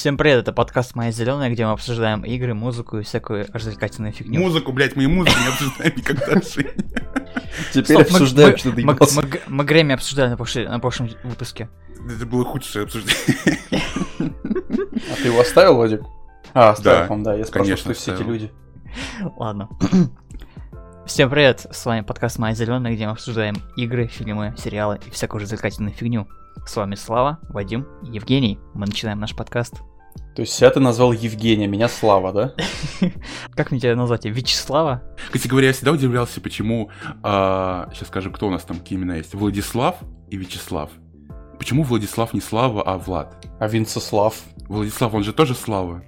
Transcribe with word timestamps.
Всем 0.00 0.16
привет, 0.16 0.38
это 0.38 0.54
подкаст 0.54 0.94
«Моя 0.94 1.10
зеленая», 1.10 1.50
где 1.50 1.66
мы 1.66 1.72
обсуждаем 1.72 2.24
игры, 2.24 2.54
музыку 2.54 2.96
и 2.96 3.02
всякую 3.02 3.46
развлекательную 3.52 4.14
фигню. 4.14 4.40
Музыку, 4.40 4.72
блядь, 4.72 4.96
мы 4.96 5.04
и 5.04 5.06
музыку 5.06 5.36
не 5.38 5.48
обсуждаем 5.48 5.92
никогда, 5.94 6.40
Жень. 6.40 6.90
Теперь 7.70 7.84
Стоп, 7.84 7.98
мы- 7.98 8.16
обсуждаем, 8.16 8.52
мы- 8.52 8.56
что 8.56 8.72
ты 8.72 9.46
мы, 9.48 9.64
Грэмми 9.64 9.92
обсуждали 9.92 10.30
на, 10.30 10.78
прошлом 10.80 11.10
выпуске. 11.22 11.68
Это 12.16 12.24
было 12.24 12.46
худшее 12.46 12.84
обсуждение. 12.84 13.58
А 14.20 15.16
ты 15.16 15.28
его 15.28 15.38
оставил, 15.38 15.76
Вадик? 15.76 16.00
А, 16.54 16.70
оставил, 16.70 17.22
Да. 17.22 17.34
Я 17.34 17.44
конечно, 17.44 17.92
что 17.92 18.00
все 18.00 18.14
эти 18.14 18.22
люди. 18.22 18.50
Ладно. 19.36 19.68
Всем 21.04 21.28
привет, 21.28 21.66
с 21.70 21.84
вами 21.84 22.00
подкаст 22.00 22.38
«Моя 22.38 22.54
зеленая», 22.54 22.94
где 22.94 23.04
мы 23.04 23.12
обсуждаем 23.12 23.56
игры, 23.76 24.06
фильмы, 24.06 24.54
сериалы 24.56 24.98
и 25.06 25.10
всякую 25.10 25.42
развлекательную 25.42 25.92
фигню. 25.92 26.26
С 26.66 26.74
вами 26.74 26.94
Слава, 26.94 27.38
Вадим 27.50 27.86
и 28.02 28.12
Евгений. 28.12 28.58
Мы 28.72 28.86
начинаем 28.86 29.20
наш 29.20 29.36
подкаст. 29.36 29.82
То 30.40 30.44
есть 30.44 30.54
себя 30.54 30.70
ты 30.70 30.80
назвал 30.80 31.12
Евгения, 31.12 31.66
меня 31.66 31.86
Слава, 31.86 32.32
да? 32.32 32.54
Как 33.54 33.70
мне 33.70 33.78
тебя 33.78 33.94
назвать? 33.94 34.24
Вячеслава? 34.24 35.02
Кстати 35.26 35.46
говоря, 35.46 35.66
я 35.66 35.74
всегда 35.74 35.92
удивлялся, 35.92 36.40
почему... 36.40 36.90
сейчас 37.22 38.08
скажем, 38.08 38.32
кто 38.32 38.46
у 38.46 38.50
нас 38.50 38.62
там, 38.64 38.78
какие 38.78 38.98
имена 38.98 39.16
есть. 39.16 39.34
Владислав 39.34 39.96
и 40.30 40.38
Вячеслав. 40.38 40.92
Почему 41.58 41.82
Владислав 41.82 42.32
не 42.32 42.40
Слава, 42.40 42.82
а 42.82 42.96
Влад? 42.96 43.46
А 43.58 43.68
Винцеслав? 43.68 44.34
Владислав, 44.66 45.12
он 45.12 45.24
же 45.24 45.34
тоже 45.34 45.54
Слава. 45.54 46.04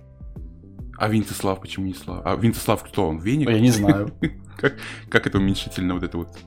А 0.97 1.09
Винцеслав 1.09 1.61
почему 1.61 1.85
не 1.85 1.93
Слава? 1.93 2.23
А 2.25 2.35
Винцеслав 2.35 2.83
кто 2.85 3.09
он? 3.09 3.19
Веник? 3.19 3.51
Я 3.51 3.61
не 3.61 3.71
знаю. 3.71 4.15
Как, 4.57 4.79
как 5.11 5.27
это 5.27 5.37
уменьшительно 5.37 5.93
вот 5.93 6.05
это 6.05 6.17
вот? 6.17 6.39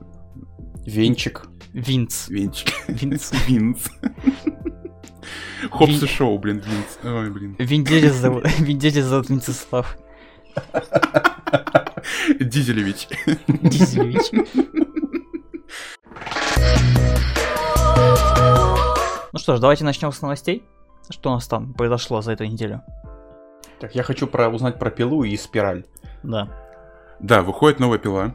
Венчик. 0.88 1.46
Винц. 1.72 2.30
Венчик. 2.30 2.74
Винц. 2.88 3.32
Винц. 3.48 3.90
Хопс 5.72 6.04
и 6.04 6.08
шоу, 6.08 6.38
блин, 6.38 6.60
Винц. 6.66 6.98
Ой, 7.04 7.30
блин. 7.30 7.56
Вин 7.60 7.84
Дизель 7.84 8.10
зовут, 8.14 8.46
Вин 8.60 8.78
Дизель 8.80 9.04
зовут 9.04 9.30
Винцеслав 9.30 9.98
Дизелевич. 12.40 13.08
Дизелевич. 13.48 14.32
Ну 19.34 19.40
что 19.40 19.56
ж, 19.56 19.60
давайте 19.60 19.84
начнем 19.84 20.12
с 20.12 20.22
новостей. 20.22 20.64
Что 21.10 21.32
у 21.32 21.34
нас 21.34 21.48
там 21.48 21.74
произошло 21.74 22.22
за 22.22 22.32
эту 22.32 22.46
неделю? 22.46 22.82
Так, 23.80 23.94
я 23.96 24.04
хочу 24.04 24.28
про, 24.28 24.50
узнать 24.50 24.80
про 24.80 24.90
пилу 24.90 25.24
и 25.24 25.36
спираль. 25.38 25.86
Да. 26.24 26.50
Да, 27.20 27.42
выходит 27.42 27.80
новая 27.80 28.00
пила. 28.00 28.34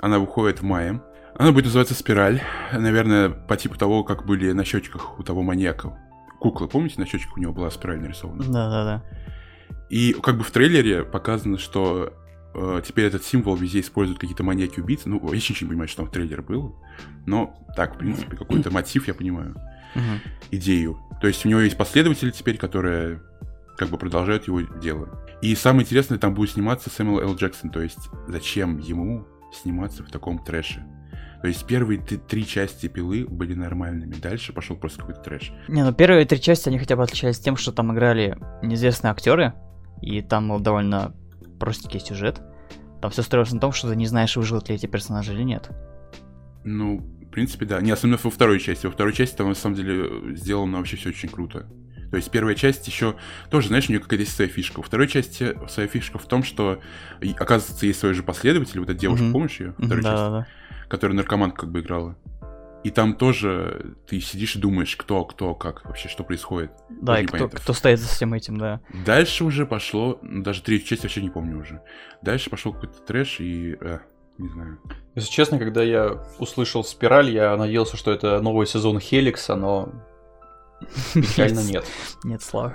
Она 0.00 0.18
выходит 0.18 0.60
в 0.60 0.64
мае. 0.64 1.00
Она 1.38 1.52
будет 1.52 1.66
называться 1.66 1.94
«Спираль». 1.94 2.40
Наверное, 2.72 3.28
по 3.28 3.56
типу 3.56 3.76
того, 3.76 4.04
как 4.04 4.24
были 4.24 4.52
на 4.52 4.64
счетчиках 4.64 5.18
у 5.18 5.22
того 5.22 5.42
маньяка. 5.42 5.98
Кукла, 6.40 6.66
помните, 6.66 6.98
на 6.98 7.06
счетчиках 7.06 7.36
у 7.36 7.40
него 7.40 7.52
была 7.52 7.70
спираль 7.70 8.00
нарисована? 8.00 8.42
Да, 8.44 8.70
да, 8.70 8.84
да. 8.84 9.02
И 9.90 10.14
как 10.14 10.38
бы 10.38 10.44
в 10.44 10.50
трейлере 10.50 11.04
показано, 11.04 11.58
что 11.58 12.12
э, 12.54 12.80
теперь 12.86 13.04
этот 13.04 13.22
символ 13.24 13.54
везде 13.54 13.80
используют 13.80 14.18
какие-то 14.18 14.44
маньяки-убийцы. 14.44 15.08
Ну, 15.08 15.20
я 15.30 15.36
еще 15.36 15.54
не 15.62 15.68
понимаю, 15.68 15.88
что 15.88 15.98
там 15.98 16.06
в 16.06 16.10
трейлере 16.10 16.42
было. 16.42 16.72
Но 17.26 17.54
так, 17.76 17.96
в 17.96 17.98
принципе, 17.98 18.36
какой-то 18.36 18.70
мотив 18.70 19.06
я 19.06 19.14
понимаю. 19.14 19.56
Идею. 20.50 20.98
То 21.20 21.26
есть 21.26 21.44
у 21.44 21.48
него 21.48 21.60
есть 21.60 21.76
последователи 21.76 22.30
теперь, 22.30 22.56
которые 22.56 23.22
как 23.76 23.90
бы 23.90 23.98
продолжают 23.98 24.46
его 24.46 24.60
дело. 24.60 25.26
И 25.42 25.54
самое 25.54 25.84
интересное, 25.84 26.18
там 26.18 26.34
будет 26.34 26.50
сниматься 26.50 26.88
Сэмюэл 26.90 27.28
Л. 27.28 27.36
Джексон. 27.36 27.70
То 27.70 27.82
есть 27.82 28.08
зачем 28.26 28.78
ему 28.78 29.26
сниматься 29.52 30.02
в 30.02 30.10
таком 30.10 30.42
трэше? 30.42 30.84
То 31.42 31.48
есть 31.48 31.66
первые 31.66 32.00
три 32.00 32.46
части 32.46 32.88
пилы 32.88 33.26
были 33.28 33.54
нормальными. 33.54 34.14
Дальше 34.14 34.52
пошел 34.52 34.76
просто 34.76 35.00
какой-то 35.00 35.20
трэш. 35.20 35.52
Не, 35.68 35.84
ну 35.84 35.92
первые 35.92 36.26
три 36.26 36.40
части, 36.40 36.68
они 36.68 36.78
хотя 36.78 36.96
бы 36.96 37.02
отличались 37.02 37.38
тем, 37.38 37.56
что 37.56 37.72
там 37.72 37.92
играли 37.92 38.38
неизвестные 38.62 39.10
актеры, 39.10 39.54
и 40.02 40.22
там 40.22 40.48
был 40.48 40.60
довольно 40.60 41.14
простенький 41.60 42.00
сюжет. 42.00 42.40
Там 43.00 43.10
все 43.10 43.22
строилось 43.22 43.52
на 43.52 43.60
том, 43.60 43.72
что 43.72 43.88
ты 43.88 43.96
не 43.96 44.06
знаешь, 44.06 44.36
выживут 44.36 44.68
ли 44.68 44.74
эти 44.74 44.86
персонажи 44.86 45.34
или 45.34 45.42
нет. 45.42 45.70
Ну, 46.64 46.98
в 46.98 47.30
принципе, 47.30 47.66
да. 47.66 47.80
Не, 47.80 47.90
особенно 47.90 48.18
во 48.22 48.30
второй 48.30 48.58
части. 48.58 48.86
Во 48.86 48.92
второй 48.92 49.12
части 49.12 49.36
там 49.36 49.48
на 49.48 49.54
самом 49.54 49.76
деле 49.76 50.34
сделано 50.34 50.78
вообще 50.78 50.96
все 50.96 51.10
очень 51.10 51.28
круто. 51.28 51.66
То 52.10 52.16
есть 52.16 52.30
первая 52.30 52.54
часть 52.54 52.86
еще 52.86 53.16
тоже, 53.50 53.68
знаешь, 53.68 53.88
у 53.88 53.92
нее 53.92 54.00
какая-то 54.00 54.22
есть 54.22 54.34
своя 54.34 54.50
фишка. 54.50 54.78
Во 54.78 54.82
второй 54.82 55.08
части 55.08 55.56
своя 55.68 55.88
фишка 55.88 56.18
в 56.18 56.24
том, 56.26 56.42
что 56.42 56.80
оказывается 57.38 57.86
есть 57.86 57.98
свой 58.00 58.14
же 58.14 58.22
последователь, 58.22 58.80
вот 58.80 58.88
эта 58.90 58.98
девушка, 58.98 59.24
Мгм. 59.24 59.32
помнишь 59.32 59.60
ее? 59.60 59.72
Второй 59.78 60.02
Да, 60.02 60.10
части? 60.10 60.22
да, 60.24 60.30
да. 60.30 60.46
которая 60.88 61.16
наркоманка 61.16 61.62
как 61.62 61.70
бы 61.70 61.80
играла. 61.80 62.16
И 62.84 62.90
там 62.90 63.14
тоже 63.14 63.96
ты 64.06 64.20
сидишь 64.20 64.54
и 64.54 64.60
думаешь, 64.60 64.94
кто, 64.94 65.24
кто, 65.24 65.54
как 65.56 65.84
вообще, 65.86 66.08
что 66.08 66.22
происходит. 66.22 66.70
Да, 66.88 67.18
и 67.20 67.26
кто, 67.26 67.48
кто 67.48 67.72
стоит 67.72 67.98
за 67.98 68.06
всем 68.06 68.32
этим, 68.32 68.58
да. 68.58 68.80
Дальше 69.04 69.42
уже 69.44 69.66
пошло, 69.66 70.20
ну, 70.22 70.44
даже 70.44 70.62
третью 70.62 70.86
часть 70.90 71.02
вообще 71.02 71.20
не 71.22 71.30
помню 71.30 71.58
уже. 71.58 71.82
Дальше 72.22 72.48
пошел 72.48 72.72
какой-то 72.72 73.00
трэш 73.00 73.40
и, 73.40 73.76
э, 73.80 73.98
не 74.38 74.48
знаю. 74.48 74.78
Если 75.16 75.28
честно, 75.32 75.58
когда 75.58 75.82
я 75.82 76.22
услышал 76.38 76.84
спираль, 76.84 77.30
я 77.30 77.56
надеялся, 77.56 77.96
что 77.96 78.12
это 78.12 78.40
новый 78.40 78.68
сезон 78.68 79.00
Хеликса, 79.00 79.56
но 79.56 79.88
печально 81.14 81.60
нет. 81.60 81.84
Нет, 82.24 82.42
слава. 82.42 82.74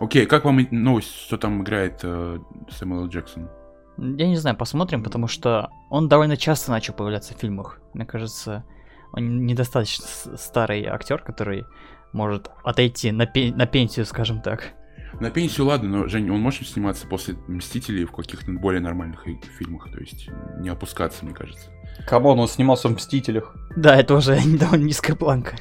Окей, 0.00 0.26
как 0.26 0.44
вам 0.44 0.66
новость, 0.70 1.14
что 1.14 1.38
там 1.38 1.62
играет 1.62 2.00
э, 2.02 2.38
Сэмюэл. 2.70 3.08
Джексон? 3.08 3.48
Я 3.96 4.28
не 4.28 4.36
знаю, 4.36 4.56
посмотрим, 4.56 5.02
потому 5.02 5.26
что 5.26 5.70
он 5.90 6.08
довольно 6.08 6.36
часто 6.36 6.70
начал 6.70 6.94
появляться 6.94 7.34
в 7.34 7.38
фильмах. 7.38 7.80
Мне 7.94 8.06
кажется, 8.06 8.64
он 9.12 9.44
недостаточно 9.44 10.06
старый 10.36 10.84
актер, 10.86 11.20
который 11.22 11.64
может 12.12 12.50
отойти 12.62 13.10
на, 13.10 13.26
пе- 13.26 13.52
на 13.52 13.66
пенсию, 13.66 14.06
скажем 14.06 14.40
так. 14.40 14.72
На 15.20 15.30
пенсию 15.30 15.66
ладно, 15.66 15.88
но, 15.88 16.06
Жень, 16.06 16.30
он 16.30 16.40
может 16.40 16.68
сниматься 16.68 17.06
после 17.08 17.34
Мстителей 17.48 18.04
в 18.04 18.12
каких-то 18.12 18.52
более 18.52 18.80
нормальных 18.80 19.24
фильмах, 19.58 19.90
то 19.90 19.98
есть 19.98 20.28
не 20.58 20.68
опускаться, 20.68 21.24
мне 21.24 21.34
кажется. 21.34 21.70
Come 22.06 22.24
on, 22.24 22.38
он 22.38 22.46
снимался 22.46 22.88
в 22.88 22.92
Мстителях. 22.92 23.56
Да, 23.74 23.96
это 23.96 24.14
уже 24.14 24.38
довольно 24.58 24.84
низкая 24.84 25.16
планка. 25.16 25.56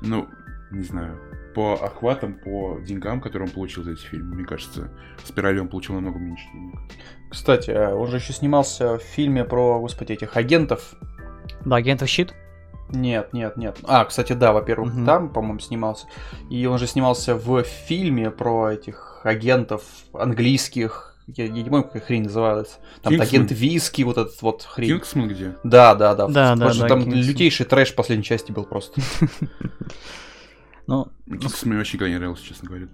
Ну, 0.00 0.28
не 0.74 0.82
знаю, 0.84 1.18
по 1.54 1.74
охватам, 1.74 2.34
по 2.34 2.78
деньгам, 2.80 3.20
которые 3.20 3.48
он 3.48 3.54
получил 3.54 3.84
за 3.84 3.92
эти 3.92 4.00
фильмы, 4.02 4.34
мне 4.36 4.44
кажется, 4.44 4.90
спирали 5.24 5.58
он 5.60 5.68
получил 5.68 5.94
намного 5.94 6.18
меньше 6.18 6.44
денег. 6.52 6.78
Кстати, 7.30 7.70
а 7.70 7.94
он 7.94 8.08
же 8.08 8.16
еще 8.16 8.32
снимался 8.32 8.98
в 8.98 9.02
фильме 9.02 9.44
про, 9.44 9.78
господи, 9.80 10.12
этих 10.12 10.36
агентов. 10.36 10.94
Да, 11.64 11.76
агентов 11.76 12.08
щит. 12.08 12.34
Нет, 12.90 13.32
нет, 13.32 13.56
нет. 13.56 13.78
А, 13.84 14.04
кстати, 14.04 14.34
да, 14.34 14.52
во-первых, 14.52 14.92
Мгм. 14.92 15.06
там, 15.06 15.28
по-моему, 15.30 15.58
снимался. 15.58 16.06
И 16.50 16.66
он 16.66 16.78
же 16.78 16.86
снимался 16.86 17.34
в 17.34 17.62
фильме 17.62 18.30
про 18.30 18.70
этих 18.72 19.20
агентов 19.24 19.82
английских. 20.12 21.16
Я, 21.26 21.44
я 21.44 21.50
не 21.50 21.64
помню, 21.70 21.84
как 21.90 22.04
хрень 22.04 22.24
называется. 22.24 22.76
Там 23.02 23.14
Кингсман? 23.14 23.28
агент 23.28 23.52
Виски, 23.52 24.02
вот 24.02 24.18
этот 24.18 24.40
вот 24.42 24.62
хрень. 24.62 24.90
Кингсман 24.90 25.28
где? 25.28 25.54
Да, 25.64 25.94
да, 25.94 26.14
да. 26.14 26.26
Да, 26.28 26.54
да, 26.56 26.72
да, 26.74 26.86
Там 26.88 27.02
Кингсман. 27.04 27.22
лютейший 27.24 27.64
трэш 27.66 27.92
в 27.92 27.94
последней 27.94 28.24
части 28.24 28.52
был 28.52 28.64
просто. 28.64 29.00
Ну, 30.86 31.08
Кингсман 31.26 31.70
мне 31.70 31.78
вообще 31.78 31.96
никогда 31.96 32.10
не 32.10 32.18
нравился, 32.18 32.44
честно 32.44 32.68
говоря. 32.68 32.88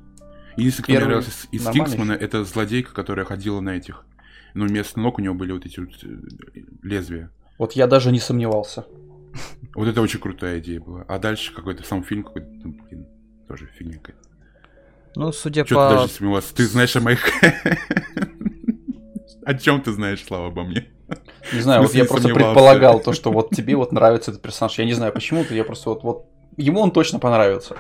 Единственное, 0.57 0.85
кто 0.85 0.93
мне 0.93 1.05
нравился 1.05 1.31
из, 1.51 1.61
из 1.61 1.71
Кингсмана, 1.71 2.13
это 2.13 2.45
злодейка, 2.45 2.93
которая 2.93 3.25
ходила 3.25 3.61
на 3.61 3.71
этих... 3.71 4.05
Ну, 4.55 4.67
вместо 4.67 4.99
ног 4.99 5.19
у 5.19 5.23
него 5.23 5.35
были 5.35 5.53
вот 5.53 5.65
эти 5.65 5.79
вот 5.81 5.91
э, 6.03 6.09
лезвия. 6.83 7.31
Вот 7.57 7.73
я 7.73 7.87
даже 7.87 8.11
не 8.11 8.19
сомневался. 8.19 8.85
Вот 9.75 9.87
это 9.87 10.01
очень 10.01 10.19
крутая 10.19 10.59
идея 10.59 10.81
была. 10.81 11.05
А 11.07 11.19
дальше 11.19 11.55
какой-то 11.55 11.85
сам 11.85 12.03
фильм 12.03 12.25
какой-то, 12.25 12.49
ну, 12.49 12.75
блин, 12.89 13.07
тоже 13.47 13.67
фигня 13.77 13.99
какая-то. 13.99 14.29
ну 15.15 15.31
судя 15.31 15.65
Чё 15.65 15.77
по... 15.77 15.89
ты 15.89 15.95
даже 15.97 16.13
сомневался? 16.13 16.55
Ты 16.55 16.67
знаешь 16.67 16.97
о 16.97 17.01
моих... 17.01 17.25
О 19.45 19.55
чем 19.55 19.81
ты 19.81 19.93
знаешь, 19.93 20.23
Слава, 20.25 20.49
обо 20.49 20.65
мне? 20.65 20.89
Не 21.53 21.61
знаю, 21.61 21.83
вот 21.83 21.95
я 21.95 22.05
просто 22.05 22.29
предполагал 22.29 23.01
то, 23.01 23.13
что 23.13 23.33
вот 23.33 23.51
тебе 23.51 23.75
вот 23.75 23.93
нравится 23.93 24.31
этот 24.31 24.43
персонаж. 24.43 24.79
Я 24.79 24.85
не 24.85 24.93
знаю 24.93 25.13
почему-то, 25.13 25.55
я 25.55 25.65
просто 25.65 25.91
вот, 25.91 26.03
вот 26.03 26.30
ему 26.57 26.81
он 26.81 26.91
точно 26.91 27.19
понравится. 27.19 27.77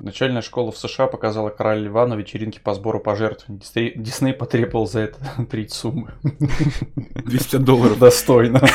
Начальная 0.00 0.42
школа 0.42 0.72
в 0.72 0.78
США 0.78 1.06
показала 1.06 1.50
Короля 1.50 1.82
Льва 1.82 2.06
на 2.06 2.14
вечеринке 2.14 2.58
по 2.60 2.74
сбору 2.74 3.00
пожертв. 3.00 3.44
Дисней, 3.48 3.92
Дисней 3.94 4.32
потребовал 4.32 4.86
за 4.86 5.00
это 5.00 5.18
треть 5.50 5.72
суммы. 5.72 6.12
250 6.22 7.62
долларов. 7.62 7.98
Достойно. 7.98 8.62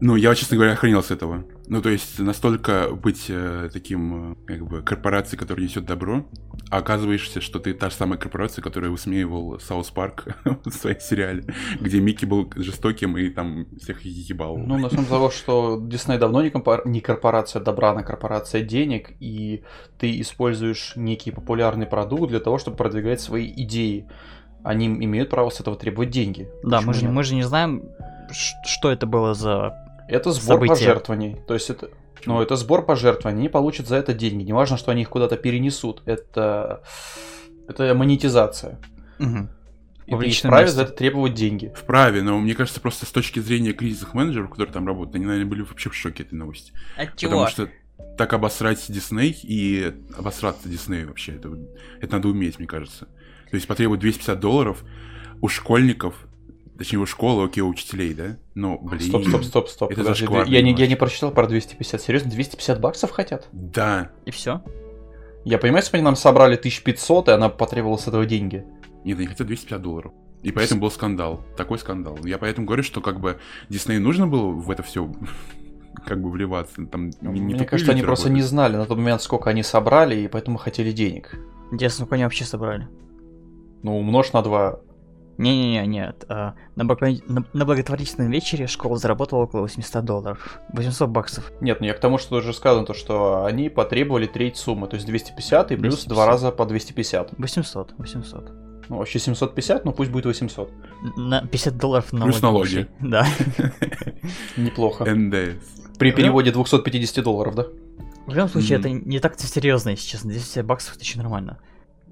Ну, 0.00 0.16
я, 0.16 0.34
честно 0.34 0.56
говоря, 0.56 0.72
охренел 0.72 1.02
с 1.02 1.10
этого. 1.10 1.44
Ну, 1.66 1.82
то 1.82 1.88
есть, 1.88 2.18
настолько 2.18 2.90
быть 2.94 3.26
э, 3.28 3.68
таким, 3.72 4.32
э, 4.32 4.36
как 4.46 4.66
бы, 4.66 4.82
корпорацией, 4.82 5.38
которая 5.38 5.64
несет 5.64 5.84
добро, 5.86 6.24
а 6.70 6.78
оказываешься, 6.78 7.40
что 7.40 7.58
ты 7.58 7.74
та 7.74 7.90
же 7.90 7.96
самая 7.96 8.18
корпорация, 8.18 8.62
которая 8.62 8.90
высмеивал 8.90 9.58
Саус 9.58 9.90
Парк 9.90 10.26
в 10.64 10.70
своем 10.70 11.00
сериале, 11.00 11.44
где 11.80 12.00
Микки 12.00 12.24
был 12.24 12.50
жестоким 12.56 13.16
и 13.16 13.28
там 13.30 13.66
всех 13.78 14.02
ебал. 14.02 14.56
Ну, 14.56 14.78
на 14.78 14.88
самом 14.88 15.06
деле, 15.06 15.30
что 15.30 15.78
Дисней 15.82 16.18
давно 16.18 16.42
не, 16.42 16.50
компор- 16.50 16.86
не 16.86 17.00
корпорация 17.00 17.60
добра, 17.60 17.90
а 17.90 18.02
корпорация 18.02 18.62
денег, 18.62 19.10
и 19.20 19.64
ты 19.98 20.20
используешь 20.20 20.92
некий 20.96 21.32
популярный 21.32 21.86
продукт 21.86 22.30
для 22.30 22.40
того, 22.40 22.58
чтобы 22.58 22.76
продвигать 22.76 23.20
свои 23.20 23.52
идеи. 23.64 24.08
Они 24.62 24.86
имеют 24.86 25.30
право 25.30 25.50
с 25.50 25.60
этого 25.60 25.76
требовать 25.76 26.10
деньги. 26.10 26.48
Да, 26.62 26.78
Почему 26.78 26.86
мы 26.86 26.94
же, 26.94 27.02
нет? 27.02 27.12
мы 27.12 27.22
же 27.24 27.34
не 27.34 27.42
знаем, 27.42 27.82
что 28.30 28.90
это 28.90 29.06
было 29.06 29.34
за... 29.34 29.87
Это 30.08 30.32
сбор 30.32 30.56
события. 30.56 30.72
пожертвований. 30.72 31.36
То 31.46 31.54
есть 31.54 31.70
это 31.70 31.90
Но 32.24 32.42
это 32.42 32.56
сбор 32.56 32.84
пожертвований, 32.84 33.40
они 33.40 33.48
получат 33.48 33.86
за 33.86 33.96
это 33.96 34.14
деньги. 34.14 34.42
Неважно, 34.42 34.76
что 34.76 34.90
они 34.90 35.02
их 35.02 35.10
куда-то 35.10 35.36
перенесут. 35.36 36.02
Это, 36.06 36.82
это 37.68 37.94
монетизация. 37.94 38.78
Мгм. 39.18 39.50
И 40.06 40.16
ты 40.16 40.30
вправе 40.30 40.68
за 40.68 40.82
это 40.82 40.92
требовать 40.92 41.34
деньги. 41.34 41.70
Вправе, 41.76 42.22
но 42.22 42.38
мне 42.38 42.54
кажется, 42.54 42.80
просто 42.80 43.04
с 43.04 43.10
точки 43.10 43.40
зрения 43.40 43.74
кризисных 43.74 44.14
менеджеров, 44.14 44.50
которые 44.50 44.72
там 44.72 44.86
работают, 44.86 45.16
они, 45.16 45.26
наверное, 45.26 45.50
были 45.50 45.60
вообще 45.60 45.90
в 45.90 45.94
шоке 45.94 46.22
этой 46.22 46.34
новости. 46.34 46.72
От 46.96 47.14
Потому 47.20 47.46
что 47.48 47.68
так 48.16 48.32
обосрать 48.32 48.84
Дисней 48.88 49.38
и 49.42 49.94
обосраться 50.16 50.68
Дисней 50.68 51.04
вообще, 51.04 51.34
это, 51.34 51.56
это 52.00 52.16
надо 52.16 52.28
уметь, 52.28 52.58
мне 52.58 52.66
кажется. 52.66 53.06
То 53.50 53.56
есть 53.56 53.66
потребует 53.66 54.00
250 54.00 54.40
долларов 54.40 54.82
у 55.42 55.48
школьников, 55.48 56.26
точнее 56.78 57.00
у 57.00 57.06
школы, 57.06 57.44
окей, 57.44 57.60
у 57.62 57.68
учителей, 57.68 58.14
да? 58.14 58.36
Но, 58.54 58.78
блин. 58.78 59.00
Стоп, 59.00 59.24
стоп, 59.26 59.44
стоп, 59.44 59.68
стоп. 59.68 59.90
Это 59.90 60.00
Подожди, 60.00 60.24
зашквар, 60.24 60.46
я, 60.46 60.62
не, 60.62 60.72
я 60.72 60.86
не 60.86 60.96
прочитал 60.96 61.30
про 61.32 61.46
250. 61.46 62.00
Серьезно, 62.00 62.30
250 62.30 62.80
баксов 62.80 63.10
хотят? 63.10 63.48
Да. 63.52 64.10
И 64.24 64.30
все. 64.30 64.62
Я 65.44 65.58
понимаю, 65.58 65.82
если 65.82 65.92
бы 65.92 65.96
они 65.98 66.04
нам 66.04 66.16
собрали 66.16 66.54
1500, 66.56 67.28
и 67.28 67.32
она 67.32 67.48
потребовала 67.48 67.96
с 67.96 68.06
этого 68.06 68.24
деньги. 68.26 68.64
Нет, 69.04 69.18
они 69.18 69.26
хотят 69.26 69.46
250 69.46 69.82
долларов. 69.82 70.12
И 70.42 70.52
поэтому 70.52 70.80
был 70.80 70.90
скандал. 70.90 71.42
Такой 71.56 71.78
скандал. 71.78 72.18
Я 72.24 72.38
поэтому 72.38 72.66
говорю, 72.66 72.82
что 72.82 73.00
как 73.00 73.18
бы 73.20 73.38
Диснею 73.68 74.00
нужно 74.00 74.26
было 74.26 74.46
в 74.52 74.70
это 74.70 74.82
все 74.82 75.10
как 76.06 76.22
бы 76.22 76.30
вливаться. 76.30 76.86
Там 76.86 77.10
не- 77.22 77.40
не 77.40 77.54
Мне 77.54 77.64
кажется, 77.64 77.90
они 77.92 78.00
люди 78.00 78.06
просто 78.06 78.28
не 78.28 78.34
работают. 78.36 78.50
знали 78.50 78.76
на 78.76 78.86
тот 78.86 78.98
момент, 78.98 79.22
сколько 79.22 79.50
они 79.50 79.62
собрали, 79.62 80.20
и 80.20 80.28
поэтому 80.28 80.58
хотели 80.58 80.92
денег. 80.92 81.38
Интересно, 81.72 81.96
сколько 82.04 82.14
они 82.14 82.24
вообще 82.24 82.44
собрали? 82.44 82.88
Ну, 83.82 83.98
умножь 83.98 84.32
на 84.32 84.42
2. 84.42 84.80
Не-не-не, 85.38 85.86
нет. 85.86 86.24
а, 86.28 86.54
на, 86.76 86.84
благо- 86.84 87.22
на- 87.28 87.44
на 87.52 87.64
благотворительном 87.64 88.30
вечере 88.30 88.66
школа 88.66 88.98
заработала 88.98 89.44
около 89.44 89.62
800 89.62 90.04
долларов. 90.04 90.58
800 90.72 91.08
баксов. 91.08 91.52
Нет, 91.60 91.80
ну 91.80 91.86
я 91.86 91.94
к 91.94 92.00
тому, 92.00 92.18
что 92.18 92.36
уже 92.36 92.52
сказано, 92.52 92.84
то, 92.84 92.92
что 92.92 93.44
они 93.44 93.68
потребовали 93.68 94.26
треть 94.26 94.56
суммы, 94.56 94.88
то 94.88 94.96
есть 94.96 95.06
250 95.06 95.70
и 95.72 95.76
плюс 95.76 95.94
250. 96.04 96.08
два 96.08 96.26
раза 96.26 96.50
по 96.50 96.66
250. 96.66 97.34
800, 97.38 97.94
800. 97.98 98.52
Ну, 98.88 98.96
вообще 98.96 99.18
750, 99.18 99.84
ну 99.84 99.92
пусть 99.92 100.10
будет 100.10 100.26
800. 100.26 100.70
На 101.16 101.46
50 101.46 101.76
долларов 101.76 102.12
налоги. 102.12 102.30
Плюс 102.32 102.42
налоги. 102.42 102.88
Да. 103.00 103.26
Неплохо. 104.56 105.04
НДС. 105.04 105.64
При 105.98 106.10
переводе 106.12 106.50
250 106.52 107.22
долларов, 107.24 107.54
да? 107.54 107.66
В 108.26 108.34
любом 108.34 108.48
случае, 108.48 108.78
это 108.78 108.90
не 108.90 109.20
так-то 109.20 109.46
серьезно, 109.46 109.90
если 109.90 110.06
честно. 110.06 110.30
250 110.30 110.66
баксов 110.66 110.94
это 110.96 111.02
еще 111.04 111.18
нормально. 111.18 111.58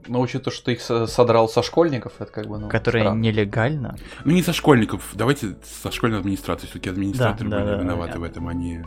Но 0.09 0.21
учитывая 0.21 0.45
то, 0.45 0.51
что 0.51 0.65
ты 0.67 0.73
их 0.73 0.81
со- 0.81 1.07
содрал 1.07 1.49
со 1.49 1.63
школьников, 1.63 2.13
это 2.19 2.31
как 2.33 2.47
бы, 2.47 2.59
ну, 2.59 2.69
Которые 2.69 3.05
странно. 3.05 3.21
нелегально. 3.21 3.97
Ну 4.25 4.33
не 4.33 4.43
со 4.43 4.53
школьников, 4.53 5.11
давайте 5.15 5.57
со 5.83 5.91
школьной 5.91 6.19
администрации. 6.19 6.67
Все-таки 6.67 6.91
администраторы 6.91 7.49
Да, 7.51 7.59
были 7.61 7.71
да, 7.71 7.77
виноваты 7.83 8.13
да. 8.15 8.19
в 8.21 8.23
этом, 8.25 8.49
они... 8.49 8.81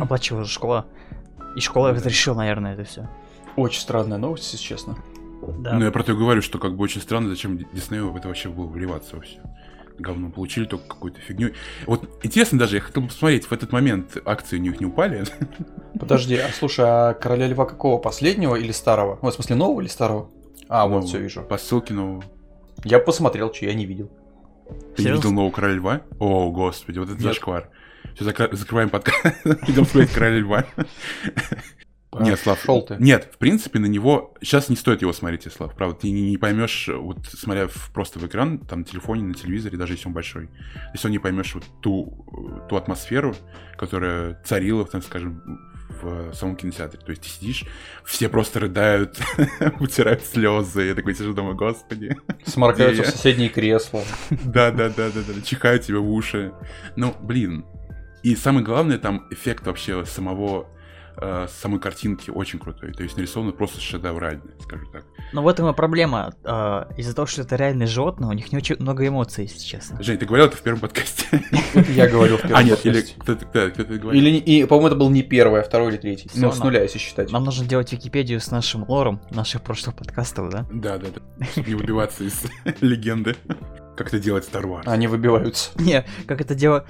Оплачивала 0.00 0.44
же 0.44 0.50
школа. 0.50 0.86
И 1.56 1.60
школа 1.60 1.92
разрешила, 1.92 2.36
наверное, 2.36 2.74
это 2.74 2.84
все. 2.84 3.08
Очень 3.56 3.80
странная 3.80 4.18
новость, 4.18 4.52
если 4.52 4.64
честно. 4.64 4.96
Да. 5.58 5.74
Ну 5.74 5.84
я 5.84 5.90
про 5.90 6.02
то 6.02 6.12
и 6.12 6.16
говорю, 6.16 6.42
что 6.42 6.58
как 6.58 6.76
бы 6.76 6.82
очень 6.84 7.00
странно, 7.00 7.28
зачем 7.28 7.58
Диснею 7.72 8.10
в 8.10 8.16
это 8.16 8.28
вообще 8.28 8.48
было 8.48 8.66
вливаться 8.66 9.16
во 9.16 9.22
все. 9.22 9.38
Говно 9.98 10.28
получили 10.30 10.66
только 10.66 10.86
какую-то 10.88 11.20
фигню. 11.20 11.52
Вот 11.86 12.06
интересно 12.22 12.58
даже, 12.58 12.76
я 12.76 12.82
хотел 12.82 13.02
бы 13.02 13.08
посмотреть, 13.08 13.46
в 13.46 13.52
этот 13.52 13.72
момент 13.72 14.18
акции 14.26 14.58
у 14.58 14.60
них 14.60 14.78
не 14.78 14.84
упали. 14.86 15.24
Подожди, 15.98 16.36
а 16.36 16.50
слушай, 16.50 16.84
а 16.86 17.14
короля 17.14 17.46
льва 17.48 17.64
какого? 17.64 17.96
Последнего 17.98 18.56
или 18.56 18.72
старого? 18.72 19.18
Ну, 19.22 19.30
в 19.30 19.34
смысле, 19.34 19.56
нового 19.56 19.80
или 19.80 19.88
старого? 19.88 20.28
А, 20.68 20.86
вот, 20.86 21.04
все 21.04 21.18
вижу. 21.18 21.42
По 21.42 21.58
ссылке 21.58 21.94
нового. 21.94 22.24
Я 22.84 22.98
посмотрел, 22.98 23.52
что 23.52 23.66
я 23.66 23.74
не 23.74 23.86
видел. 23.86 24.10
Ты 24.96 25.04
не 25.04 25.10
видел 25.12 25.32
нового 25.32 25.50
короля 25.52 25.74
льва? 25.74 26.02
О, 26.18 26.50
господи, 26.50 26.98
вот 26.98 27.08
это 27.08 27.18
Нет. 27.18 27.22
зашквар. 27.22 27.70
Все, 28.14 28.24
закрываем 28.24 28.90
подкаст. 28.90 29.18
Идем 29.68 29.84
смотреть 29.84 30.12
короля 30.12 30.38
льва. 30.38 30.64
Нет, 32.18 32.40
Слав, 32.40 32.60
Шел 32.62 32.82
ты. 32.82 32.96
Нет, 32.98 33.28
в 33.32 33.38
принципе, 33.38 33.78
на 33.78 33.86
него... 33.86 34.34
Сейчас 34.40 34.68
не 34.68 34.76
стоит 34.76 35.02
его 35.02 35.12
смотреть, 35.12 35.52
Слав, 35.52 35.74
правда. 35.74 35.96
Ты 36.00 36.10
не, 36.10 36.30
не 36.30 36.38
поймешь, 36.38 36.88
вот 36.88 37.26
смотря 37.26 37.68
в- 37.68 37.90
просто 37.92 38.18
в 38.18 38.26
экран, 38.26 38.58
там, 38.58 38.80
на 38.80 38.84
телефоне, 38.84 39.22
на 39.24 39.34
телевизоре, 39.34 39.76
даже 39.76 39.94
если 39.94 40.08
он 40.08 40.14
большой. 40.14 40.48
Если 40.94 41.08
он 41.08 41.12
не 41.12 41.18
поймешь 41.18 41.54
вот 41.54 41.64
ту, 41.82 42.64
ту 42.68 42.76
атмосферу, 42.76 43.34
которая 43.76 44.40
царила, 44.44 44.86
там, 44.86 45.02
скажем, 45.02 45.60
в 46.02 46.34
самом 46.34 46.56
кинотеатре. 46.56 47.00
То 47.00 47.10
есть 47.10 47.22
ты 47.22 47.28
сидишь, 47.28 47.64
все 48.04 48.28
просто 48.28 48.60
рыдают, 48.60 49.18
утирают 49.80 50.24
слезы. 50.24 50.82
Я 50.82 50.94
такой 50.94 51.14
сижу, 51.14 51.34
думаю, 51.34 51.56
господи. 51.56 52.16
Сморкаются 52.46 53.02
в 53.02 53.06
соседние 53.06 53.48
кресла. 53.48 54.02
Да, 54.44 54.70
да, 54.70 54.88
да, 54.88 55.10
да, 55.10 55.20
да, 55.26 55.40
чихают 55.42 55.82
тебе 55.82 55.98
в 55.98 56.10
уши. 56.10 56.52
Ну, 56.96 57.14
блин. 57.20 57.64
И 58.22 58.34
самое 58.34 58.64
главное, 58.64 58.98
там 58.98 59.26
эффект 59.30 59.66
вообще 59.66 60.04
самого 60.04 60.68
э, 61.20 61.46
самой 61.60 61.80
картинки 61.80 62.30
очень 62.30 62.58
крутой. 62.58 62.92
То 62.92 63.02
есть 63.02 63.16
нарисовано 63.16 63.52
просто 63.52 63.80
шедеврально, 63.80 64.42
скажу 64.62 64.86
так. 64.92 65.04
Но 65.32 65.42
в 65.42 65.48
этом 65.48 65.68
и 65.68 65.74
проблема. 65.74 66.34
а, 66.44 66.88
Из-за 66.96 67.14
того, 67.14 67.26
что 67.26 67.42
это 67.42 67.56
реальные 67.56 67.86
животные, 67.86 68.28
у 68.28 68.32
них 68.32 68.52
не 68.52 68.58
очень 68.58 68.76
много 68.78 69.06
эмоций, 69.06 69.44
если 69.44 69.58
честно. 69.58 70.02
Жень, 70.02 70.18
ты 70.18 70.26
говорил 70.26 70.46
это 70.46 70.56
в 70.56 70.62
первом 70.62 70.80
подкасте? 70.80 71.26
Я 71.94 72.08
говорил 72.08 72.36
в 72.38 72.42
первом 72.42 72.56
А, 72.56 72.62
нет, 72.62 72.84
или 72.84 73.02
кто-то 73.18 73.44
говорил. 73.98 74.12
Или, 74.12 74.64
по-моему, 74.64 74.86
это 74.88 74.96
был 74.96 75.10
не 75.10 75.22
первый, 75.22 75.60
а 75.60 75.64
второй 75.64 75.92
или 75.92 75.96
третий. 75.96 76.30
Ну, 76.34 76.52
с 76.52 76.58
нуля, 76.58 76.82
если 76.82 76.98
считать. 76.98 77.30
Нам 77.30 77.44
нужно 77.44 77.66
делать 77.66 77.92
Википедию 77.92 78.40
с 78.40 78.50
нашим 78.50 78.84
лором 78.88 79.20
наших 79.30 79.62
прошлых 79.62 79.96
подкастов, 79.96 80.50
да? 80.50 80.66
Да, 80.70 80.98
да, 80.98 81.08
да. 81.14 81.46
Не 81.66 81.74
выбиваться 81.74 82.24
из 82.24 82.42
легенды. 82.80 83.36
Как 83.96 84.08
это 84.08 84.18
делает 84.18 84.44
Star 84.44 84.62
Wars. 84.64 84.82
Они 84.86 85.06
выбиваются. 85.06 85.70
Не, 85.80 86.04
как 86.26 86.40
это 86.40 86.54
дело, 86.54 86.86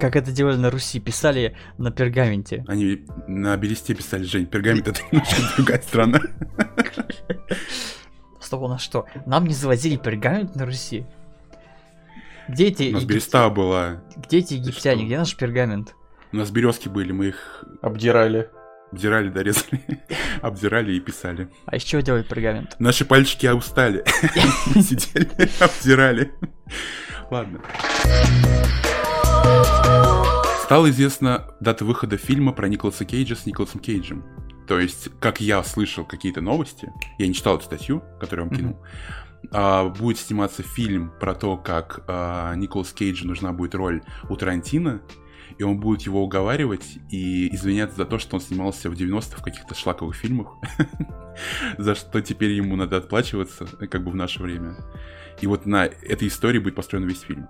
как 0.00 0.16
это 0.16 0.32
делали 0.32 0.56
на 0.56 0.70
Руси, 0.70 0.98
писали 0.98 1.56
на 1.78 1.90
пергаменте. 1.90 2.64
Они 2.66 3.04
на 3.28 3.56
бересте 3.56 3.94
писали, 3.94 4.24
Жень, 4.24 4.46
пергамент 4.46 4.88
это 4.88 5.00
немножко 5.12 5.36
другая 5.56 5.80
страна. 5.80 6.20
Стоп, 8.40 8.62
у 8.62 8.68
нас 8.68 8.80
что? 8.80 9.06
Нам 9.26 9.46
не 9.46 9.54
завозили 9.54 9.96
пергамент 9.96 10.56
на 10.56 10.66
Руси? 10.66 11.06
Где 12.48 12.68
эти, 12.68 12.90
У 12.90 12.94
нас 12.94 13.04
береста 13.04 13.50
была, 13.50 14.02
где 14.16 14.38
эти 14.38 14.54
египтяне? 14.54 15.04
Где 15.04 15.18
наш 15.18 15.36
пергамент? 15.36 15.94
у 16.32 16.36
нас 16.36 16.50
березки 16.50 16.88
были, 16.88 17.12
мы 17.12 17.28
их 17.28 17.64
Обдирали. 17.82 18.50
Обдирали, 18.92 19.28
дорезали, 19.28 19.80
обдирали 20.42 20.92
и 20.94 21.00
писали. 21.00 21.48
А 21.66 21.76
из 21.76 21.82
чего 21.82 22.00
делали 22.00 22.22
пергамент? 22.22 22.76
Наши 22.78 23.04
пальчики 23.04 23.46
устали. 23.46 24.04
Сидели, 24.74 25.30
обдирали. 25.60 26.32
Ладно. 27.30 27.60
Стала 30.64 30.90
известна 30.90 31.46
дата 31.60 31.84
выхода 31.84 32.16
фильма 32.18 32.52
про 32.52 32.68
Николаса 32.68 33.04
Кейджа 33.04 33.36
с 33.36 33.46
Николасом 33.46 33.80
Кейджем. 33.80 34.24
То 34.66 34.78
есть, 34.78 35.08
как 35.18 35.40
я 35.40 35.62
слышал 35.64 36.04
какие-то 36.04 36.42
новости, 36.42 36.92
я 37.18 37.26
не 37.26 37.32
читал 37.32 37.56
эту 37.56 37.64
статью, 37.64 38.02
которую 38.20 38.44
я 38.44 38.50
вам 38.50 38.58
кинул, 38.58 38.76
а, 39.50 39.88
будет 39.88 40.18
сниматься 40.18 40.62
фильм 40.62 41.10
про 41.18 41.34
то, 41.34 41.56
как 41.56 42.04
а, 42.06 42.54
Николас 42.54 42.92
Кейджу 42.92 43.26
нужна 43.26 43.52
будет 43.54 43.74
роль 43.74 44.02
у 44.28 44.36
Тарантино, 44.36 45.00
и 45.58 45.62
он 45.64 45.78
будет 45.80 46.02
его 46.02 46.22
уговаривать 46.22 46.98
и 47.10 47.54
извиняться 47.54 47.96
за 47.96 48.04
то, 48.04 48.18
что 48.18 48.36
он 48.36 48.40
снимался 48.42 48.88
в 48.90 48.94
90-х 48.94 49.38
в 49.38 49.42
каких-то 49.42 49.74
шлаковых 49.74 50.14
фильмах, 50.14 50.54
за 51.78 51.94
что 51.94 52.20
теперь 52.20 52.52
ему 52.52 52.76
надо 52.76 52.96
отплачиваться, 52.98 53.66
как 53.66 54.04
бы 54.04 54.10
в 54.10 54.14
наше 54.14 54.42
время. 54.42 54.76
И 55.40 55.46
вот 55.46 55.66
на 55.66 55.84
этой 55.86 56.28
истории 56.28 56.58
будет 56.58 56.74
построен 56.74 57.06
весь 57.06 57.20
фильм. 57.20 57.48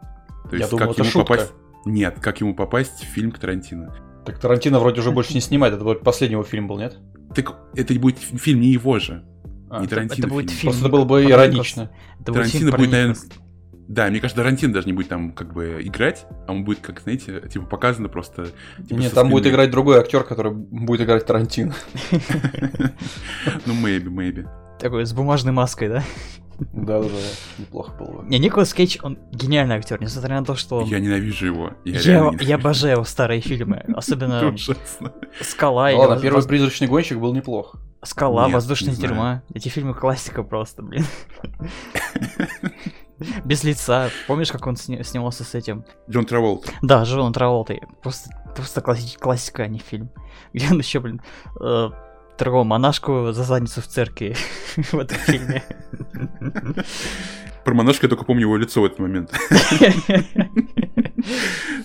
То 0.51 0.57
Я 0.57 0.59
есть, 0.59 0.71
думал, 0.71 0.81
как 0.87 0.91
это 0.93 1.03
ему 1.03 1.11
шутка. 1.11 1.35
попасть... 1.35 1.53
Нет, 1.85 2.19
как 2.21 2.41
ему 2.41 2.55
попасть 2.55 3.01
в 3.03 3.07
фильм 3.07 3.31
к 3.31 3.39
Тарантино. 3.39 3.95
Так 4.27 4.39
Тарантино 4.39 4.79
вроде 4.81 5.01
уже 5.01 5.11
больше 5.11 5.35
не 5.35 5.41
снимает, 5.41 5.75
это 5.75 5.85
вот 5.85 6.03
последний 6.03 6.35
его 6.35 6.43
фильм 6.45 6.67
был, 6.69 6.79
нет? 6.79 6.99
Так 7.35 7.57
это 7.75 7.95
будет 7.99 8.19
фи- 8.19 8.37
фильм 8.37 8.61
не 8.61 8.69
его 8.69 8.99
же, 8.99 9.25
А, 9.71 9.81
не 9.81 9.87
Тарантино 9.87 10.27
это 10.27 10.35
будет 10.35 10.51
фильм. 10.51 10.59
фильм. 10.61 10.73
Просто 10.73 10.87
это 10.87 10.93
было 10.97 11.05
бы 11.05 11.25
иронично. 11.25 11.91
Это 12.21 12.33
будет 12.33 12.35
Тарантино 12.53 12.71
будет, 12.77 12.91
наверное. 12.91 13.17
Да, 13.89 14.09
мне 14.11 14.21
кажется, 14.21 14.37
Тарантино 14.43 14.75
даже 14.75 14.87
не 14.87 14.93
будет 14.93 15.09
там 15.09 15.33
как 15.33 15.55
бы 15.55 15.79
играть, 15.83 16.27
а 16.47 16.53
он 16.53 16.63
будет, 16.65 16.81
как, 16.81 17.01
знаете, 17.01 17.41
типа 17.49 17.65
показано 17.65 18.09
просто... 18.11 18.49
типа, 18.87 18.99
Нет, 18.99 19.15
там 19.15 19.31
будет 19.31 19.45
спины. 19.45 19.55
играть 19.55 19.71
другой 19.71 19.99
актер, 19.99 20.25
который 20.25 20.53
будет 20.53 21.01
играть 21.01 21.25
Тарантино. 21.27 21.75
Ну, 23.67 23.73
maybe, 23.75 24.09
maybe. 24.09 24.47
Такой 24.79 25.07
с 25.07 25.13
бумажной 25.13 25.53
маской, 25.53 25.89
да? 25.89 26.05
Да-да-да, 26.59 27.15
неплохо 27.59 27.93
было 27.93 28.21
бы. 28.23 28.29
Не, 28.29 28.39
Николас 28.39 28.75
Кейдж, 28.75 28.99
он 29.03 29.19
гениальный 29.33 29.77
актер, 29.77 30.01
несмотря 30.01 30.39
на 30.41 30.45
то, 30.45 30.55
что 30.57 30.79
он... 30.79 30.85
Я 30.87 30.99
ненавижу 30.99 31.47
его. 31.47 31.73
Я, 31.85 31.95
Я, 31.95 32.03
реально 32.03 32.25
я 32.25 32.31
ненавижу. 32.33 32.55
обожаю 32.55 32.93
его 32.95 33.05
старые 33.05 33.41
фильмы, 33.41 33.77
особенно. 33.95 34.55
«Скала» 35.41 35.91
Ну 35.93 35.99
ладно, 35.99 36.21
первый 36.21 36.45
призрачный 36.47 36.89
гонщик 36.89 37.19
был 37.19 37.33
неплох. 37.33 37.77
«Скала», 38.03 38.49
«Воздушная 38.49 38.95
тюрьма». 38.95 39.43
Эти 39.55 39.69
фильмы 39.69 39.95
классика 39.95 40.43
просто, 40.43 40.83
блин. 40.83 41.05
Без 43.45 43.65
лица. 43.65 44.11
Помнишь, 44.27 44.51
как 44.53 44.67
он 44.67 44.77
сни- 44.77 45.03
снимался 45.03 45.45
с 45.45 45.55
этим? 45.55 45.85
Джон 46.11 46.25
Траволт. 46.27 46.71
Да, 46.83 47.03
Джон 47.03 47.33
Траволтой. 47.33 47.83
Просто, 48.03 48.31
просто 48.55 48.81
класси- 48.81 49.19
классика, 49.19 49.65
а 49.65 49.67
не 49.69 49.79
фильм. 49.79 50.11
Где 50.53 50.69
он 50.71 50.79
еще, 50.79 51.01
блин, 51.01 51.21
э, 51.61 51.91
трогал 52.37 52.65
монашку 52.65 53.33
за 53.33 53.43
задницу 53.45 53.81
в 53.81 53.87
церкви 53.87 54.37
в 54.77 54.95
этом 54.95 55.19
фильме. 55.19 55.63
Про 57.65 57.75
монашку 57.75 58.07
я 58.07 58.09
только 58.09 58.25
помню 58.25 58.43
его 58.43 58.57
лицо 58.57 58.81
в 58.81 58.85
этот 58.85 58.99
момент. 58.99 59.33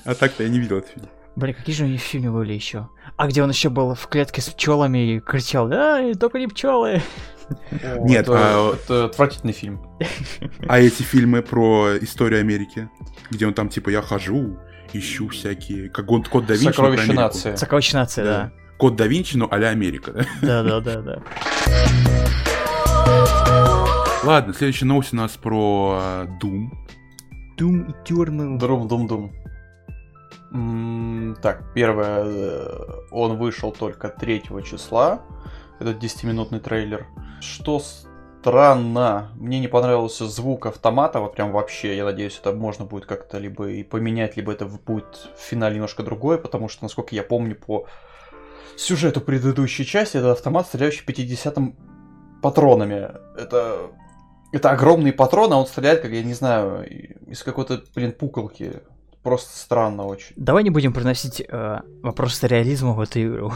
А 0.06 0.16
так-то 0.16 0.44
я 0.44 0.50
не 0.50 0.60
видел 0.60 0.78
этот 0.78 0.92
фильм. 0.92 1.08
Блин, 1.36 1.56
какие 1.56 1.75
же 1.75 1.84
у 1.86 1.88
них 1.88 2.00
фильмы 2.00 2.32
были 2.32 2.54
еще? 2.54 2.90
А 3.18 3.28
где 3.28 3.42
он 3.44 3.50
еще 3.50 3.70
был 3.70 3.96
в 3.96 4.08
клетке 4.08 4.40
с 4.42 4.50
пчелами 4.50 5.16
и 5.16 5.20
кричал, 5.20 5.68
да, 5.68 6.13
только 6.13 6.38
не 6.38 6.48
пчелы. 6.48 7.02
Нет, 8.01 8.24
это, 8.24 8.33
а- 8.38 8.74
это 8.75 9.05
отвратительный 9.05 9.53
фильм. 9.53 9.81
А 10.67 10.79
эти 10.79 11.01
фильмы 11.03 11.41
про 11.41 11.98
историю 12.01 12.39
Америки, 12.41 12.89
где 13.31 13.48
он 13.48 13.53
там 13.53 13.69
типа 13.69 13.89
я 13.89 14.01
хожу, 14.01 14.57
ищу 14.93 15.27
всякие, 15.29 15.89
как 15.89 16.05
код, 16.05 16.27
код 16.27 16.45
да 16.45 16.53
Винчи, 16.53 16.65
Сокровище 16.65 17.13
нации. 17.13 17.55
Сокровищная 17.55 18.01
нация, 18.01 18.25
да. 18.25 18.51
Код 18.77 18.95
да 18.95 19.07
Винчи, 19.07 19.38
но 19.38 19.48
а-ля 19.50 19.69
Америка, 19.69 20.12
да? 20.41 20.63
Да, 20.63 20.79
да, 20.81 21.01
да. 21.01 21.24
Ладно, 24.24 24.53
следующая 24.53 24.86
новость 24.86 25.13
у 25.13 25.17
нас 25.17 25.31
про 25.31 26.00
э, 26.01 26.27
Doom. 26.41 26.69
Doom 27.57 27.93
Eternal. 28.05 28.88
Дум, 28.88 29.07
дум. 29.07 29.31
М, 30.53 31.36
Так, 31.41 31.74
первое, 31.74 32.24
э, 32.24 32.67
он 33.12 33.38
вышел 33.38 33.72
только 33.72 34.07
3 34.07 34.41
числа, 34.63 35.22
этот 35.80 36.01
10-минутный 36.01 36.60
трейлер. 36.60 37.08
Что 37.42 37.82
странно, 38.42 39.32
мне 39.36 39.60
не 39.60 39.68
понравился 39.68 40.27
звук 40.27 40.65
автомата, 40.65 41.20
вот 41.20 41.36
прям 41.36 41.51
вообще, 41.51 41.96
я 41.96 42.06
надеюсь, 42.06 42.39
это 42.39 42.51
можно 42.51 42.86
будет 42.86 43.06
как-то 43.06 43.38
либо 43.38 43.70
и 43.70 43.84
поменять, 43.84 44.38
либо 44.38 44.51
это 44.51 44.65
будет 44.65 45.30
в 45.38 45.42
финале 45.42 45.75
немножко 45.75 46.03
другое, 46.03 46.38
потому 46.38 46.70
что, 46.70 46.84
насколько 46.84 47.15
я 47.15 47.24
помню 47.24 47.56
по 47.56 47.88
сюжету 48.75 49.22
предыдущей 49.22 49.86
части, 49.86 50.18
это 50.18 50.32
автомат, 50.32 50.68
стреляющий 50.68 51.06
50-м 51.06 51.75
патронами. 52.42 53.12
Это 53.38 53.92
это 54.53 54.70
огромный 54.70 55.12
патрон, 55.12 55.51
а 55.51 55.58
он 55.58 55.65
стреляет, 55.65 56.01
как, 56.01 56.12
я 56.12 56.22
не 56.22 56.36
знаю, 56.36 56.88
из 57.27 57.42
какой-то, 57.42 57.82
блин, 57.96 58.12
пуколки. 58.12 58.82
Просто 59.24 59.58
странно 59.58 60.06
очень. 60.06 60.34
Давай 60.36 60.63
не 60.63 60.70
будем 60.70 60.94
приносить 60.94 61.42
э, 61.42 61.80
вопросы 62.03 62.46
реализма 62.48 62.94
в 62.94 63.00
эту 63.00 63.24
игру. 63.24 63.53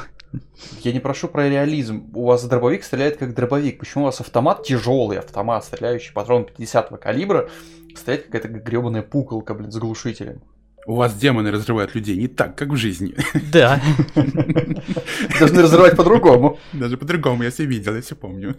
Я 0.82 0.92
не 0.94 1.00
прошу 1.00 1.28
про 1.28 1.50
реализм. 1.50 2.10
У 2.14 2.26
вас 2.26 2.44
дробовик 2.46 2.84
стреляет 2.84 3.18
как 3.18 3.34
дробовик. 3.34 3.80
Почему 3.80 4.04
у 4.04 4.08
вас 4.08 4.20
автомат 4.22 4.64
тяжелый, 4.64 5.20
автомат, 5.20 5.64
стреляющий 5.64 6.14
патрон 6.14 6.46
50 6.46 6.90
калибра, 7.00 7.50
стреляет 7.96 8.26
какая-то 8.26 8.48
гребаная 8.50 9.02
пуколка, 9.04 9.54
блин, 9.54 9.72
с 9.72 9.78
глушителем? 9.78 10.42
У 10.86 10.96
вас 10.96 11.14
демоны 11.16 11.52
разрывают 11.52 11.96
людей 11.96 12.16
не 12.16 12.28
так, 12.30 12.56
как 12.58 12.70
в 12.70 12.78
жизни. 12.78 13.14
Да. 13.52 13.82
Должны 15.40 15.62
разрывать 15.62 15.98
по-другому. 15.98 16.60
Даже 16.72 16.96
по-другому, 16.98 17.44
я 17.44 17.50
все 17.52 17.66
видел, 17.66 17.94
я 17.96 18.02
все 18.02 18.16
помню. 18.16 18.56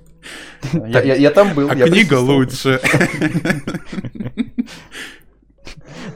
Я, 0.75 1.03
я- 1.03 1.15
я 1.15 1.31
там 1.31 1.55
был. 1.55 1.71
А 1.71 1.75
я 1.75 1.87
книга 1.87 2.15
лучше. 2.21 2.81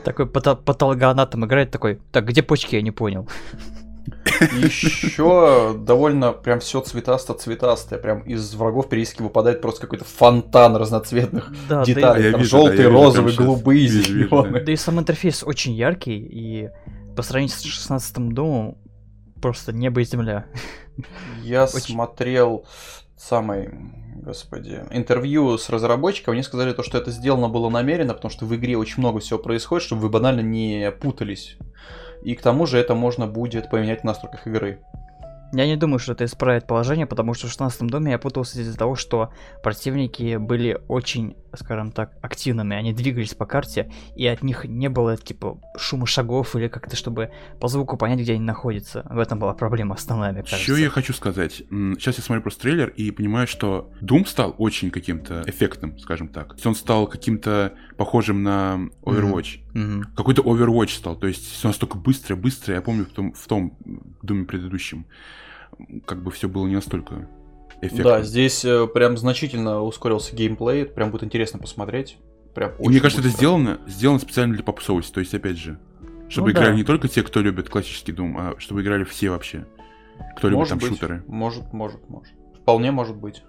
Такой 0.05 0.27
патологоанатом 0.27 1.45
играет 1.47 1.71
такой, 1.71 1.99
так, 2.11 2.27
где 2.27 2.43
почки, 2.43 2.77
я 2.77 2.83
не 2.83 2.91
понял. 2.91 3.29
Еще 4.41 5.75
довольно 5.79 6.33
прям 6.33 6.61
все 6.61 6.81
цветасто-цветастое. 6.81 7.99
Прям 7.99 8.21
из 8.21 8.55
врагов 8.55 8.89
периодически 8.89 9.23
выпадает 9.23 9.61
просто 9.61 9.83
какой-то 9.83 10.05
фонтан 10.05 10.77
разноцветных 10.77 11.53
Да, 11.69 11.81
да, 11.81 11.85
деталей. 11.85 12.25
А, 12.25 12.27
я 12.27 12.33
Там 12.33 12.41
вижу, 12.41 12.57
да, 12.65 12.77
щас. 13.29 13.37
голубые, 13.37 13.89
да. 13.89 13.95
зеленые. 14.03 14.65
Да 14.65 14.73
и 14.73 14.77
сам 14.77 14.99
интерфейс 14.99 15.43
очень 15.45 15.73
яркий, 15.75 16.19
и 16.19 16.71
по 17.17 17.23
сравнению 17.23 17.55
с 17.57 17.63
16 17.63 18.31
домом 18.31 18.79
просто 19.41 19.73
небо 19.73 20.01
и 20.01 20.05
земля. 20.05 20.47
Я 21.43 21.65
Очень- 21.75 21.95
смотрел 21.95 22.67
самый, 23.17 23.71
господи, 24.17 24.81
интервью 24.91 25.57
с 25.59 25.69
разработчиком, 25.69 26.33
они 26.33 26.43
сказали 26.43 26.73
то, 26.73 26.83
что 26.83 26.99
это 26.99 27.11
сделано 27.11 27.49
было 27.49 27.69
намеренно, 27.69 28.15
потому 28.15 28.31
что 28.31 28.47
в 28.47 28.55
игре 28.57 28.77
очень 28.77 28.99
много 28.99 29.21
всего 29.21 29.39
происходит, 29.39 29.85
чтобы 29.87 30.03
вы 30.03 30.09
банально 30.09 30.41
не 30.41 30.91
путались. 30.91 31.57
И 32.23 32.35
к 32.35 32.43
тому 32.43 32.67
же 32.67 32.79
это 32.79 32.95
можно 32.95 33.27
будет 33.27 33.69
поменять 33.69 34.03
в 34.03 34.05
настройках 34.05 34.47
игры. 34.47 34.81
Я 35.53 35.67
не 35.67 35.77
думаю, 35.77 35.99
что 35.99 36.13
это 36.13 36.25
исправит 36.25 36.67
положение, 36.67 37.07
потому 37.07 37.35
что 37.35 37.47
в 37.47 37.51
16 37.51 37.83
доме 37.87 38.13
я 38.13 38.19
путался 38.19 38.61
из-за 38.61 38.77
того, 38.77 38.97
что 38.97 39.33
противники 39.63 40.37
были 40.37 40.81
очень, 40.89 41.37
скажем 41.55 41.93
так, 41.93 42.13
активными. 42.23 42.75
Они 42.75 42.95
двигались 42.95 43.35
по 43.35 43.45
карте, 43.45 43.93
и 44.17 44.27
от 44.27 44.43
них 44.43 44.65
не 44.65 44.89
было, 44.89 45.17
типа, 45.17 45.61
шума 45.77 46.07
шагов 46.07 46.57
или 46.57 46.69
как-то, 46.69 46.97
чтобы 46.97 47.31
по 47.61 47.69
звуку 47.69 47.99
понять, 47.99 48.21
где 48.21 48.33
они 48.33 48.43
находятся. 48.43 49.07
В 49.11 49.19
этом 49.19 49.39
была 49.39 49.53
проблема 49.53 49.95
основная, 49.95 50.33
мне 50.33 50.43
кажется. 50.43 50.63
Что 50.63 50.77
я 50.77 50.89
хочу 50.89 51.13
сказать? 51.13 51.63
Сейчас 51.69 52.17
я 52.17 52.25
смотрю 52.25 52.43
просто 52.43 52.63
трейлер 52.63 52.89
и 52.89 53.11
понимаю, 53.11 53.47
что 53.47 53.93
Doom 54.01 54.27
стал 54.27 54.55
очень 54.57 54.91
каким-то 54.91 55.43
эффектным, 55.47 55.99
скажем 55.99 56.29
так. 56.29 56.49
То 56.49 56.55
есть 56.55 56.67
он 56.67 56.75
стал 56.75 57.07
каким-то 57.07 57.75
похожим 57.99 58.43
на 58.43 58.89
Overwatch. 59.03 59.61
Мгм. 59.75 60.05
Какой-то 60.17 60.43
Overwatch 60.43 60.97
стал. 60.97 61.17
То 61.17 61.27
есть 61.27 61.45
все 61.53 61.69
настолько 61.69 61.99
быстро, 61.99 62.37
быстро. 62.37 62.75
Я 62.75 62.83
помню 62.83 63.05
в 63.05 63.11
том, 63.11 63.33
в 63.35 63.47
том 63.47 63.79
Думе 64.23 64.45
предыдущем, 64.45 65.07
как 66.07 66.23
бы 66.23 66.31
все 66.31 66.49
было 66.49 66.67
не 66.67 66.75
настолько 66.77 67.29
эффектно. 67.81 68.05
Да, 68.05 68.23
здесь 68.23 68.65
э, 68.65 68.87
прям 68.87 69.17
значительно 69.17 69.83
ускорился 69.83 70.35
геймплей, 70.37 70.87
прям 70.87 71.11
будет 71.11 71.25
интересно 71.25 71.59
посмотреть. 71.59 72.19
Прям 72.55 72.73
И 72.79 72.89
мне 72.89 73.01
кажется, 73.01 73.21
это 73.21 73.29
быстро. 73.29 73.39
сделано, 73.39 73.81
сделано 73.87 74.19
специально 74.19 74.55
для 74.55 74.63
попсовости. 74.63 75.13
То 75.13 75.21
есть, 75.21 75.35
опять 75.35 75.57
же, 75.59 75.79
чтобы 76.29 76.49
Ну 76.51 76.55
да. 76.55 76.61
играли 76.63 76.77
не 76.77 76.85
только 76.85 77.09
те, 77.09 77.23
кто 77.23 77.41
любит 77.41 77.69
классический 77.69 78.13
Doom, 78.13 78.35
а 78.39 78.61
чтобы 78.61 78.83
играли 78.83 79.05
все 79.05 79.31
вообще. 79.31 79.67
Кто 80.37 80.49
любит 80.49 80.59
Может 80.59 80.71
там 80.71 80.79
быть, 80.79 80.89
шутеры. 80.89 81.25
Может, 81.27 81.73
может, 81.73 82.09
может. 82.11 82.33
Вполне 82.61 82.93
может 82.93 83.17
быть. 83.17 83.43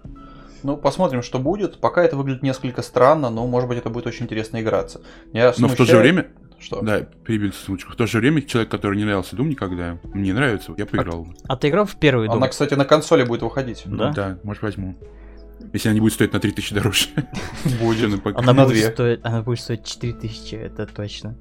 Ну, 0.63 0.77
посмотрим, 0.77 1.21
что 1.21 1.39
будет. 1.39 1.79
Пока 1.81 2.01
это 2.03 2.15
выглядит 2.15 2.41
несколько 2.41 2.81
странно, 2.81 3.29
но, 3.29 3.45
может 3.45 3.67
быть, 3.67 3.77
это 3.77 3.89
будет 3.89 4.07
очень 4.07 4.23
интересно 4.23 4.61
играться. 4.61 5.01
Я 5.33 5.53
Но 5.57 5.67
в 5.67 5.71
то 5.75 5.83
же 5.83 5.91
смущает- 5.91 5.99
время, 6.01 6.27
Что? 6.63 6.81
да, 6.81 7.01
перебил 7.01 7.51
секундочку. 7.51 7.91
В 7.91 7.95
то 7.95 8.07
же 8.07 8.19
время 8.19 8.41
человек, 8.41 8.71
который 8.71 8.97
не 8.97 9.03
нравился 9.03 9.35
Doom 9.35 9.47
никогда, 9.49 9.99
мне 10.13 10.33
нравится, 10.33 10.73
я 10.77 10.85
поиграл. 10.85 11.27
А 11.47 11.55
ты 11.57 11.69
играл 11.69 11.85
в 11.85 11.95
первый 11.95 12.27
дом? 12.27 12.37
Она, 12.37 12.47
кстати, 12.47 12.73
на 12.73 12.85
консоли 12.85 13.23
будет 13.23 13.41
выходить. 13.41 13.83
Да? 13.85 14.11
Да, 14.11 14.39
может 14.43 14.63
возьму. 14.63 14.95
Если 15.71 15.87
она 15.89 15.95
не 15.95 16.01
будет 16.01 16.13
стоить 16.13 16.33
на 16.33 16.39
3000 16.39 16.73
дороже. 16.75 17.07
Будет. 17.81 18.25
Она, 18.37 18.53
на 18.53 18.65
будет 18.65 18.73
две. 18.75 18.91
стоить, 18.91 19.19
она 19.23 19.41
будет 19.43 19.59
стоить 19.59 19.85
4000, 19.85 20.55
это 20.55 20.85
точно. 20.85 21.37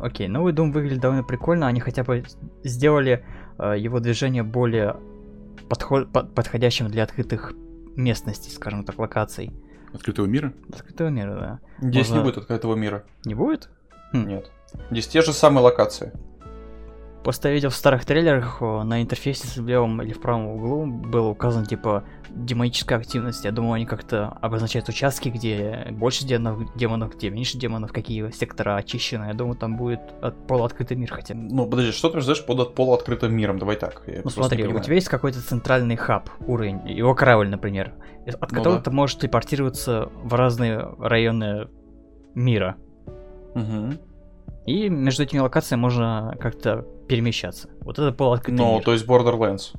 Окей, 0.00 0.28
новый 0.28 0.52
дом 0.52 0.72
выглядит 0.72 1.00
довольно 1.00 1.24
прикольно. 1.24 1.66
Они 1.66 1.80
хотя 1.80 2.04
бы 2.04 2.22
сделали 2.62 3.24
э, 3.58 3.74
его 3.78 3.98
движение 3.98 4.42
более 4.44 4.96
подход, 5.68 6.12
под- 6.12 6.34
подходящим 6.34 6.88
для 6.88 7.02
открытых 7.02 7.54
местностей, 7.96 8.50
скажем 8.50 8.84
так, 8.84 8.98
локаций. 8.98 9.52
Открытого 9.92 10.26
мира? 10.26 10.52
Открытого 10.72 11.08
мира, 11.08 11.34
да. 11.34 11.88
Здесь 11.88 12.08
Можно- 12.08 12.20
не 12.20 12.24
будет 12.24 12.38
открытого 12.38 12.74
мира. 12.76 13.04
Не 13.24 13.34
будет? 13.34 13.68
Хм. 14.12 14.28
Нет. 14.28 14.52
Здесь 14.90 15.06
те 15.08 15.22
же 15.22 15.32
самые 15.32 15.62
локации. 15.64 16.12
Просто 17.26 17.48
я 17.48 17.54
видел 17.54 17.70
в 17.70 17.74
старых 17.74 18.04
трейлерах 18.04 18.62
о, 18.62 18.84
на 18.84 19.02
интерфейсе 19.02 19.60
в 19.60 19.66
левом 19.66 20.00
или 20.00 20.12
в 20.12 20.20
правом 20.20 20.46
углу 20.46 20.86
было 20.86 21.26
указано 21.26 21.66
типа 21.66 22.04
демоническая 22.30 22.98
активность. 22.98 23.44
Я 23.44 23.50
думал, 23.50 23.72
они 23.72 23.84
как-то 23.84 24.28
обозначают 24.40 24.88
участки, 24.88 25.28
где 25.28 25.88
больше 25.90 26.24
демонов, 26.24 26.72
демонов, 26.76 27.16
где 27.16 27.30
меньше 27.30 27.58
демонов, 27.58 27.92
какие 27.92 28.30
сектора 28.30 28.76
очищены. 28.76 29.24
Я 29.24 29.34
думаю, 29.34 29.56
там 29.56 29.76
будет 29.76 29.98
от, 30.22 30.46
полуоткрытый 30.46 30.96
мир 30.96 31.12
хотя 31.12 31.34
бы. 31.34 31.40
Ну, 31.40 31.68
подожди, 31.68 31.90
что 31.90 32.10
ты 32.10 32.20
ждешь 32.20 32.46
под 32.46 32.76
полуоткрытым 32.76 33.34
миром? 33.34 33.58
Давай 33.58 33.74
так. 33.74 34.02
Ну 34.22 34.30
смотри, 34.30 34.64
у 34.64 34.78
тебя 34.78 34.94
есть 34.94 35.08
какой-то 35.08 35.42
центральный 35.42 35.96
хаб, 35.96 36.30
уровень, 36.46 36.88
его 36.88 37.12
корабль, 37.16 37.48
например, 37.48 37.94
э, 38.24 38.30
от 38.30 38.52
Ну 38.52 38.58
которого 38.58 38.76
да. 38.76 38.84
ты 38.84 38.90
можешь 38.92 39.16
телепортироваться 39.18 40.12
в 40.22 40.32
разные 40.32 40.94
районы 41.00 41.66
мира. 42.36 42.76
Мгм. 43.56 43.98
И 44.66 44.88
между 44.88 45.22
этими 45.22 45.38
локациями 45.40 45.80
можно 45.80 46.36
как-то 46.40 46.84
перемещаться. 47.08 47.68
Вот 47.80 47.98
это 47.98 48.12
полуоткрытый 48.12 48.56
Ну, 48.64 48.74
мир. 48.74 48.84
то 48.84 48.92
есть 48.92 49.06
Borderlands. 49.06 49.76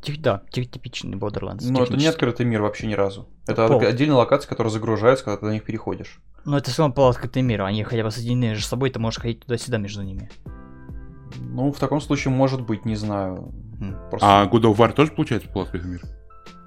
Тип- 0.00 0.20
да, 0.20 0.42
тип- 0.50 0.70
типичный 0.70 1.16
Borderlands. 1.18 1.64
Но 1.68 1.82
это 1.82 1.96
не 1.96 2.06
открытый 2.06 2.46
мир 2.46 2.62
вообще 2.62 2.86
ни 2.86 2.94
разу. 2.94 3.28
Это 3.48 3.66
Пол. 3.66 3.80
отдельная 3.80 4.16
локация, 4.16 4.48
которая 4.48 4.70
загружается, 4.72 5.24
когда 5.24 5.38
ты 5.38 5.46
на 5.46 5.50
них 5.50 5.64
переходишь. 5.64 6.20
Но 6.44 6.56
это 6.56 6.70
все 6.70 6.82
равно 6.82 6.94
полуоткрытый 6.94 7.42
мир, 7.42 7.62
они 7.62 7.82
хотя 7.82 8.04
бы 8.04 8.10
соединены 8.12 8.50
между 8.50 8.64
собой, 8.64 8.90
ты 8.90 9.00
можешь 9.00 9.20
ходить 9.20 9.40
туда-сюда 9.40 9.78
между 9.78 10.02
ними. 10.02 10.30
Ну, 11.40 11.72
в 11.72 11.78
таком 11.78 12.00
случае, 12.00 12.32
может 12.32 12.60
быть, 12.62 12.84
не 12.84 12.94
знаю. 12.94 13.52
М. 13.80 13.96
Просто... 14.08 14.26
А 14.42 14.46
God 14.46 14.62
of 14.62 14.76
War 14.76 14.92
тоже 14.92 15.10
получается 15.10 15.48
полуоткрытый 15.48 15.90
мир? 15.90 16.02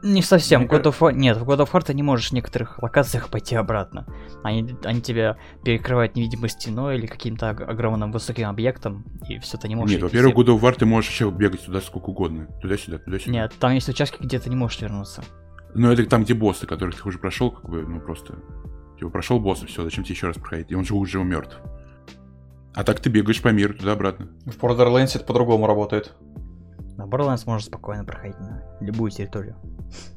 Не 0.04 0.22
совсем. 0.22 0.66
God 0.66 0.84
of 0.84 1.00
War... 1.00 1.14
Нет, 1.14 1.38
в 1.38 1.48
God 1.48 1.60
of 1.60 1.72
War 1.72 1.84
ты 1.84 1.94
не 1.94 2.04
можешь 2.04 2.30
в 2.30 2.34
некоторых 2.34 2.82
локациях 2.82 3.30
пойти 3.30 3.56
обратно. 3.56 4.08
Они, 4.44 4.76
они 4.84 5.02
тебя 5.02 5.38
перекрывают 5.64 6.16
невидимой 6.16 6.50
стеной 6.50 6.98
или 6.98 7.06
каким-то 7.06 7.52
ог- 7.52 7.62
огромным 7.62 8.12
высоким 8.12 8.50
объектом, 8.50 9.06
и 9.28 9.38
все 9.40 9.58
ты 9.58 9.68
не 9.68 9.76
можешь... 9.76 9.94
Нет, 9.94 10.04
во-первых, 10.04 10.34
себе. 10.34 10.44
God 10.44 10.58
of 10.58 10.62
War 10.62 10.76
ты 10.76 10.86
можешь 10.86 11.12
еще 11.12 11.30
бегать 11.30 11.66
туда 11.66 11.82
сколько 11.82 12.10
угодно. 12.10 12.48
Туда-сюда, 12.62 12.98
туда-сюда. 12.98 13.32
Нет, 13.32 13.54
там 13.60 13.74
есть 13.74 13.90
участки, 13.90 14.22
где 14.22 14.40
ты 14.40 14.50
не 14.50 14.56
можешь 14.56 14.82
вернуться. 14.82 15.24
Но 15.76 15.92
это 15.92 16.06
там, 16.06 16.24
где 16.24 16.34
боссы, 16.34 16.66
которых 16.66 16.96
ты 17.00 17.08
уже 17.08 17.20
прошел, 17.20 17.52
как 17.52 17.70
бы, 17.70 17.84
ну 17.84 18.00
просто. 18.00 18.36
Типа 18.98 19.10
прошел 19.12 19.40
босса, 19.40 19.68
все, 19.68 19.84
зачем 19.84 20.04
тебе 20.04 20.16
еще 20.16 20.28
раз 20.28 20.38
проходить? 20.38 20.72
И 20.72 20.76
он 20.76 20.84
же 20.84 20.96
уже 20.96 21.24
мертв. 21.24 21.60
А 22.74 22.84
так 22.84 23.00
ты 23.00 23.10
бегаешь 23.10 23.42
по 23.42 23.50
миру 23.50 23.74
туда-обратно. 23.74 24.30
В 24.46 24.58
Borderlands 24.58 25.16
это 25.16 25.26
по-другому 25.26 25.68
работает. 25.68 26.14
На 27.02 27.08
Borderlands 27.08 27.44
можно 27.48 27.66
спокойно 27.66 28.06
проходить 28.06 28.40
на 28.40 28.64
любую 28.80 29.10
территорию. 29.10 29.56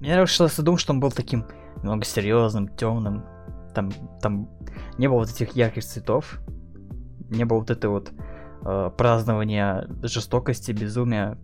Мне 0.01 0.13
нравится, 0.13 0.35
что 0.35 0.45
я 0.45 0.65
думал, 0.65 0.79
что 0.79 0.93
он 0.93 1.01
был 1.01 1.11
таким 1.11 1.47
немного 1.79 2.05
серьезным, 2.05 2.69
темным. 2.69 3.25
Там, 3.75 3.91
там 4.21 4.51
не 4.99 5.09
было 5.09 5.21
вот 5.21 5.31
этих 5.31 5.57
ярких 5.57 5.83
цветов. 5.83 6.41
Не 7.31 7.45
было 7.45 7.61
вот 7.61 7.71
этой 7.71 7.89
вот 7.89 8.13
э, 8.65 8.91
празднования 8.99 9.89
жестокости, 10.03 10.73
безумия. 10.73 11.39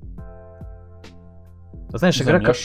Знаешь, 1.88 2.20
игра 2.20 2.40
как... 2.40 2.56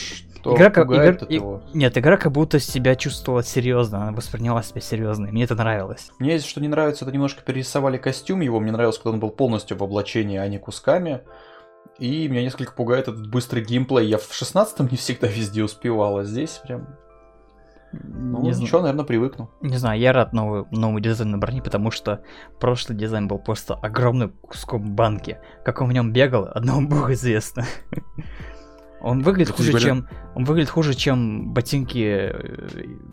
Игра 0.44 0.70
как... 0.70 0.86
игра- 0.88 1.26
и-. 1.28 1.76
Нет, 1.76 1.96
игра 1.96 2.18
как 2.18 2.30
будто 2.30 2.60
себя 2.60 2.94
чувствовала 2.94 3.42
серьезно, 3.42 4.02
она 4.02 4.12
восприняла 4.12 4.62
себя 4.62 4.80
серьезно, 4.80 5.26
и 5.26 5.30
мне 5.32 5.44
это 5.44 5.56
нравилось. 5.56 6.10
Мне 6.18 6.34
есть 6.34 6.46
что 6.46 6.60
не 6.60 6.68
нравится, 6.68 7.04
это 7.04 7.12
немножко 7.12 7.42
перерисовали 7.42 7.96
костюм 7.96 8.42
его. 8.42 8.60
Мне 8.60 8.70
нравилось, 8.70 8.98
когда 8.98 9.10
он 9.12 9.18
был 9.18 9.30
полностью 9.30 9.78
в 9.78 9.82
облачении, 9.82 10.36
а 10.36 10.46
не 10.46 10.58
кусками. 10.58 11.22
И 11.98 12.28
меня 12.28 12.42
несколько 12.42 12.72
пугает 12.72 13.08
этот 13.08 13.28
быстрый 13.28 13.64
геймплей. 13.64 14.08
Я 14.08 14.18
в 14.18 14.30
16-м 14.30 14.88
не 14.90 14.96
всегда 14.96 15.28
везде 15.28 15.64
успевал, 15.64 16.18
а 16.18 16.24
здесь 16.24 16.60
прям... 16.64 16.86
Ну, 17.92 18.42
не, 18.42 18.50
ничего, 18.50 18.80
наверное, 18.80 19.04
привыкну. 19.04 19.50
не 19.62 19.78
знаю, 19.78 19.98
я 19.98 20.12
рад 20.12 20.34
новому, 20.34 20.68
новому 20.70 21.00
дизайну 21.00 21.38
брони, 21.38 21.60
потому 21.60 21.90
что 21.90 22.22
прошлый 22.60 22.98
дизайн 22.98 23.26
был 23.28 23.38
просто 23.38 23.74
огромным 23.74 24.32
куском 24.42 24.94
банки. 24.94 25.38
Как 25.64 25.80
он 25.80 25.88
в 25.88 25.92
нем 25.92 26.12
бегал, 26.12 26.48
одному 26.52 26.86
богу 26.88 27.12
известно. 27.12 27.64
Он 29.00 29.22
выглядит 29.22 29.54
хуже, 29.54 29.78
чем... 29.78 30.08
Он 30.34 30.44
выглядит 30.44 30.68
хуже, 30.68 30.94
чем 30.94 31.52
ботинки... 31.54 32.34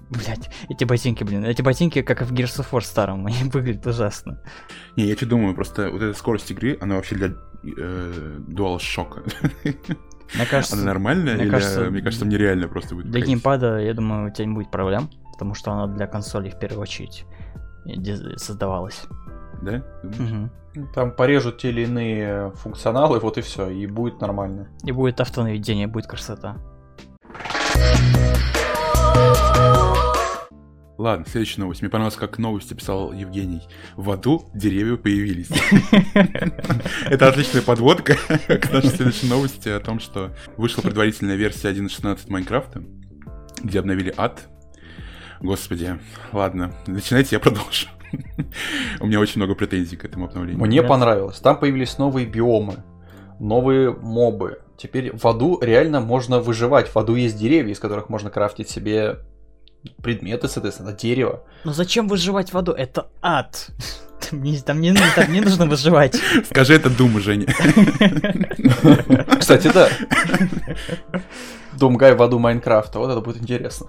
Блять, 0.09 0.49
эти 0.67 0.83
ботинки, 0.83 1.23
блин. 1.23 1.45
Эти 1.45 1.61
ботинки, 1.61 2.01
как 2.01 2.21
и 2.21 2.25
в 2.25 2.33
Gears 2.33 2.59
of 2.59 2.67
War 2.71 2.81
старом, 2.81 3.25
они 3.27 3.49
выглядят 3.49 3.85
ужасно. 3.87 4.41
Не, 4.97 5.05
я 5.05 5.15
что 5.15 5.27
думаю, 5.27 5.55
просто 5.55 5.89
вот 5.89 6.01
эта 6.01 6.17
скорость 6.17 6.51
игры, 6.51 6.77
она 6.81 6.95
вообще 6.95 7.15
для 7.15 7.33
э, 7.63 8.39
DualShock. 8.48 9.24
Мне 10.36 10.46
кажется, 10.46 10.75
Она 10.75 10.86
нормальная 10.86 11.36
мне 11.36 11.43
или, 11.43 11.51
кажется, 11.51 11.91
мне 11.91 12.01
кажется, 12.01 12.25
нереально 12.25 12.67
просто 12.67 12.96
будет. 12.96 13.05
Для 13.05 13.22
ходить? 13.22 13.27
геймпада, 13.27 13.79
я 13.79 13.93
думаю, 13.93 14.27
у 14.27 14.34
тебя 14.34 14.46
не 14.46 14.53
будет 14.53 14.72
проблем, 14.72 15.10
потому 15.32 15.53
что 15.53 15.72
она 15.72 15.88
для 15.88 16.08
консолей 16.08 16.51
в 16.51 16.60
первую 16.60 16.82
очередь 16.82 17.25
создавалась. 18.38 19.03
Да? 19.62 19.84
Мгм. 20.03 20.51
Там 20.96 21.12
порежут 21.12 21.60
те 21.60 21.70
или 21.70 21.84
иные 21.84 22.51
функционалы, 22.55 23.20
вот 23.20 23.38
и 23.38 23.41
все, 23.41 23.70
и 23.70 23.86
будет 23.86 24.22
нормально. 24.22 24.70
И 24.84 24.91
будет 24.91 25.22
автонаведение, 25.22 25.88
будет 25.88 26.08
красота. 26.08 26.58
Ладно, 31.03 31.25
следующая 31.27 31.60
новость. 31.60 31.81
Мне 31.81 31.89
понравилось, 31.89 32.15
как 32.15 32.38
новости 32.38 32.74
писал 32.74 33.12
Евгений. 33.12 33.62
В 33.98 34.10
аду 34.10 34.50
деревья 34.53 34.95
появились. 34.95 35.50
Это 37.10 37.27
отличная 37.27 37.62
подводка 37.62 38.15
к 38.48 38.72
нашей 38.72 38.88
следующей 38.88 39.27
новости 39.27 39.67
о 39.67 39.81
том, 39.81 40.00
что 40.00 40.31
вышла 40.55 40.81
предварительная 40.81 41.36
версия 41.36 41.72
1.16 41.72 42.19
Майнкрафта, 42.29 42.83
где 43.62 43.79
обновили 43.79 44.13
ад. 44.15 44.48
Господи, 45.41 46.00
ладно, 46.31 46.74
начинайте, 46.88 47.36
я 47.36 47.41
продолжу. 47.41 47.89
У 49.01 49.05
меня 49.05 49.19
очень 49.19 49.41
много 49.41 49.55
претензий 49.55 49.98
к 49.98 50.05
этому 50.05 50.27
обновлению. 50.27 50.65
Мне 50.65 50.83
понравилось. 50.83 51.38
Там 51.39 51.60
появились 51.60 51.98
новые 51.98 52.25
биомы, 52.25 52.77
новые 53.41 53.91
мобы. 53.91 54.62
Теперь 54.77 55.13
в 55.13 55.27
аду 55.27 55.60
реально 55.62 56.00
можно 56.00 56.39
выживать. 56.39 56.88
В 56.88 56.95
аду 56.95 57.15
есть 57.15 57.38
деревья, 57.38 57.74
из 57.74 57.79
которых 57.79 58.07
можно 58.07 58.29
крафтить 58.29 58.69
себе 58.69 59.17
предметы, 60.01 60.47
соответственно, 60.47 60.93
дерево. 60.93 61.43
Но 61.63 61.73
зачем 61.73 62.07
выживать 62.07 62.53
в 62.53 62.57
аду? 62.57 62.71
Это 62.71 63.07
ад. 63.21 63.69
Там 64.29 64.41
не, 64.41 64.57
там 64.61 64.79
не, 64.79 64.93
там 64.93 65.33
не 65.33 65.41
нужно 65.41 65.65
выживать. 65.65 66.15
Скажи 66.49 66.75
это 66.75 66.89
Дума, 66.89 67.19
Женя. 67.19 67.47
Кстати, 69.37 69.69
да. 69.73 69.89
Думгай 71.77 72.15
в 72.15 72.21
аду 72.21 72.39
Майнкрафта. 72.39 72.99
Вот 72.99 73.11
это 73.11 73.19
будет 73.19 73.41
интересно. 73.41 73.87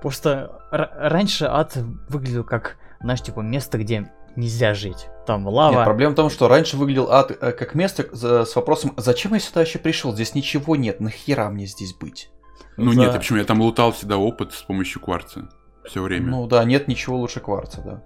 Просто 0.00 0.58
раньше 0.70 1.44
ад 1.44 1.76
выглядел 2.08 2.44
как, 2.44 2.76
знаешь, 3.00 3.20
типа 3.20 3.40
место, 3.40 3.76
где 3.76 4.10
нельзя 4.36 4.74
жить. 4.74 5.08
Там 5.26 5.46
лава. 5.46 5.74
Нет, 5.76 5.84
проблема 5.84 6.12
в 6.12 6.16
том, 6.16 6.30
что 6.30 6.48
раньше 6.48 6.76
выглядел 6.76 7.10
ад 7.10 7.36
э, 7.38 7.52
как 7.52 7.74
место 7.74 8.06
за- 8.12 8.44
с 8.44 8.56
вопросом, 8.56 8.94
зачем 8.96 9.34
я 9.34 9.40
сюда 9.40 9.60
еще 9.62 9.78
пришел? 9.78 10.12
Здесь 10.12 10.34
ничего 10.34 10.76
нет, 10.76 11.00
нахера 11.00 11.48
мне 11.50 11.66
здесь 11.66 11.94
быть? 11.94 12.30
Ну 12.76 12.92
За- 12.92 12.98
нет, 13.00 13.12
я 13.12 13.18
почему? 13.18 13.38
Я 13.38 13.44
там 13.44 13.60
лутал 13.60 13.92
всегда 13.92 14.16
опыт 14.18 14.52
с 14.52 14.62
помощью 14.62 15.00
кварца. 15.00 15.48
Все 15.84 16.02
время. 16.02 16.30
Ну 16.30 16.46
да, 16.46 16.64
нет 16.64 16.88
ничего 16.88 17.18
лучше 17.18 17.40
кварца, 17.40 17.82
да. 17.82 18.02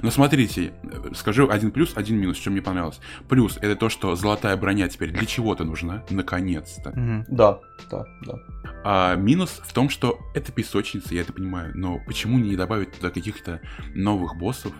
Но 0.00 0.10
смотрите, 0.10 0.72
скажу 1.14 1.50
один 1.50 1.72
плюс, 1.72 1.92
один 1.96 2.16
минус, 2.16 2.36
что 2.36 2.50
мне 2.50 2.62
понравилось. 2.62 3.00
Плюс 3.28 3.56
это 3.56 3.74
то, 3.74 3.88
что 3.88 4.14
золотая 4.14 4.56
броня 4.56 4.88
теперь 4.88 5.10
для 5.10 5.26
чего-то 5.26 5.64
нужна, 5.64 6.04
наконец-то. 6.08 6.90
Мгм. 6.90 7.24
Да, 7.28 7.58
да, 7.90 8.04
да. 8.24 8.34
А 8.84 9.16
минус 9.16 9.60
в 9.64 9.72
том, 9.72 9.88
что 9.88 10.18
это 10.34 10.52
песочница, 10.52 11.14
я 11.14 11.22
это 11.22 11.32
понимаю, 11.32 11.72
но 11.74 11.98
почему 12.06 12.38
не 12.38 12.56
добавить 12.56 12.92
туда 12.92 13.10
каких-то 13.10 13.60
новых 13.94 14.36
боссов? 14.36 14.72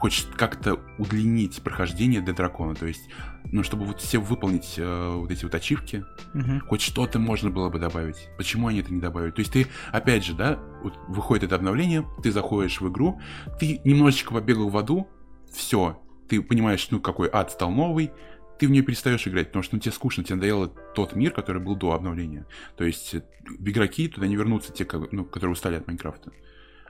Хочешь 0.00 0.26
как-то 0.36 0.80
удлинить 0.98 1.62
прохождение 1.62 2.22
для 2.22 2.32
дракона, 2.32 2.74
то 2.74 2.86
есть, 2.86 3.08
ну, 3.44 3.62
чтобы 3.62 3.84
вот 3.84 4.00
все 4.00 4.18
выполнить 4.18 4.74
э, 4.78 5.14
вот 5.14 5.30
эти 5.30 5.44
вот 5.44 5.54
ачивки, 5.54 6.04
Мгм. 6.32 6.60
хоть 6.60 6.80
что-то 6.80 7.18
можно 7.18 7.50
было 7.50 7.68
бы 7.68 7.78
добавить. 7.78 8.28
Почему 8.38 8.68
они 8.68 8.80
это 8.80 8.92
не 8.94 9.00
добавили? 9.00 9.30
То 9.30 9.40
есть 9.40 9.52
ты, 9.52 9.66
опять 9.92 10.24
же, 10.24 10.32
да, 10.34 10.58
вот 10.82 10.94
выходит 11.08 11.44
это 11.44 11.56
обновление, 11.56 12.06
ты 12.22 12.32
заходишь 12.32 12.80
в 12.80 12.88
игру, 12.90 13.20
ты 13.58 13.80
немножечко 13.84 14.32
побегал 14.32 14.70
в 14.70 14.76
аду, 14.78 15.06
все, 15.52 16.00
ты 16.28 16.40
понимаешь, 16.40 16.88
ну, 16.90 16.98
какой 17.00 17.28
ад 17.30 17.50
стал 17.50 17.70
новый, 17.70 18.10
ты 18.58 18.68
в 18.68 18.70
нее 18.70 18.82
перестаешь 18.82 19.26
играть, 19.28 19.48
потому 19.48 19.62
что 19.62 19.74
ну, 19.76 19.80
тебе 19.80 19.92
скучно, 19.92 20.24
тебе 20.24 20.36
надоело 20.36 20.68
тот 20.68 21.14
мир, 21.14 21.32
который 21.32 21.60
был 21.60 21.76
до 21.76 21.92
обновления. 21.92 22.46
То 22.78 22.84
есть 22.84 23.14
э, 23.14 23.22
игроки 23.58 24.08
туда 24.08 24.26
не 24.26 24.36
вернутся, 24.36 24.72
те, 24.72 24.86
ну, 25.12 25.24
которые 25.26 25.52
устали 25.52 25.76
от 25.76 25.86
Майнкрафта. 25.86 26.32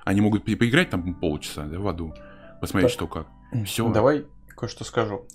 Они 0.05 0.20
могут 0.20 0.44
по- 0.44 0.57
поиграть 0.57 0.90
там 0.90 1.14
полчаса, 1.14 1.64
да, 1.66 1.79
в 1.81 1.88
аду, 1.88 2.14
посмотреть, 2.61 2.90
Так. 2.90 2.92
что 2.92 3.07
как. 3.07 3.27
Всё. 3.64 3.88
Давай 3.92 4.27
кое-что 4.57 4.85
скажу. 4.85 5.27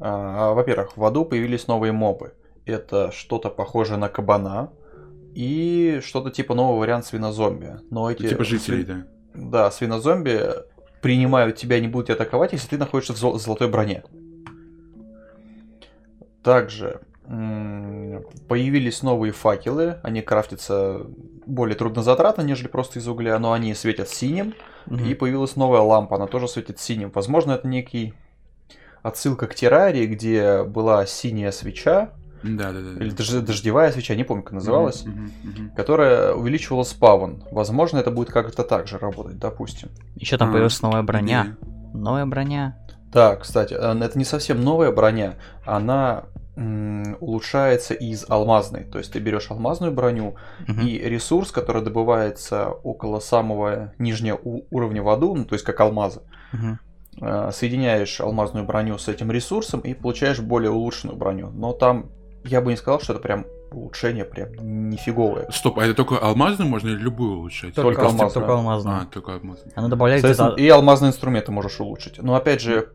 А, 0.00 0.52
Во-первых, 0.54 0.96
в 0.96 1.04
аду 1.04 1.24
появились 1.24 1.66
новые 1.68 1.92
мобы. 1.92 2.34
Это 2.66 3.10
что-то 3.12 3.50
похожее 3.50 3.98
на 3.98 4.08
кабана 4.08 4.70
и 5.34 6.00
что-то 6.04 6.30
типа 6.30 6.54
новый 6.54 6.78
вариант 6.80 7.06
свинозомби. 7.06 7.76
Но 7.90 8.10
эти 8.10 8.28
Типа 8.28 8.44
жителей, 8.44 8.82
свин- 8.84 8.86
да. 8.86 9.06
Да, 9.66 9.70
свинозомби 9.70 10.40
принимают 11.02 11.56
тебя, 11.56 11.80
не 11.80 11.88
будут 11.88 12.06
тебя 12.06 12.14
атаковать, 12.14 12.52
если 12.52 12.68
ты 12.68 12.78
находишься 12.78 13.12
в 13.12 13.16
зол- 13.16 13.38
золотой 13.38 13.68
броне. 13.68 14.02
Также 16.42 17.00
появились 17.26 19.02
новые 19.02 19.32
факелы. 19.32 19.98
Они 20.02 20.22
крафтятся 20.22 21.02
более 21.46 21.76
труднозатратно, 21.76 22.42
нежели 22.42 22.68
просто 22.68 22.98
из 22.98 23.08
угля, 23.08 23.38
но 23.38 23.52
они 23.52 23.74
светят 23.74 24.08
синим. 24.08 24.54
Мгм. 24.86 25.04
И 25.04 25.14
появилась 25.14 25.56
новая 25.56 25.80
лампа, 25.80 26.16
она 26.16 26.26
тоже 26.26 26.48
светит 26.48 26.78
синим. 26.78 27.10
Возможно, 27.14 27.52
это 27.52 27.66
некий 27.66 28.14
отсылка 29.02 29.46
к 29.46 29.54
террарии, 29.54 30.06
где 30.06 30.62
была 30.62 31.06
синяя 31.06 31.50
свеча, 31.50 32.10
Да, 32.42 32.72
да, 32.72 32.80
да. 32.80 33.04
или 33.04 33.10
дож- 33.10 33.40
дождевая 33.40 33.92
свеча, 33.92 34.14
не 34.14 34.24
помню, 34.24 34.42
как 34.42 34.52
называлась, 34.52 35.04
мгм, 35.04 35.32
мгм. 35.42 35.70
которая 35.76 36.34
увеличивала 36.34 36.82
спавн. 36.84 37.44
Возможно, 37.50 37.98
это 37.98 38.10
будет 38.10 38.30
как-то 38.30 38.62
так 38.62 38.86
же 38.86 38.98
работать, 38.98 39.38
допустим. 39.38 39.88
Еще 40.16 40.36
там 40.38 40.48
А, 40.48 40.52
появилась 40.52 40.80
новая 40.82 41.02
броня. 41.02 41.42
Идея. 41.42 41.56
Новая 41.94 42.26
броня. 42.26 42.78
Да, 43.12 43.36
кстати, 43.36 43.74
э, 43.74 43.98
это 44.04 44.18
не 44.18 44.24
совсем 44.24 44.62
новая 44.64 44.90
броня, 44.90 45.34
она 45.64 46.24
улучшается 46.56 47.94
из 47.94 48.24
алмазной. 48.28 48.84
То 48.84 48.98
есть 48.98 49.12
ты 49.12 49.18
берешь 49.18 49.50
алмазную 49.50 49.92
броню, 49.92 50.36
Мгм. 50.68 50.86
и 50.86 50.98
ресурс, 50.98 51.50
который 51.50 51.82
добывается 51.82 52.68
около 52.68 53.20
самого 53.20 53.92
нижнего 53.98 54.38
уровня 54.70 55.02
в 55.02 55.08
аду, 55.08 55.34
ну 55.34 55.44
то 55.44 55.54
есть 55.54 55.64
как 55.64 55.80
алмазы, 55.80 56.20
э, 57.20 57.50
соединяешь 57.52 58.20
алмазную 58.20 58.64
броню 58.66 58.98
с 58.98 59.08
этим 59.08 59.30
ресурсом 59.30 59.80
и 59.80 59.94
получаешь 59.94 60.40
более 60.40 60.70
улучшенную 60.70 61.16
броню. 61.18 61.50
Но 61.50 61.72
там 61.72 62.10
я 62.44 62.60
бы 62.60 62.70
не 62.70 62.76
сказал, 62.76 63.00
что 63.00 63.12
это 63.14 63.22
прям 63.22 63.46
улучшение 63.72 64.24
прям 64.24 64.88
нифиговое. 64.90 65.48
Стоп, 65.50 65.78
а 65.78 65.84
это 65.84 65.94
только 65.94 66.18
алмазную 66.18 66.70
можно 66.70 66.88
или 66.88 66.96
любую 66.98 67.38
улучшать? 67.38 67.74
Только 67.74 68.02
Просто- 68.02 68.16
алмазную. 68.22 68.32
Только 68.46 68.52
алмазную. 68.54 68.96
А, 69.02 69.04
только 69.06 69.32
алмазную. 69.34 69.72
Она 69.74 69.88
добавляет 69.88 70.24
и 70.58 70.68
алмазные 70.68 71.08
инструменты 71.08 71.50
можешь 71.50 71.80
улучшить. 71.80 72.22
Но 72.22 72.34
опять 72.36 72.60
же, 72.60 72.90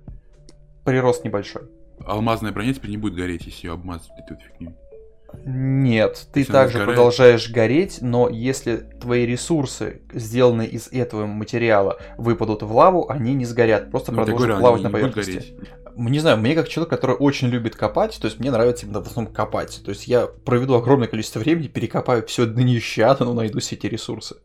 прирост 0.86 1.26
небольшой. 1.26 1.64
Алмазная 2.06 2.52
броня 2.52 2.74
теперь 2.74 2.92
не 2.92 2.98
будет 2.98 3.16
гореть, 3.16 3.46
если 3.46 3.68
ее 3.68 3.74
обмазать 3.74 4.10
этой 4.18 4.38
вот 4.38 4.42
фигней. 4.42 4.76
Нет, 5.46 6.28
ты 6.34 6.44
она 6.44 6.54
также 6.54 6.78
сгорает? 6.78 6.96
продолжаешь 6.96 7.52
гореть, 7.52 8.00
но 8.02 8.30
если 8.30 8.78
твои 9.00 9.26
ресурсы, 9.26 10.02
сделанные 10.12 10.68
из 10.68 10.88
этого 10.92 11.28
материала, 11.28 12.00
выпадут 12.18 12.64
в 12.64 12.76
лаву, 12.76 13.10
они 13.10 13.36
не 13.36 13.46
сгорят, 13.46 13.92
просто 13.92 14.12
Ну, 14.12 14.18
продолжат 14.18 14.48
говорю, 14.48 14.60
плавать 14.60 14.82
на 14.82 14.90
поверхности. 14.90 15.54
Не 15.96 16.20
знаю, 16.20 16.38
мне 16.38 16.56
как 16.56 16.68
человек, 16.68 16.90
который 16.90 17.16
очень 17.16 17.50
любит 17.50 17.76
копать, 17.76 18.18
то 18.20 18.26
есть 18.26 18.40
мне 18.40 18.52
нравится 18.52 18.86
именно 18.86 19.04
в 19.04 19.08
основном 19.08 19.34
копать. 19.34 19.82
То 19.84 19.90
есть 19.90 20.08
я 20.08 20.28
проведу 20.28 20.76
огромное 20.76 21.08
количество 21.08 21.40
времени, 21.40 21.68
перекопаю 21.68 22.26
все 22.26 22.46
днище 22.46 23.16
но 23.20 23.34
найду 23.34 23.60
все 23.60 23.76
эти 23.76 23.88
ресурсы. 23.88 24.38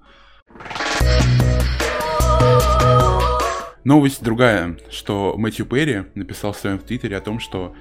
Новость 3.85 4.25
другая, 4.25 4.79
что 4.91 5.35
Мэтью 5.37 5.67
Перри 5.67 6.05
написал 6.15 6.53
в 6.53 6.57
своем 6.57 6.79
твиттере 6.79 7.17
о 7.19 7.21
том, 7.21 7.39
что 7.39 7.75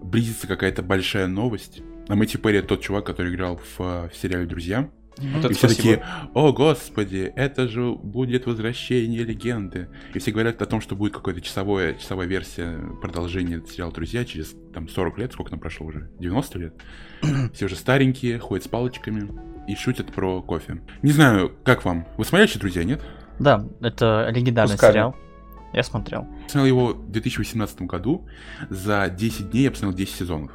близится 0.00 0.46
какая-то 0.46 0.82
большая 0.82 1.26
новость. 1.26 1.82
А 2.08 2.14
Мэтью 2.14 2.40
Перри 2.40 2.62
тот 2.62 2.80
чувак, 2.80 3.04
который 3.06 3.34
играл 3.34 3.56
в, 3.56 3.80
э, 3.80 4.08
в 4.08 4.16
сериале 4.16 4.46
«Друзья». 4.46 4.88
Вот 5.18 5.50
И 5.50 5.54
все 5.54 5.66
такие, 5.66 6.04
о 6.32 6.52
господи, 6.52 7.32
это 7.34 7.66
же 7.66 7.90
будет 7.90 8.46
возвращение 8.46 9.24
легенды. 9.24 9.88
И 10.14 10.18
все 10.20 10.30
говорят 10.30 10.62
о 10.62 10.66
том, 10.66 10.80
что 10.80 10.94
будет 10.94 11.14
какая-то 11.14 11.40
часовая, 11.40 11.94
часовая 11.94 12.28
версия 12.28 12.78
продолжения 13.00 13.60
сериала 13.68 13.92
«Друзья» 13.92 14.24
через 14.24 14.54
там 14.72 14.88
40 14.88 15.18
лет, 15.18 15.32
сколько 15.32 15.50
нам 15.50 15.58
прошло 15.58 15.88
уже? 15.88 16.08
90 16.20 16.58
лет? 16.60 16.74
Все 17.52 17.64
уже 17.64 17.74
старенькие, 17.74 18.38
ходят 18.38 18.64
с 18.64 18.68
палочками 18.68 19.28
и 19.66 19.74
шутят 19.74 20.12
про 20.12 20.40
кофе. 20.40 20.82
Не 21.02 21.10
знаю, 21.10 21.52
как 21.64 21.84
вам? 21.84 22.06
Вы 22.16 22.24
смотрели 22.24 22.48
еще 22.48 22.60
«Друзья», 22.60 22.84
нет? 22.84 23.02
Да, 23.40 23.66
это 23.80 24.28
легендарный 24.30 24.74
Кусками. 24.74 24.92
сериал. 24.92 25.16
Я 25.72 25.82
смотрел. 25.82 26.22
Я 26.44 26.48
смотрел 26.48 26.66
его 26.66 26.86
в 26.94 27.10
2018 27.10 27.82
году. 27.82 28.26
За 28.70 29.08
10 29.08 29.50
дней 29.50 29.64
я 29.64 29.70
посмотрел 29.70 29.96
10 29.96 30.14
сезонов. 30.14 30.52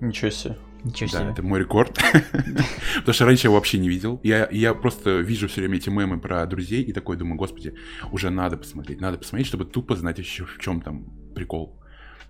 Ничего 0.00 0.30
себе. 0.30 0.56
Ничего 0.84 1.10
Да, 1.12 1.20
себе. 1.20 1.30
это 1.30 1.42
мой 1.42 1.60
рекорд. 1.60 1.96
Потому 2.96 3.12
что 3.12 3.24
раньше 3.24 3.46
я 3.46 3.48
его 3.48 3.54
вообще 3.54 3.78
не 3.78 3.88
видел. 3.88 4.20
Я, 4.24 4.48
я 4.50 4.74
просто 4.74 5.20
вижу 5.20 5.46
все 5.46 5.60
время 5.60 5.76
эти 5.76 5.90
мемы 5.90 6.18
про 6.18 6.44
друзей 6.46 6.82
и 6.82 6.92
такой 6.92 7.16
думаю, 7.16 7.36
господи, 7.36 7.74
уже 8.10 8.30
надо 8.30 8.56
посмотреть. 8.56 9.00
Надо 9.00 9.18
посмотреть, 9.18 9.46
чтобы 9.46 9.64
тупо 9.64 9.94
знать 9.94 10.18
еще 10.18 10.44
в 10.44 10.58
чем 10.58 10.80
там 10.80 11.04
прикол. 11.36 11.78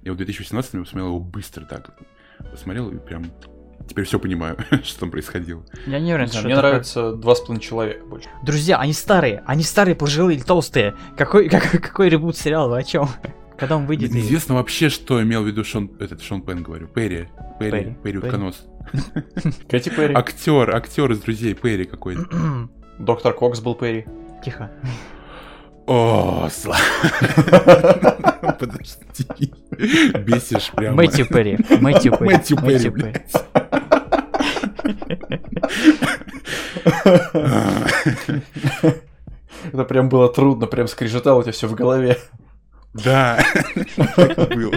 И 0.03 0.09
вот 0.11 0.17
в 0.17 0.19
2018 0.19 0.75
я 0.75 0.81
посмотрел 0.81 1.07
его 1.09 1.21
быстро 1.21 1.65
так. 1.65 1.99
Посмотрел 2.51 2.91
и 2.91 2.99
прям 2.99 3.25
теперь 3.93 4.05
все 4.07 4.19
понимаю, 4.19 4.57
что 4.85 5.01
там 5.01 5.11
происходило. 5.11 5.63
Я 5.87 6.01
не 6.01 6.13
уверен, 6.13 6.25
Не 6.25 6.31
знаю, 6.31 6.41
что 6.41 6.47
Мне 6.49 6.57
нравится 6.57 7.13
два 7.13 7.35
с 7.35 7.41
половиной 7.41 7.63
человека 7.63 8.05
больше. 8.07 8.29
Друзья, 8.43 8.79
они 8.79 8.93
старые. 8.95 9.43
Они 9.47 9.63
старые, 9.63 9.95
пожилые 9.95 10.37
или 10.39 10.45
толстые. 10.45 10.95
Какой, 11.17 11.49
как- 11.51 11.71
какой 11.83 12.09
ребут 12.09 12.37
сериал? 12.37 12.71
Вы 12.71 12.79
о 12.79 12.83
чем? 12.83 13.09
Когда 13.59 13.77
он 13.77 13.87
выйдет? 13.87 14.11
и- 14.11 14.15
Неизвестно 14.15 14.55
вообще, 14.55 14.89
что 14.89 15.23
имел 15.23 15.43
в 15.43 15.47
виду 15.47 15.63
Шон, 15.63 15.91
этот 16.01 16.23
Шон 16.23 16.41
Пен, 16.43 16.63
говорю, 16.63 16.87
Перри. 16.89 17.29
Перри, 17.61 17.71
Перри, 17.71 17.97
Перри, 18.03 18.19
утконос. 18.19 18.65
Кэти 19.69 19.91
Перри. 19.91 20.15
Актер, 20.15 20.75
актер 20.75 21.13
из 21.13 21.21
друзей 21.21 21.55
Перри 21.55 21.85
какой-то. 21.85 22.25
Доктор 22.99 23.35
Кокс 23.35 23.61
был 23.61 23.75
Перри. 23.75 24.07
Тихо. 24.45 24.71
О, 25.87 26.49
Слава. 26.51 26.81
Подожди. 28.59 29.53
Бесишь 30.25 30.71
прямо. 30.75 30.97
Мэтью 30.97 31.27
Перри. 31.27 31.59
Мэтью 31.81 32.13
Перри. 32.17 32.27
Мэтью 32.33 32.57
Перри, 32.57 33.13
Это 39.73 39.85
прям 39.85 40.09
было 40.09 40.29
трудно, 40.29 40.67
прям 40.67 40.89
скрежетало 40.89 41.41
у 41.41 41.43
тебя 41.43 41.53
все 41.53 41.69
в 41.69 41.75
голове. 41.75 42.19
Да, 42.95 43.39
так 44.17 44.55
было. 44.55 44.73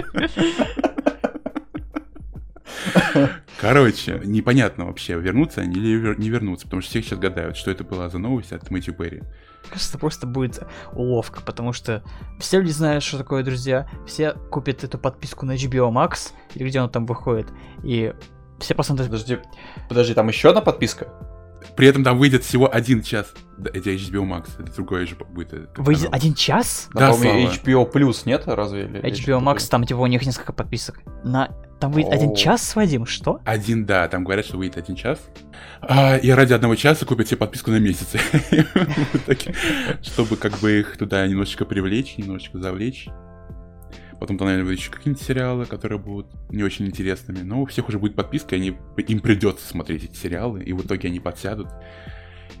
Короче, 3.58 4.20
непонятно 4.24 4.86
вообще, 4.86 5.18
вернутся 5.18 5.62
они 5.62 5.74
или 5.74 6.14
не 6.18 6.28
вернутся, 6.28 6.66
потому 6.66 6.82
что 6.82 6.90
все 6.90 7.02
сейчас 7.02 7.18
гадают, 7.18 7.56
что 7.56 7.70
это 7.70 7.84
была 7.84 8.08
за 8.08 8.18
новость 8.18 8.52
от 8.52 8.70
Мэтью 8.70 8.94
Перри. 8.94 9.20
Мне 9.20 9.70
кажется, 9.70 9.90
это 9.90 9.98
просто 9.98 10.26
будет 10.26 10.62
уловка, 10.92 11.40
потому 11.40 11.72
что 11.72 12.04
все 12.38 12.60
люди 12.60 12.70
знают, 12.70 13.02
что 13.02 13.18
такое 13.18 13.42
друзья, 13.42 13.88
все 14.06 14.34
купят 14.50 14.84
эту 14.84 14.98
подписку 14.98 15.46
на 15.46 15.56
HBO 15.56 15.90
Max, 15.90 16.32
или 16.54 16.68
где 16.68 16.80
он 16.80 16.90
там 16.90 17.06
выходит, 17.06 17.48
и 17.82 18.14
все 18.60 18.74
посмотрят... 18.74 19.08
Подожди, 19.08 19.38
подожди, 19.88 20.14
там 20.14 20.28
еще 20.28 20.50
одна 20.50 20.60
подписка? 20.60 21.08
При 21.74 21.88
этом 21.88 22.04
там 22.04 22.18
выйдет 22.18 22.44
всего 22.44 22.72
один 22.72 23.02
час. 23.02 23.34
Да, 23.58 23.70
это 23.72 23.90
HBO 23.90 24.22
Max, 24.26 24.50
это 24.58 24.72
другой 24.74 25.06
же 25.06 25.16
будет. 25.16 25.52
э, 25.52 25.66
Выйдет 25.76 26.04
канал. 26.04 26.16
один 26.16 26.34
час? 26.34 26.88
Да, 26.94 27.08
Да, 27.08 27.12
по-моему, 27.12 27.48
Слава. 27.50 27.56
HBO 27.56 27.92
Plus, 27.92 28.22
нет, 28.24 28.42
разве? 28.46 28.84
Или 28.84 29.02
HBO 29.02 29.40
Max, 29.42 29.68
там 29.68 29.84
типа 29.84 29.98
у 29.98 30.06
них 30.06 30.24
несколько 30.24 30.52
подписок. 30.52 31.00
На... 31.24 31.50
Там 31.80 31.92
выйдет 31.92 32.12
один 32.12 32.30
Оу. 32.30 32.36
час, 32.36 32.74
Вадим, 32.74 33.04
что? 33.04 33.40
Один, 33.44 33.84
да, 33.84 34.08
там 34.08 34.24
говорят, 34.24 34.46
что 34.46 34.56
выйдет 34.56 34.78
один 34.78 34.96
час. 34.96 35.18
А, 35.82 36.16
и 36.16 36.30
ради 36.30 36.54
одного 36.54 36.74
часа 36.74 37.04
купят 37.04 37.28
себе 37.28 37.36
подписку 37.38 37.70
на 37.70 37.78
месяц. 37.78 38.14
Чтобы 40.02 40.36
как 40.36 40.58
бы 40.60 40.80
их 40.80 40.96
туда 40.96 41.26
немножечко 41.26 41.64
привлечь, 41.64 42.16
немножечко 42.16 42.58
завлечь. 42.58 43.08
Потом 44.18 44.38
там, 44.38 44.46
наверное, 44.46 44.64
будут 44.64 44.80
еще 44.80 44.90
какие-нибудь 44.90 45.22
сериалы, 45.22 45.66
которые 45.66 45.98
будут 45.98 46.26
не 46.50 46.62
очень 46.62 46.86
интересными. 46.86 47.40
Но 47.40 47.62
у 47.62 47.66
всех 47.66 47.88
уже 47.88 47.98
будет 47.98 48.14
подписка, 48.14 48.56
и 48.56 48.58
они, 48.58 48.76
им 48.96 49.20
придется 49.20 49.66
смотреть 49.66 50.04
эти 50.04 50.16
сериалы, 50.16 50.62
и 50.62 50.72
в 50.72 50.84
итоге 50.84 51.08
они 51.08 51.20
подсядут 51.20 51.68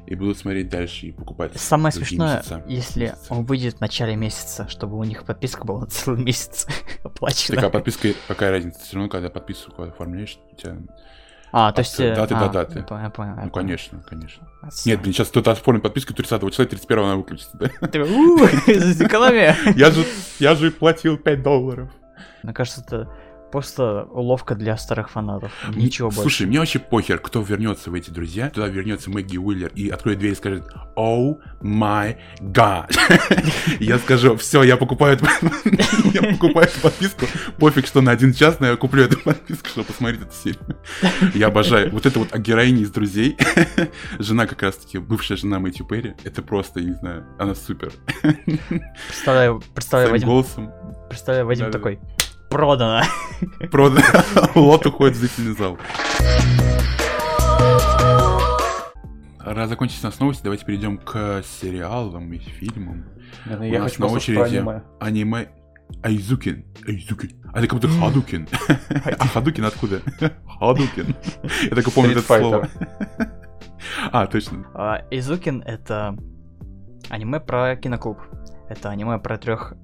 и 0.06 0.14
будут 0.14 0.38
смотреть 0.38 0.68
дальше 0.68 1.06
и 1.06 1.12
покупать. 1.12 1.52
Самое 1.56 1.92
смешное, 1.92 2.36
месяца. 2.36 2.64
если 2.66 3.00
Месяца. 3.00 3.34
он 3.34 3.44
выйдет 3.44 3.76
в 3.76 3.80
начале 3.80 4.16
месяца, 4.16 4.68
чтобы 4.68 4.96
у 4.96 5.04
них 5.04 5.24
подписка 5.24 5.64
была 5.64 5.80
на 5.80 5.86
целый 5.86 6.22
месяц 6.22 6.66
оплачена. 7.02 7.56
Такая 7.56 7.70
подписка, 7.70 8.08
какая 8.28 8.50
разница? 8.50 8.80
Все 8.80 8.96
равно, 8.96 9.08
когда 9.08 9.30
подписку 9.30 9.82
оформляешь, 9.82 10.38
у 10.52 10.56
тебя... 10.56 10.76
А, 11.52 11.72
то 11.72 11.80
есть... 11.80 11.98
э, 11.98 12.14
даты 12.14 12.34
до 12.34 12.46
а, 12.46 12.48
даты. 12.48 12.78
я 12.78 12.84
понял, 12.84 13.02
я 13.04 13.10
понял, 13.10 13.34
Ну, 13.44 13.50
конечно, 13.50 14.04
конечно. 14.06 14.45
Нет, 14.84 15.00
блин, 15.00 15.12
сейчас 15.12 15.28
кто-то 15.28 15.52
оформит 15.52 15.82
подписку 15.82 16.14
30 16.14 16.50
числа, 16.50 16.64
31 16.66 16.98
она 17.04 17.16
выключится, 17.16 17.56
да? 17.56 17.68
Ты 17.80 17.86
такой, 17.86 18.10
«У, 18.10 18.36
экономия. 18.46 19.56
Я 19.76 19.90
же, 19.90 20.04
я 20.38 20.54
же 20.54 20.70
платил 20.70 21.16
5 21.16 21.42
долларов. 21.42 21.90
Мне 22.42 22.52
кажется, 22.52 22.82
это 22.86 23.08
просто 23.50 24.04
уловка 24.10 24.54
для 24.54 24.76
старых 24.76 25.10
фанатов. 25.10 25.52
Ничего 25.74 26.08
больше. 26.08 26.22
Слушай, 26.22 26.46
мне 26.46 26.58
вообще 26.58 26.78
похер, 26.78 27.18
кто 27.18 27.42
вернется 27.42 27.90
в 27.90 27.94
эти 27.94 28.10
друзья. 28.10 28.50
Туда 28.50 28.68
вернется 28.68 29.10
Мэгги 29.10 29.38
Уиллер 29.38 29.70
и 29.74 29.88
откроет 29.88 30.18
дверь 30.18 30.32
и 30.32 30.34
скажет 30.34 30.64
«Oh 30.96 31.36
my 31.62 32.16
god». 32.40 32.94
Я 33.80 33.98
скажу, 33.98 34.36
все, 34.36 34.62
я 34.62 34.76
покупаю 34.76 35.14
эту 35.14 35.26
я 36.12 36.22
покупаю 36.22 36.68
эту 36.68 36.80
подписку. 36.80 37.26
Пофиг, 37.58 37.86
что 37.86 38.00
на 38.00 38.10
один 38.12 38.32
час, 38.32 38.60
но 38.60 38.66
я 38.66 38.76
куплю 38.76 39.04
эту 39.04 39.18
подписку, 39.18 39.68
чтобы 39.68 39.86
посмотреть 39.86 40.22
эту 40.22 40.34
серию. 40.34 40.76
Я 41.34 41.48
обожаю. 41.48 41.90
Вот 41.90 42.06
это 42.06 42.18
вот 42.18 42.34
о 42.34 42.38
героине 42.38 42.82
из 42.82 42.90
друзей. 42.90 43.36
Жена 44.18 44.46
как 44.46 44.62
раз-таки, 44.62 44.98
бывшая 44.98 45.36
жена 45.36 45.58
Мэтью 45.58 45.86
Перри. 45.86 46.14
Это 46.24 46.42
просто, 46.42 46.80
я 46.80 46.86
не 46.86 46.94
знаю, 46.94 47.24
она 47.38 47.54
супер. 47.54 47.92
Представляю, 49.08 49.62
представляю, 49.74 50.12
Вадим, 50.12 50.28
голосом. 50.28 50.72
представляю, 51.08 51.46
Вадим 51.46 51.70
такой, 51.70 51.98
продано. 52.48 53.02
Продан. 53.70 54.02
Лот 54.54 54.86
уходит 54.86 55.16
в 55.16 55.18
зрительный 55.20 55.54
зал. 55.54 55.78
Раз 59.38 59.68
закончились 59.68 60.02
у 60.02 60.06
нас 60.06 60.18
новости, 60.18 60.42
давайте 60.42 60.64
перейдем 60.64 60.98
к 60.98 61.42
сериалам 61.60 62.32
и 62.32 62.38
фильмам. 62.38 63.04
Наверное, 63.44 63.68
У 63.68 63.72
Я 63.72 63.80
нас 63.82 63.92
хочу 63.92 64.02
на 64.02 64.08
очереди 64.12 64.56
аниме. 64.56 64.82
аниме 64.98 65.48
Айзукин. 66.02 66.64
Айзукин. 66.86 67.30
А 67.52 67.58
это 67.58 67.68
как 67.68 67.78
будто 67.80 67.88
Хадукин. 67.88 68.48
А 69.18 69.26
Хадукин 69.28 69.64
откуда? 69.64 70.00
Хадукин. 70.58 71.14
Я 71.62 71.70
только 71.70 71.90
помню 71.92 72.12
это 72.12 72.22
слово. 72.22 72.68
А, 74.10 74.26
точно. 74.26 74.66
А, 74.74 75.02
Изукин— 75.12 75.62
это 75.66 76.16
аниме 77.08 77.38
про 77.38 77.76
киноклуб. 77.76 78.18
Это 78.68 78.90
аниме 78.90 79.18
про 79.18 79.38
трех 79.38 79.74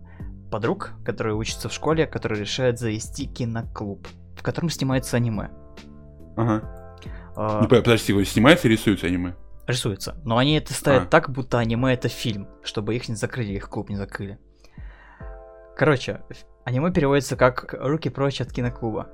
подруг, 0.52 0.92
которые 1.04 1.34
учатся 1.34 1.68
в 1.68 1.72
школе, 1.72 2.06
которые 2.06 2.40
решают 2.42 2.78
завести 2.78 3.26
киноклуб, 3.26 4.06
в 4.36 4.42
котором 4.42 4.68
снимается 4.70 5.16
аниме. 5.16 5.50
Ага. 6.36 6.96
А, 7.34 7.62
Не 7.62 7.68
понял, 7.68 7.82
подожди, 7.82 8.24
снимается 8.24 8.68
и 8.68 8.70
рисуется 8.70 9.06
аниме? 9.08 9.34
рисуется. 9.66 10.16
Но 10.24 10.38
они 10.38 10.56
это 10.56 10.74
ставят 10.74 11.04
А. 11.04 11.06
так, 11.06 11.30
будто 11.30 11.58
аниме 11.58 11.94
это 11.94 12.08
фильм, 12.08 12.48
чтобы 12.62 12.94
их 12.94 13.08
не 13.08 13.14
закрыли, 13.14 13.52
их 13.52 13.68
клуб 13.70 13.88
не 13.88 13.96
закрыли. 13.96 14.38
Короче, 15.76 16.22
аниме 16.64 16.92
переводится 16.92 17.36
как 17.36 17.74
«Руки 17.78 18.10
прочь 18.10 18.40
от 18.40 18.52
киноклуба». 18.52 19.08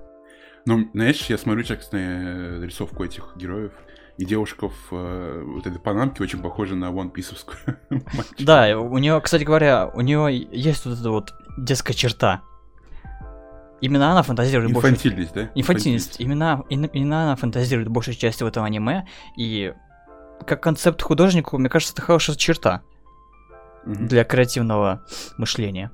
Ну, 0.67 0.91
знаешь, 0.93 1.27
я 1.27 1.39
смотрю 1.39 1.65
сейчас 1.65 1.93
на 1.93 1.99
э, 1.99 2.65
рисовку 2.65 3.05
этих 3.05 3.35
героев, 3.37 3.73
и 4.19 4.25
девушка 4.25 4.69
в 4.69 4.75
э, 4.91 5.45
вот 5.47 5.67
этой 5.67 5.79
панамке 5.79 6.25
очень 6.25 6.41
похожа 6.43 6.75
на 6.75 6.87
One 6.87 7.11
Писовскую. 7.11 7.79
Да, 8.39 8.79
у 8.79 8.99
нее, 8.99 9.21
кстати 9.21 9.45
говоря, 9.45 9.91
у 9.95 10.01
нее 10.01 10.49
есть 10.53 10.85
вот 10.85 10.99
эта 10.99 11.11
вот 11.11 11.33
детская 11.57 11.95
черта. 11.95 12.43
Именно 13.81 14.11
она 14.11 14.25
фантазирует 14.25 14.73
больше... 14.73 14.89
Инфантильность, 14.89 15.35
да? 15.35 15.51
Инфантильность. 15.55 16.17
Именно, 16.19 16.65
именно 16.69 17.23
она 17.23 17.37
фантазирует 17.37 17.89
большей 17.89 18.15
частью 18.15 18.49
в 18.49 18.51
этом 18.51 18.65
аниме, 18.65 19.07
и 19.37 19.73
как 20.45 20.65
концепт 20.65 21.01
художнику, 21.01 21.57
мне 21.57 21.69
кажется, 21.69 21.95
это 21.95 22.03
хорошая 22.03 22.35
черта 22.35 22.83
для 23.87 24.25
креативного 24.25 25.05
мышления. 25.37 25.93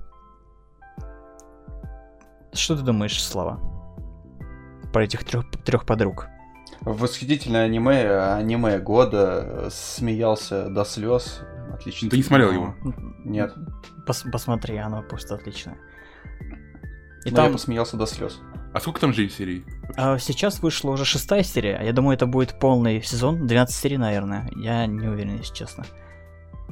Что 2.55 2.75
ты 2.77 2.83
думаешь, 2.83 3.23
Слава? 3.23 3.61
Про 4.95 5.05
этих 5.05 5.25
трех, 5.25 5.45
трех 5.65 5.85
подруг. 5.85 6.29
Восхитительное 6.85 7.65
аниме, 7.65 8.35
аниме 8.35 8.79
года, 8.79 9.69
смеялся 9.71 10.69
до 10.69 10.85
слез. 10.85 11.41
Отлично. 11.73 12.07
Ну, 12.07 12.11
ты 12.11 12.17
не 12.19 12.23
смотрел 12.23 12.53
его? 12.53 12.75
Нет. 13.25 13.55
Пос- 14.07 14.31
посмотри, 14.31 14.77
оно 14.77 15.03
просто 15.03 15.35
отличное. 15.35 15.79
И 17.25 17.31
Но 17.31 17.39
я 17.39 17.45
там 17.45 17.53
посмеялся 17.53 17.97
до 17.97 18.07
слез. 18.07 18.39
А 18.75 18.81
сколько 18.81 19.01
там 19.01 19.13
же 19.15 19.29
серий? 19.29 19.65
а, 19.97 20.19
сейчас 20.19 20.61
вышла 20.61 20.91
уже 20.91 21.05
шестая 21.05 21.43
серия. 21.43 21.81
Я 21.83 21.93
думаю, 21.93 22.17
это 22.17 22.27
будет 22.27 22.59
полный 22.59 23.03
сезон, 23.03 23.47
12 23.47 23.75
серий, 23.75 23.97
наверное. 23.97 24.51
Я 24.57 24.87
не 24.87 25.07
уверен, 25.09 25.37
если 25.39 25.55
честно. 25.55 25.85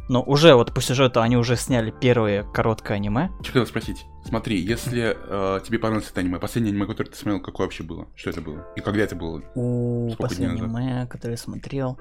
Но 0.09 0.23
уже 0.23 0.55
вот 0.55 0.75
по 0.75 0.81
сюжету 0.81 1.21
они 1.21 1.37
уже 1.37 1.57
сняли 1.57 1.91
первое 1.91 2.43
короткое 2.43 2.95
аниме. 2.95 3.31
Что 3.41 3.53
хотел 3.53 3.67
спросить? 3.67 4.05
Смотри, 4.25 4.59
если 4.61 5.17
э, 5.17 5.61
тебе 5.65 5.79
понравилось 5.79 6.11
это 6.11 6.21
аниме, 6.21 6.38
последнее 6.38 6.73
аниме, 6.73 6.87
которое 6.87 7.11
ты 7.11 7.17
смотрел, 7.17 7.41
какое 7.41 7.67
вообще 7.67 7.83
было? 7.83 8.09
Что 8.15 8.31
это 8.31 8.41
было? 8.41 8.67
И 8.77 8.81
когда 8.81 9.03
это 9.03 9.17
было? 9.17 9.43
У 9.55 10.11
Сколько 10.12 10.29
последнее 10.29 10.65
аниме, 10.65 11.07
которое 11.07 11.33
я 11.33 11.38
смотрел, 11.38 11.99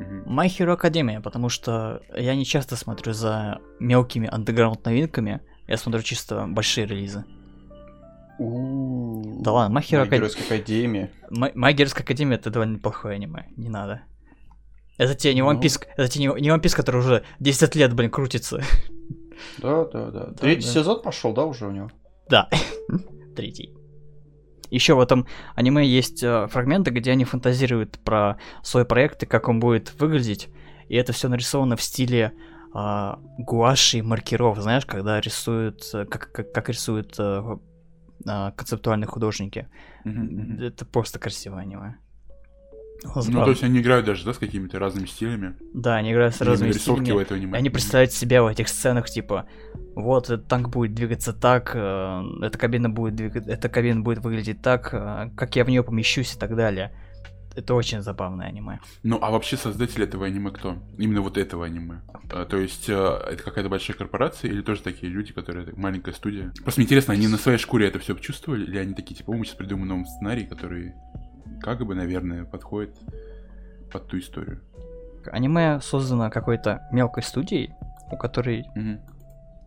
Мгм. 0.00 0.22
My 0.40 0.46
Hero 0.46 0.74
Academia, 0.80 1.20
потому 1.20 1.50
что 1.50 2.00
я 2.16 2.34
не 2.34 2.46
часто 2.46 2.74
смотрю 2.76 3.12
за 3.12 3.58
мелкими 3.78 4.28
андеграунд 4.32 4.84
новинками, 4.86 5.42
я 5.66 5.76
смотрю 5.76 6.02
чисто 6.02 6.46
большие 6.48 6.86
релизы. 6.86 7.24
У-у-у. 8.38 9.42
Да 9.42 9.52
ладно, 9.52 9.78
My 9.78 9.82
Hero 9.82 10.08
Academia... 10.08 10.46
Академия. 10.46 11.10
My 11.30 11.74
Hero 11.74 11.94
Academia 11.94 12.36
это 12.36 12.50
довольно 12.50 12.76
неплохое 12.76 13.16
аниме, 13.16 13.46
не 13.56 13.68
надо. 13.68 14.02
Это 15.00 15.14
тебе 15.14 15.32
не 15.32 15.40
Ну. 15.40 15.50
One 15.50 15.62
Piece, 15.62 15.82
это 15.96 16.08
тебе 16.08 16.26
не, 16.26 16.40
не 16.42 16.48
One 16.50 16.60
Piece, 16.60 16.76
который 16.76 16.98
уже 16.98 17.24
10 17.38 17.74
лет, 17.74 17.94
блин, 17.94 18.10
крутится. 18.10 18.62
Да, 19.56 19.86
да, 19.86 20.10
да. 20.10 20.32
Третий 20.38 20.66
да. 20.66 20.72
сезон 20.74 21.00
пошел, 21.00 21.32
да, 21.32 21.46
уже 21.46 21.66
у 21.66 21.70
него? 21.70 21.90
Да, 22.28 22.50
третий. 23.34 23.74
Еще 24.68 24.92
в 24.92 25.00
этом 25.00 25.26
аниме 25.54 25.86
есть 25.86 26.22
э, 26.22 26.46
фрагменты, 26.48 26.90
где 26.90 27.12
они 27.12 27.24
фантазируют 27.24 27.98
про 28.00 28.36
свой 28.62 28.84
проект 28.84 29.22
и 29.22 29.26
как 29.26 29.48
он 29.48 29.58
будет 29.58 29.98
выглядеть. 29.98 30.50
И 30.90 30.96
это 30.96 31.14
все 31.14 31.28
нарисовано 31.28 31.76
в 31.76 31.82
стиле 31.82 32.34
а, 32.74 33.18
гуаши 33.38 33.98
и 33.98 34.02
маркеров, 34.02 34.58
знаешь, 34.58 34.84
когда 34.84 35.18
рисуют, 35.18 35.82
э, 35.94 36.04
как, 36.04 36.30
как, 36.30 36.52
как 36.52 36.68
рисуют 36.68 37.18
э, 37.18 37.42
а, 38.26 38.50
концептуальные 38.50 39.08
художники. 39.08 39.66
Мгм. 40.04 40.60
Это 40.60 40.84
просто 40.84 41.18
красивое 41.18 41.62
аниме. 41.62 41.96
Ну, 43.02 43.44
то 43.44 43.50
есть 43.50 43.62
они 43.62 43.80
играют 43.80 44.06
даже, 44.06 44.24
да, 44.24 44.34
с 44.34 44.38
какими-то 44.38 44.78
разными 44.78 45.06
стилями. 45.06 45.54
Да, 45.72 45.96
они 45.96 46.12
играют 46.12 46.34
с 46.34 46.40
Именно 46.40 46.50
разными 46.52 46.72
стилями. 46.72 47.12
в 47.12 47.18
это 47.18 47.34
аниме. 47.34 47.56
Они 47.58 47.70
представляют 47.70 48.12
себя 48.12 48.42
в 48.42 48.46
этих 48.46 48.68
сценах, 48.68 49.08
типа, 49.08 49.46
вот 49.94 50.24
этот 50.24 50.46
танк 50.48 50.68
будет 50.68 50.94
двигаться 50.94 51.32
так, 51.32 51.72
э, 51.74 52.22
эта 52.42 52.58
кабина 52.58 52.90
будет 52.90 53.14
двигаться, 53.14 53.50
эта 53.50 53.68
кабина 53.68 54.00
будет 54.00 54.18
выглядеть 54.18 54.60
так, 54.62 54.90
э, 54.92 55.30
как 55.36 55.56
я 55.56 55.64
в 55.64 55.68
нее 55.68 55.82
помещусь 55.82 56.34
и 56.34 56.38
так 56.38 56.54
далее. 56.54 56.92
Это 57.56 57.74
очень 57.74 58.00
забавное 58.00 58.46
аниме. 58.46 58.78
Ну, 59.02 59.18
а 59.20 59.30
вообще 59.30 59.56
создатель 59.56 60.04
этого 60.04 60.26
аниме 60.26 60.50
кто? 60.52 60.78
Именно 60.98 61.20
вот 61.20 61.36
этого 61.36 61.66
аниме. 61.66 62.00
А, 62.30 62.44
то 62.44 62.56
есть, 62.56 62.88
э, 62.88 62.94
это 62.94 63.42
какая-то 63.42 63.68
большая 63.68 63.96
корпорация 63.96 64.50
или 64.50 64.62
тоже 64.62 64.82
такие 64.82 65.10
люди, 65.10 65.32
которые 65.32 65.66
маленькая 65.76 66.12
студия? 66.12 66.52
Просто 66.62 66.80
мне 66.80 66.86
интересно, 66.86 67.12
они 67.14 67.26
на 67.26 67.38
своей 67.38 67.58
шкуре 67.58 67.88
это 67.88 67.98
все 67.98 68.14
чувствовали, 68.14 68.64
или 68.64 68.78
они 68.78 68.94
такие, 68.94 69.16
типа, 69.16 69.32
«О, 69.32 69.36
мы 69.36 69.44
сейчас 69.44 69.56
придумаем 69.56 69.88
новый 69.88 70.06
сценарий, 70.06 70.46
который, 70.46 70.94
как 71.60 71.84
бы, 71.84 71.94
наверное, 71.94 72.44
подходит 72.44 72.96
под 73.92 74.06
ту 74.06 74.18
историю. 74.18 74.60
Аниме 75.30 75.80
создано 75.80 76.30
какой-то 76.30 76.80
мелкой 76.92 77.22
студией, 77.22 77.72
у 78.10 78.16
которой 78.16 78.64
Мгм. 78.74 79.00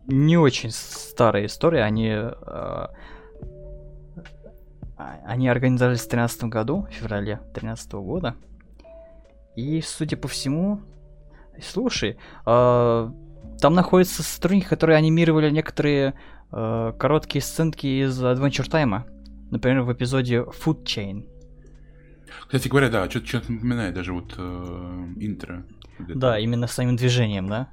не 0.08 0.36
очень 0.36 0.70
старая 0.70 1.46
история. 1.46 1.82
Они, 1.84 2.08
э, 2.08 2.32
а- 4.96 5.18
они 5.24 5.48
организовались 5.48 6.00
в 6.00 6.08
2013 6.08 6.50
году, 6.50 6.86
в 6.90 6.92
феврале 6.92 7.36
2013 7.52 8.02
года. 8.02 8.34
И, 9.56 9.80
судя 9.82 10.16
по 10.16 10.28
всему, 10.28 10.80
слушай, 11.62 12.16
э, 12.46 13.10
там 13.60 13.74
находятся 13.74 14.22
сотрудники, 14.22 14.66
которые 14.66 14.96
анимировали 14.98 15.50
некоторые 15.50 16.14
э, 16.56 16.92
короткие 16.98 17.42
сценки 17.42 17.86
из 18.04 18.22
Adventure 18.22 18.68
Time. 18.70 19.02
Например, 19.50 19.82
в 19.82 19.92
эпизоде 19.92 20.36
Food 20.42 20.84
Chain. 20.84 21.26
Кстати 22.42 22.68
говоря, 22.68 22.88
да, 22.88 23.08
что-то 23.10 23.52
напоминает 23.52 23.94
даже 23.94 24.12
вот 24.12 24.34
э, 24.36 25.12
интро. 25.16 25.64
Да, 25.98 26.38
именно 26.38 26.66
своим 26.66 26.96
движением, 26.96 27.48
да? 27.48 27.68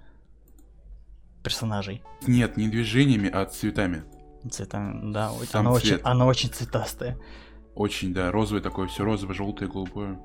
Персонажей. 1.43 2.03
Нет, 2.27 2.57
не 2.57 2.67
движениями, 2.69 3.29
а 3.29 3.45
цветами. 3.45 4.03
Цветами, 4.49 5.11
да, 5.11 5.31
Сам 5.49 5.67
очень, 5.67 5.87
цвет. 5.89 6.01
она 6.03 6.25
очень 6.25 6.49
цветастая. 6.49 7.17
Очень, 7.75 8.13
да, 8.13 8.31
розовое 8.31 8.61
такое, 8.61 8.87
все 8.87 9.03
розовое, 9.03 9.35
желтое, 9.35 9.69
голубое. 9.69 10.19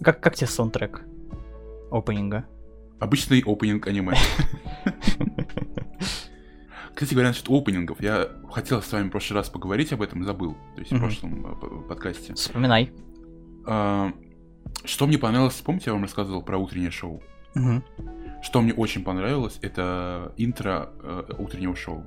Как, 0.00 0.20
как 0.20 0.34
тебе 0.36 0.46
саундтрек 0.46 1.02
опенинга? 1.90 2.44
Обычный 3.00 3.42
опенинг 3.44 3.86
аниме. 3.86 4.14
Кстати 6.94 7.14
говоря, 7.14 7.28
насчет 7.28 7.48
опенингов, 7.48 8.00
я 8.02 8.28
хотел 8.52 8.82
с 8.82 8.90
вами 8.90 9.06
в 9.06 9.10
прошлый 9.10 9.38
раз 9.38 9.48
поговорить 9.48 9.92
об 9.92 10.02
этом, 10.02 10.24
забыл, 10.24 10.56
то 10.74 10.80
есть 10.80 10.90
в 10.90 10.98
прошлом 10.98 11.46
э, 11.46 11.88
подкасте. 11.88 12.34
Вспоминай. 12.34 12.92
А, 13.66 14.12
Что 14.84 15.06
мне 15.06 15.18
понравилось, 15.18 15.54
помните, 15.64 15.84
я 15.86 15.92
вам 15.94 16.02
рассказывал 16.02 16.42
про 16.42 16.58
утреннее 16.58 16.90
шоу? 16.90 17.22
Мгм. 17.54 17.84
Что 18.42 18.60
мне 18.60 18.72
очень 18.72 19.02
понравилось, 19.02 19.58
это 19.62 20.32
интро 20.36 20.90
э, 21.02 21.24
утреннего 21.38 21.74
шоу. 21.74 22.04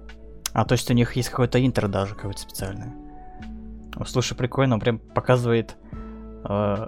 А, 0.54 0.66
то 0.66 0.74
есть 0.74 0.90
у 0.90 0.94
них 0.94 1.14
есть 1.16 1.30
какое-то 1.30 1.64
интро 1.66 1.88
даже, 1.88 2.16
какое-то 2.16 2.40
специальное. 2.42 2.94
О, 3.96 4.06
слушай, 4.06 4.36
прикольно, 4.36 4.76
он 4.76 4.82
прям 4.82 5.00
показывает... 5.00 5.76
э, 6.48 6.88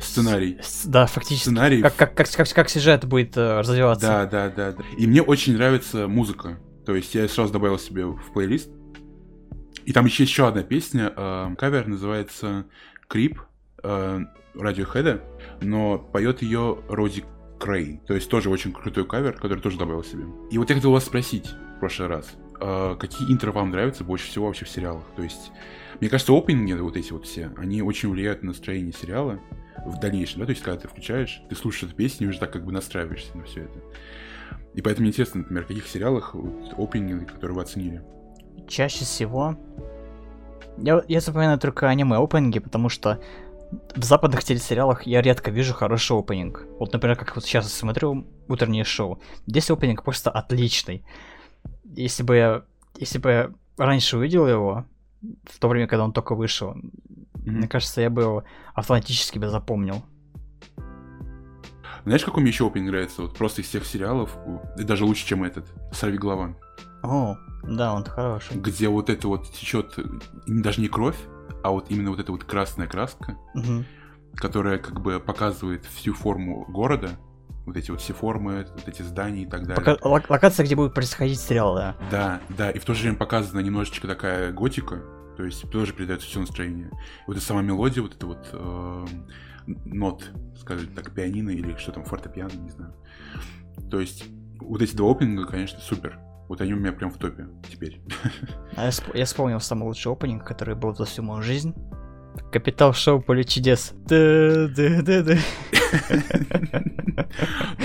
Сценарий. 0.00 0.58
с- 0.60 0.84
да, 0.86 1.06
фактически. 1.06 1.44
Сценарий. 1.44 1.80
Как, 1.82 1.94
как, 1.96 2.14
как, 2.14 2.28
как, 2.30 2.48
как 2.52 2.68
сюжет 2.68 3.04
будет 3.04 3.36
э, 3.36 3.60
развиваться. 3.60 4.06
Да, 4.06 4.26
да, 4.26 4.48
да, 4.50 4.72
да. 4.72 4.82
И 4.98 5.06
мне 5.06 5.22
очень 5.22 5.54
нравится 5.54 6.08
музыка. 6.08 6.58
То 6.84 6.94
есть 6.96 7.14
я 7.14 7.28
сразу 7.28 7.52
добавил 7.52 7.78
себе 7.78 8.04
в 8.06 8.32
плейлист. 8.32 8.70
И 9.84 9.92
там 9.92 10.06
еще 10.06 10.24
еще 10.24 10.48
одна 10.48 10.62
песня. 10.62 11.12
э, 11.16 11.54
кавер 11.56 11.86
называется 11.86 12.66
Крип 13.08 13.40
Радиохеда, 13.82 15.22
но 15.60 15.98
поет 15.98 16.42
ее 16.42 16.78
Рози 16.88 17.24
Крей. 17.58 18.00
То 18.06 18.14
есть 18.14 18.30
тоже 18.30 18.50
очень 18.50 18.72
крутой 18.72 19.06
кавер, 19.06 19.34
который 19.34 19.60
тоже 19.60 19.78
добавил 19.78 20.02
себе. 20.02 20.24
И 20.50 20.58
вот 20.58 20.68
я 20.70 20.76
хотел 20.76 20.92
вас 20.92 21.04
спросить 21.04 21.48
в 21.76 21.80
прошлый 21.80 22.08
раз. 22.08 22.34
э, 22.60 22.96
какие 22.98 23.30
интро 23.32 23.52
вам 23.52 23.70
нравятся 23.70 24.04
больше 24.04 24.26
всего 24.26 24.46
вообще 24.46 24.64
в 24.64 24.68
сериалах? 24.68 25.04
То 25.16 25.22
есть, 25.22 25.50
мне 26.00 26.08
кажется, 26.08 26.32
опенинги 26.32 26.72
вот 26.72 26.96
эти 26.96 27.12
вот 27.12 27.26
все, 27.26 27.52
они 27.56 27.82
очень 27.82 28.10
влияют 28.10 28.42
на 28.42 28.48
настроение 28.48 28.92
сериала 28.92 29.40
в 29.84 29.98
дальнейшем, 29.98 30.40
да, 30.40 30.46
то 30.46 30.50
есть, 30.50 30.62
когда 30.62 30.80
ты 30.80 30.88
включаешь, 30.88 31.42
ты 31.48 31.56
слушаешь 31.56 31.84
эту 31.84 31.94
песню 31.94 32.28
уже 32.28 32.38
так 32.38 32.52
как 32.52 32.64
бы 32.64 32.72
настраиваешься 32.72 33.36
на 33.36 33.44
все 33.44 33.62
это. 33.62 33.80
И 34.74 34.82
поэтому 34.82 35.08
интересно, 35.08 35.40
например, 35.40 35.64
в 35.64 35.68
каких 35.68 35.86
сериалах 35.86 36.34
вот, 36.34 36.74
опенинги, 36.76 37.24
которые 37.24 37.56
вы 37.56 37.62
оценили. 37.62 38.02
Чаще 38.68 39.04
всего... 39.04 39.56
Я, 40.78 41.02
я 41.08 41.20
запоминаю 41.20 41.58
только 41.58 41.88
аниме-опенинги, 41.88 42.58
потому 42.58 42.88
что 42.88 43.20
в 43.94 44.02
западных 44.04 44.42
телесериалах 44.42 45.06
я 45.06 45.22
редко 45.22 45.50
вижу 45.50 45.74
хороший 45.74 46.18
опенинг. 46.18 46.66
Вот, 46.78 46.92
например, 46.92 47.16
как 47.16 47.34
вот 47.34 47.44
сейчас 47.44 47.64
я 47.64 47.70
смотрю 47.70 48.26
утреннее 48.48 48.84
шоу. 48.84 49.20
Здесь 49.46 49.70
опенинг 49.70 50.02
просто 50.02 50.30
отличный. 50.30 51.04
Если 51.84 52.22
бы 52.22 52.36
я, 52.36 52.62
если 52.96 53.18
бы 53.18 53.30
я 53.30 53.50
раньше 53.76 54.18
увидел 54.18 54.46
его, 54.46 54.84
в 55.44 55.58
то 55.58 55.68
время, 55.68 55.86
когда 55.86 56.04
он 56.04 56.12
только 56.12 56.34
вышел, 56.34 56.74
мне 57.34 57.68
кажется, 57.68 58.00
я 58.00 58.10
бы 58.10 58.22
его 58.22 58.44
автоматически 58.74 59.38
бы 59.38 59.48
запомнил. 59.48 60.02
Знаешь, 62.04 62.24
какой 62.24 62.42
мне 62.42 62.50
еще 62.50 62.66
опенинг 62.66 62.90
нравится? 62.90 63.22
Вот 63.22 63.36
просто 63.36 63.60
из 63.60 63.68
всех 63.68 63.84
сериалов, 63.84 64.36
и 64.78 64.84
даже 64.84 65.04
лучше, 65.04 65.26
чем 65.26 65.44
этот, 65.44 65.66
«Сорви 65.92 66.16
голова». 66.16 66.56
О, 67.02 67.36
да, 67.62 67.94
он 67.94 68.04
хороший. 68.04 68.56
Где 68.56 68.88
вот 68.88 69.10
это 69.10 69.28
вот 69.28 69.50
течет 69.52 69.98
даже 70.46 70.80
не 70.80 70.88
кровь, 70.88 71.16
а 71.62 71.70
вот 71.70 71.90
именно 71.90 72.10
вот 72.10 72.20
эта 72.20 72.32
вот 72.32 72.44
красная 72.44 72.86
краска, 72.86 73.36
Мгм. 73.54 73.84
которая 74.34 74.78
как 74.78 75.00
бы 75.00 75.20
показывает 75.20 75.84
всю 75.86 76.12
форму 76.14 76.64
города, 76.68 77.10
вот 77.66 77.76
эти 77.76 77.90
вот 77.90 78.00
все 78.00 78.12
формы, 78.14 78.66
вот 78.74 78.88
эти 78.88 79.02
здания 79.02 79.42
и 79.42 79.46
так 79.46 79.66
далее. 79.66 79.76
Пока- 79.76 80.08
лок- 80.08 80.26
локация, 80.28 80.64
где 80.64 80.74
будет 80.76 80.94
происходить 80.94 81.38
сериал, 81.40 81.74
да. 81.74 81.96
Да, 82.10 82.40
да, 82.48 82.70
и 82.70 82.78
в 82.78 82.84
то 82.84 82.94
же 82.94 83.02
время 83.02 83.16
показана 83.16 83.60
немножечко 83.60 84.06
такая 84.08 84.52
готика, 84.52 85.02
то 85.36 85.44
есть 85.44 85.70
тоже 85.70 85.92
передается 85.92 86.26
все 86.26 86.40
настроение. 86.40 86.90
Вот 87.26 87.36
эта 87.36 87.44
сама 87.44 87.62
мелодия, 87.62 88.02
вот 88.02 88.14
это 88.16 88.26
вот 88.26 88.48
э, 88.52 89.06
нот, 89.66 90.30
скажем 90.60 90.88
так, 90.94 91.12
пианино 91.14 91.50
или 91.50 91.76
что 91.76 91.92
там, 91.92 92.04
фортепиано, 92.04 92.52
не 92.54 92.70
знаю. 92.70 92.94
То 93.90 94.00
есть 94.00 94.24
вот 94.58 94.82
эти 94.82 94.94
два 94.96 95.12
опенинга, 95.12 95.46
конечно, 95.46 95.80
супер. 95.80 96.18
Вот 96.50 96.60
они 96.60 96.74
у 96.74 96.76
меня 96.78 96.90
прям 96.90 97.12
в 97.12 97.16
топе 97.16 97.46
теперь. 97.70 98.00
А 98.76 98.82
я, 98.86 98.88
сп- 98.90 99.16
я 99.16 99.24
вспомнил 99.24 99.60
самый 99.60 99.84
лучший 99.84 100.10
опенинг, 100.10 100.44
который 100.44 100.74
был 100.74 100.96
за 100.96 101.04
всю 101.04 101.22
мою 101.22 101.42
жизнь. 101.42 101.76
Капитал 102.50 102.92
шоу 102.92 103.22
Поле 103.22 103.44
чудес. 103.44 103.92
Да-да-да-да. 104.08 105.36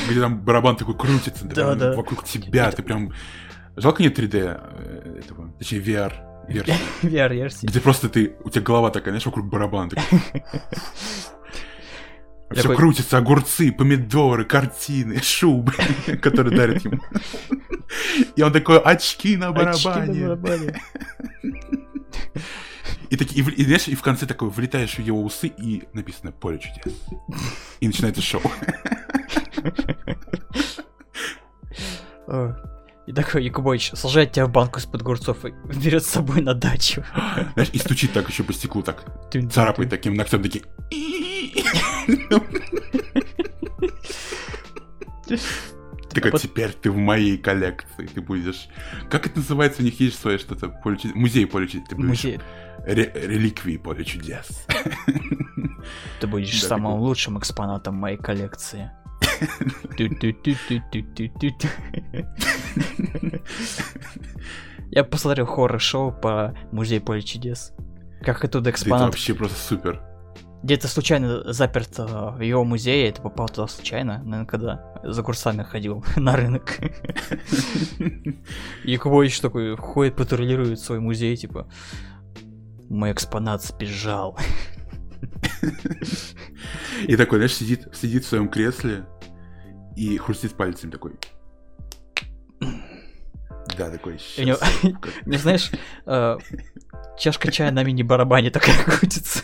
Где 0.10 0.20
там 0.20 0.44
барабан 0.44 0.78
такой 0.78 0.98
крутится 0.98 1.46
да, 1.46 1.76
Да, 1.76 1.76
да. 1.76 1.96
вокруг 1.96 2.24
тебя, 2.24 2.72
ты 2.72 2.82
прям... 2.82 3.14
Жалко 3.76 4.02
нет 4.02 4.18
3D 4.18 4.34
э, 4.36 5.20
этого, 5.20 5.54
точнее 5.60 5.82
VR 5.82 6.14
версии. 6.48 6.74
VR-версии. 7.04 7.68
Где 7.68 7.80
просто 7.80 8.10
ты, 8.10 8.36
у 8.44 8.50
тебя 8.50 8.64
голова 8.64 8.90
такая, 8.90 9.12
знаешь, 9.12 9.28
вокруг 9.28 9.48
барабана. 9.48 9.92
Все 12.52 12.76
крутится, 12.76 13.18
огурцы, 13.20 13.72
помидоры, 13.72 14.44
картины, 14.46 15.22
шубы, 15.22 15.74
которые 16.22 16.58
дарят 16.58 16.84
ему. 16.84 17.00
И 18.36 18.42
он 18.42 18.52
такой, 18.54 18.80
очки 18.80 19.38
на 19.38 19.50
Очки 19.50 19.88
на 19.88 19.94
барабане. 19.94 20.36
барабане. 20.36 20.82
И, 23.12 23.18
таки, 23.18 23.36
и, 23.40 23.42
в- 23.44 23.50
и, 23.50 23.64
знаешь, 23.64 23.88
и 23.88 23.94
в 23.96 24.02
конце 24.02 24.26
такой 24.26 24.50
влетаешь 24.50 24.96
в 24.98 25.00
его 25.00 25.22
усы, 25.24 25.48
и 25.48 25.84
написано 25.94 26.32
«Поле 26.32 26.58
чудес». 26.60 27.00
И 27.80 27.88
начинается 27.88 28.22
шоу. 28.22 28.42
И 33.08 33.14
такой 33.14 33.44
Якубович 33.46 33.92
сажает 33.94 34.32
тебя 34.32 34.48
в 34.48 34.52
банку 34.52 34.80
из-под 34.80 35.02
огурцов 35.02 35.46
и 35.46 35.52
берет 35.80 36.04
с 36.04 36.08
собой 36.10 36.42
на 36.42 36.56
дачу. 36.56 37.04
Знаешь, 37.54 37.70
и 37.72 37.78
стучит 37.78 38.12
так 38.12 38.28
еще 38.28 38.44
по 38.44 38.52
стеклу, 38.54 38.82
так, 38.82 39.06
царапает 39.52 39.92
таким 39.92 40.16
ногтем, 40.16 40.42
такие... 40.42 40.64
Такой, 46.16 46.32
А 46.32 46.38
теперь 46.40 46.72
ты 46.72 46.90
в 46.92 46.98
моей 46.98 47.38
коллекции, 47.38 48.06
ты 48.08 48.22
будешь... 48.22 48.68
Как 49.10 49.28
это 49.28 49.40
называется? 49.40 49.82
У 49.82 49.86
них 49.86 50.00
есть 50.00 50.20
свое 50.20 50.38
что-то, 50.38 50.70
поле 50.70 50.98
чудес- 50.98 51.14
музей 51.16 51.46
поле 51.46 51.68
чудес. 51.68 51.88
Ты 51.90 51.96
будешь 51.96 52.10
Музей. 52.10 52.40
ре- 52.86 53.12
реликвии 53.14 53.78
поле 53.78 54.04
чудес. 54.04 54.66
Ты 56.20 56.28
будешь 56.28 56.62
Да, 56.62 56.68
самым 56.70 56.94
такой. 56.94 57.08
лучшим 57.08 57.38
экспонатом 57.40 57.96
моей 57.96 58.18
коллекции. 58.18 58.90
Я 64.92 65.04
посмотрел 65.04 65.46
хоррор-шоу 65.46 66.12
по 66.12 66.56
музею 66.72 67.02
поле 67.02 67.22
чудес. 67.22 67.74
Как 68.22 68.44
оттуда 68.44 68.66
Да 68.66 68.70
Это 68.70 68.76
экспонат 68.78 69.06
вообще 69.08 69.34
просто 69.34 69.58
супер. 69.60 70.02
Где-то 70.66 70.88
случайно 70.88 71.54
заперт 71.54 72.00
э, 72.00 72.04
в 72.04 72.42
его 72.42 72.64
музее, 72.64 73.10
это 73.10 73.22
попал 73.22 73.48
туда 73.48 73.68
случайно, 73.68 74.18
наверное, 74.24 74.46
когда 74.48 75.00
за 75.04 75.22
курсами 75.22 75.62
ходил 75.62 76.04
на 76.16 76.36
рынок. 76.36 76.80
Якубович 78.84 79.40
такой 79.42 79.78
ходит, 79.78 80.16
патрулирует 80.16 80.80
свой 80.80 81.00
музей, 81.00 81.38
типа, 81.38 81.68
мой 82.90 83.12
экспонат 83.12 83.64
сбежал. 83.64 84.40
И 87.08 87.16
такой, 87.16 87.38
знаешь, 87.38 87.54
сидит, 87.54 87.88
сидит 87.96 88.26
в 88.26 88.28
своем 88.28 88.50
кресле 88.50 89.06
и 89.96 90.18
хрустит 90.18 90.56
пальцем 90.56 90.90
такой. 90.90 91.14
Да, 93.78 93.92
такой. 93.92 94.20
Не 95.26 95.38
знаешь, 95.38 95.70
э, 96.08 96.38
чашка 97.20 97.52
чая 97.52 97.72
на 97.72 97.84
мини-барабане 97.84 98.50
такая 98.50 98.84
крутится. 98.84 99.44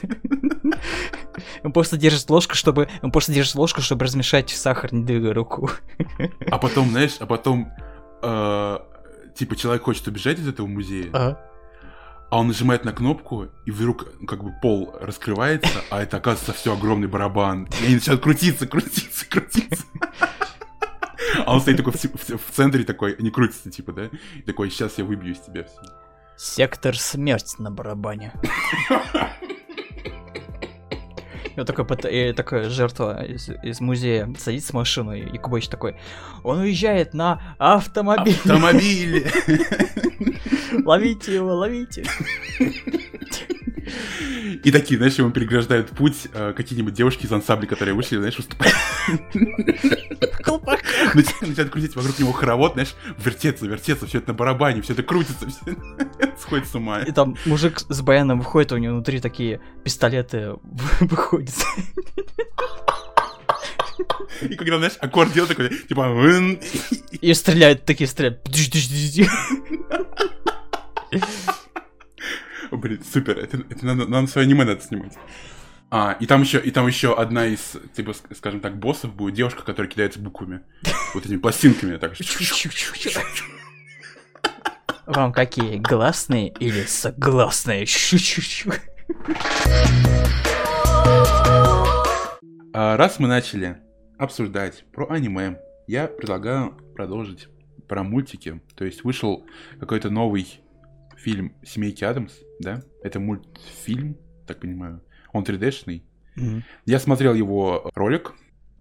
Он 1.63 1.71
просто 1.71 1.97
держит 1.97 2.29
ложку, 2.29 2.55
чтобы... 2.55 2.89
Он 3.01 3.11
просто 3.11 3.31
держит 3.31 3.55
ложку, 3.55 3.81
чтобы 3.81 4.05
размешать 4.05 4.49
сахар, 4.49 4.93
не 4.93 5.03
двигая 5.03 5.33
руку. 5.33 5.69
А 6.49 6.57
потом, 6.57 6.89
знаешь, 6.89 7.15
а 7.19 7.25
потом, 7.25 7.71
э, 8.21 8.77
типа, 9.35 9.55
человек 9.55 9.83
хочет 9.83 10.07
убежать 10.07 10.39
из 10.39 10.47
этого 10.47 10.67
музея, 10.67 11.09
Ага. 11.13 11.39
а 12.29 12.37
он 12.39 12.47
нажимает 12.47 12.83
на 12.85 12.91
кнопку, 12.93 13.47
и 13.65 13.71
вдруг, 13.71 14.07
как 14.27 14.43
бы, 14.43 14.51
пол 14.61 14.93
раскрывается, 14.99 15.81
а 15.89 16.01
это, 16.01 16.17
оказывается, 16.17 16.53
все 16.53 16.73
огромный 16.73 17.07
барабан. 17.07 17.67
И 17.81 17.85
они 17.85 17.95
начинают 17.95 18.21
крутиться, 18.21 18.67
крутиться, 18.67 19.25
крутиться. 19.29 19.83
А 21.45 21.53
он 21.53 21.61
стоит 21.61 21.77
такой 21.77 21.93
в, 21.93 21.95
в 22.03 22.37
в 22.37 22.51
центре 22.51 22.83
такой, 22.83 23.15
не 23.19 23.31
крутится, 23.31 23.71
типа, 23.71 23.93
да? 23.93 24.09
И 24.35 24.41
такой, 24.41 24.69
сейчас 24.69 24.97
я 24.97 25.05
выбью 25.05 25.31
из 25.31 25.39
тебя 25.39 25.63
все. 25.63 25.79
Сектор 26.35 26.97
смерть 26.97 27.55
на 27.59 27.71
барабане. 27.71 28.33
И 31.61 31.63
вот 31.63 31.67
такой, 31.67 32.11
и 32.11 32.33
такая 32.33 32.69
жертва 32.71 33.23
из, 33.23 33.49
из 33.61 33.81
музея 33.81 34.33
садится 34.39 34.71
в 34.71 34.75
машину, 34.75 35.13
и 35.13 35.37
Кубович 35.37 35.67
такой, 35.67 35.95
он 36.43 36.59
уезжает 36.59 37.13
на 37.13 37.55
автомобиль, 37.59 38.33
Автомобили! 38.33 39.27
ловите 40.83 41.35
его, 41.35 41.53
ловите. 41.53 42.03
И 44.63 44.71
такие, 44.71 44.97
знаешь, 44.97 45.15
ему 45.15 45.31
переграждают 45.31 45.89
путь 45.89 46.27
э, 46.33 46.53
какие-нибудь 46.55 46.93
девушки 46.93 47.25
из 47.25 47.31
ансамбля, 47.31 47.67
которые 47.67 47.95
вышли, 47.95 48.17
знаешь, 48.17 48.37
выступать. 48.37 48.73
Начинают 51.13 51.71
крутить 51.71 51.95
вокруг 51.95 52.17
него 52.19 52.31
хоровод, 52.31 52.73
знаешь, 52.73 52.93
вертеться, 53.17 53.65
вертеться, 53.65 54.07
все 54.07 54.19
это 54.19 54.29
на 54.29 54.33
барабане, 54.33 54.81
все 54.81 54.93
это 54.93 55.03
крутится, 55.03 55.47
все 55.47 55.75
сходит 56.39 56.67
с 56.67 56.75
ума. 56.75 57.01
И 57.01 57.11
там 57.11 57.35
мужик 57.45 57.79
с 57.79 58.01
баяном 58.01 58.39
выходит, 58.39 58.71
у 58.71 58.77
него 58.77 58.93
внутри 58.95 59.19
такие 59.19 59.61
пистолеты 59.83 60.55
выходят. 60.99 61.55
И 64.41 64.55
когда, 64.55 64.77
знаешь, 64.77 64.97
аккорд 64.99 65.33
делает 65.33 65.49
такой, 65.49 65.69
типа... 65.69 66.21
И 67.21 67.33
стреляют, 67.33 67.85
такие 67.85 68.07
стреляют. 68.07 68.41
О, 72.71 72.77
Блин, 72.77 73.03
супер, 73.03 73.37
это, 73.37 73.57
это 73.69 73.85
надо, 73.85 74.07
нам 74.07 74.27
свое 74.27 74.45
аниме 74.45 74.65
надо 74.65 74.81
снимать. 74.81 75.13
А, 75.93 76.15
и 76.19 76.25
там 76.25 76.41
еще, 76.41 76.59
и 76.59 76.71
там 76.71 76.87
еще 76.87 77.13
одна 77.13 77.45
из, 77.47 77.75
типа, 77.95 78.11
ск- 78.11 78.33
скажем 78.35 78.61
так, 78.61 78.79
боссов 78.79 79.13
будет 79.13 79.35
девушка, 79.35 79.63
которая 79.63 79.91
кидается 79.91 80.19
буквами. 80.19 80.61
Вот 81.13 81.25
этими 81.25 81.37
пластинками, 81.37 81.97
так. 81.97 82.13
Вам 85.05 85.33
какие, 85.33 85.75
гласные 85.77 86.47
или 86.47 86.83
согласные? 86.83 87.85
А 92.73 92.95
раз 92.95 93.19
мы 93.19 93.27
начали 93.27 93.77
обсуждать 94.17 94.85
про 94.93 95.09
аниме, 95.09 95.57
я 95.87 96.07
предлагаю 96.07 96.71
продолжить 96.95 97.49
про 97.89 98.03
мультики. 98.03 98.61
То 98.77 98.85
есть 98.85 99.03
вышел 99.03 99.45
какой-то 99.81 100.09
новый 100.09 100.61
фильм 101.21 101.53
«Семейки 101.63 102.03
Адамс», 102.03 102.33
да? 102.59 102.81
Это 103.03 103.19
мультфильм, 103.19 104.17
так 104.47 104.59
понимаю. 104.59 105.01
Он 105.33 105.43
3D-шный. 105.43 106.03
Мгм. 106.35 106.63
Я 106.85 106.99
смотрел 106.99 107.33
его 107.33 107.89
ролик, 107.95 108.33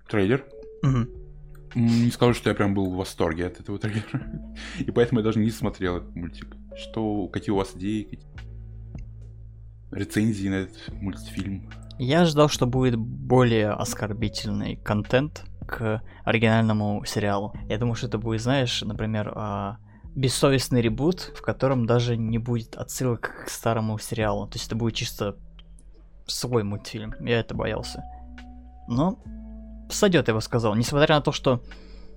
трейлер. 0.08 0.44
М, 0.82 1.08
Не 1.74 2.10
скажу, 2.10 2.34
что 2.34 2.50
я 2.50 2.56
прям 2.56 2.74
был 2.74 2.90
в 2.92 2.96
восторге 2.96 3.46
от 3.46 3.60
этого 3.60 3.78
трейлера. 3.78 4.54
И 4.78 4.90
поэтому 4.90 5.20
я 5.20 5.24
даже 5.24 5.38
не 5.38 5.50
смотрел 5.50 5.98
этот 5.98 6.16
мультик. 6.16 6.56
Что, 6.76 7.28
какие 7.28 7.52
у 7.52 7.56
вас 7.56 7.76
идеи, 7.76 8.02
какие 8.04 8.26
рецензии 9.92 10.48
на 10.48 10.54
этот 10.54 10.92
мультфильм? 10.92 11.70
Я 11.98 12.22
ожидал, 12.22 12.48
что 12.48 12.66
будет 12.66 12.96
более 12.96 13.70
оскорбительный 13.70 14.76
контент 14.76 15.44
к 15.66 16.02
оригинальному 16.24 17.04
сериалу. 17.04 17.52
Я 17.68 17.78
думал, 17.78 17.94
что 17.94 18.06
это 18.06 18.18
будет, 18.18 18.40
знаешь, 18.40 18.82
например, 18.82 19.32
а, 19.36 19.76
бессовестный 20.14 20.82
ребут, 20.82 21.32
в 21.34 21.42
котором 21.42 21.86
даже 21.86 22.16
не 22.16 22.38
будет 22.38 22.76
отсылок 22.76 23.44
к 23.46 23.50
старому 23.50 23.98
сериалу. 23.98 24.46
То 24.46 24.56
есть 24.56 24.66
это 24.66 24.76
будет 24.76 24.94
чисто 24.94 25.36
свой 26.26 26.62
мультфильм. 26.62 27.14
Я 27.20 27.40
это 27.40 27.54
боялся. 27.54 28.04
Но 28.88 29.18
сойдет, 29.88 30.28
я 30.28 30.34
бы 30.34 30.40
сказал. 30.40 30.74
Несмотря 30.74 31.16
на 31.16 31.20
то, 31.20 31.32
что 31.32 31.62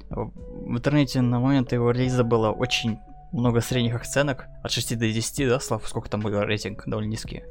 в 0.10 0.75
интернете 0.75 1.21
на 1.21 1.39
момент 1.39 1.71
его 1.71 1.91
релиза 1.91 2.23
было 2.23 2.51
очень 2.51 2.99
много 3.32 3.62
средних 3.62 3.95
оценок, 3.95 4.45
от 4.63 4.71
6 4.71 4.97
до 4.97 5.12
10, 5.12 5.49
да, 5.49 5.60
Слав, 5.60 5.88
сколько 5.88 6.10
там 6.10 6.21
был 6.21 6.39
рейтинг, 6.41 6.84
довольно 6.86 7.10
низкий. 7.10 7.43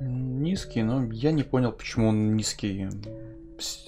Низкий, 0.00 0.82
но 0.82 1.04
я 1.12 1.32
не 1.32 1.42
понял, 1.42 1.72
почему 1.72 2.08
он 2.08 2.36
низкий. 2.36 2.88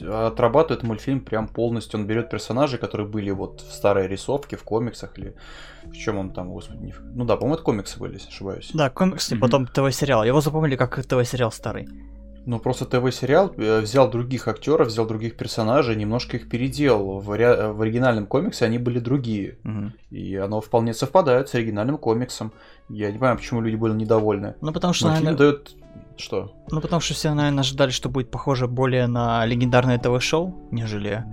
Отрабатывает 0.00 0.82
мультфильм 0.82 1.20
прям 1.20 1.48
полностью. 1.48 2.00
Он 2.00 2.06
берет 2.06 2.30
персонажей, 2.30 2.78
которые 2.78 3.06
были 3.06 3.30
вот 3.30 3.60
в 3.60 3.72
старой 3.72 4.08
рисовке, 4.08 4.56
в 4.56 4.62
комиксах 4.64 5.18
или 5.18 5.34
в 5.84 5.92
чем 5.92 6.18
он 6.18 6.30
там, 6.30 6.50
господи, 6.52 6.78
не 6.84 6.94
Ну 7.14 7.24
да, 7.24 7.36
по-моему, 7.36 7.54
это 7.54 7.62
комиксы 7.64 7.98
были, 7.98 8.14
если 8.14 8.28
ошибаюсь. 8.28 8.70
Да, 8.74 8.90
комиксы, 8.90 9.34
Мгм. 9.34 9.40
потом 9.40 9.66
ТВ-сериал. 9.66 10.24
Его 10.24 10.40
запомнили 10.40 10.76
как 10.76 11.04
ТВ-сериал 11.04 11.52
старый. 11.52 11.88
Ну 12.46 12.58
просто 12.58 12.86
ТВ-сериал 12.86 13.52
э, 13.56 13.80
взял 13.80 14.10
других 14.10 14.48
актеров, 14.48 14.88
взял 14.88 15.06
других 15.06 15.36
персонажей, 15.36 15.94
немножко 15.94 16.36
их 16.38 16.48
переделал. 16.48 17.20
В, 17.20 17.30
ре- 17.36 17.68
в 17.72 17.80
оригинальном 17.82 18.26
комиксе 18.26 18.64
они 18.64 18.78
были 18.78 18.98
другие. 18.98 19.58
Мгм. 19.62 19.92
И 20.10 20.36
оно 20.36 20.60
вполне 20.60 20.94
совпадает 20.94 21.48
с 21.48 21.54
оригинальным 21.54 21.98
комиксом. 21.98 22.52
Я 22.88 23.08
не 23.08 23.18
понимаю, 23.18 23.36
почему 23.36 23.60
люди 23.60 23.76
были 23.76 23.92
недовольны. 23.92 24.54
Ну, 24.62 24.72
потому 24.72 24.94
что, 24.94 25.06
Мультфильм 25.08 25.24
наверное, 25.32 25.52
дает... 25.52 25.76
Что? 26.16 26.52
ну, 26.70 26.80
потому 26.80 27.00
что 27.00 27.14
все, 27.14 27.32
наверное, 27.32 27.60
ожидали, 27.60 27.90
что 27.90 28.08
будет 28.10 28.30
похоже 28.30 28.68
более 28.68 29.06
на 29.06 29.44
легендарное 29.46 29.98
ТВ-шоу, 29.98 30.68
нежели 30.70 31.24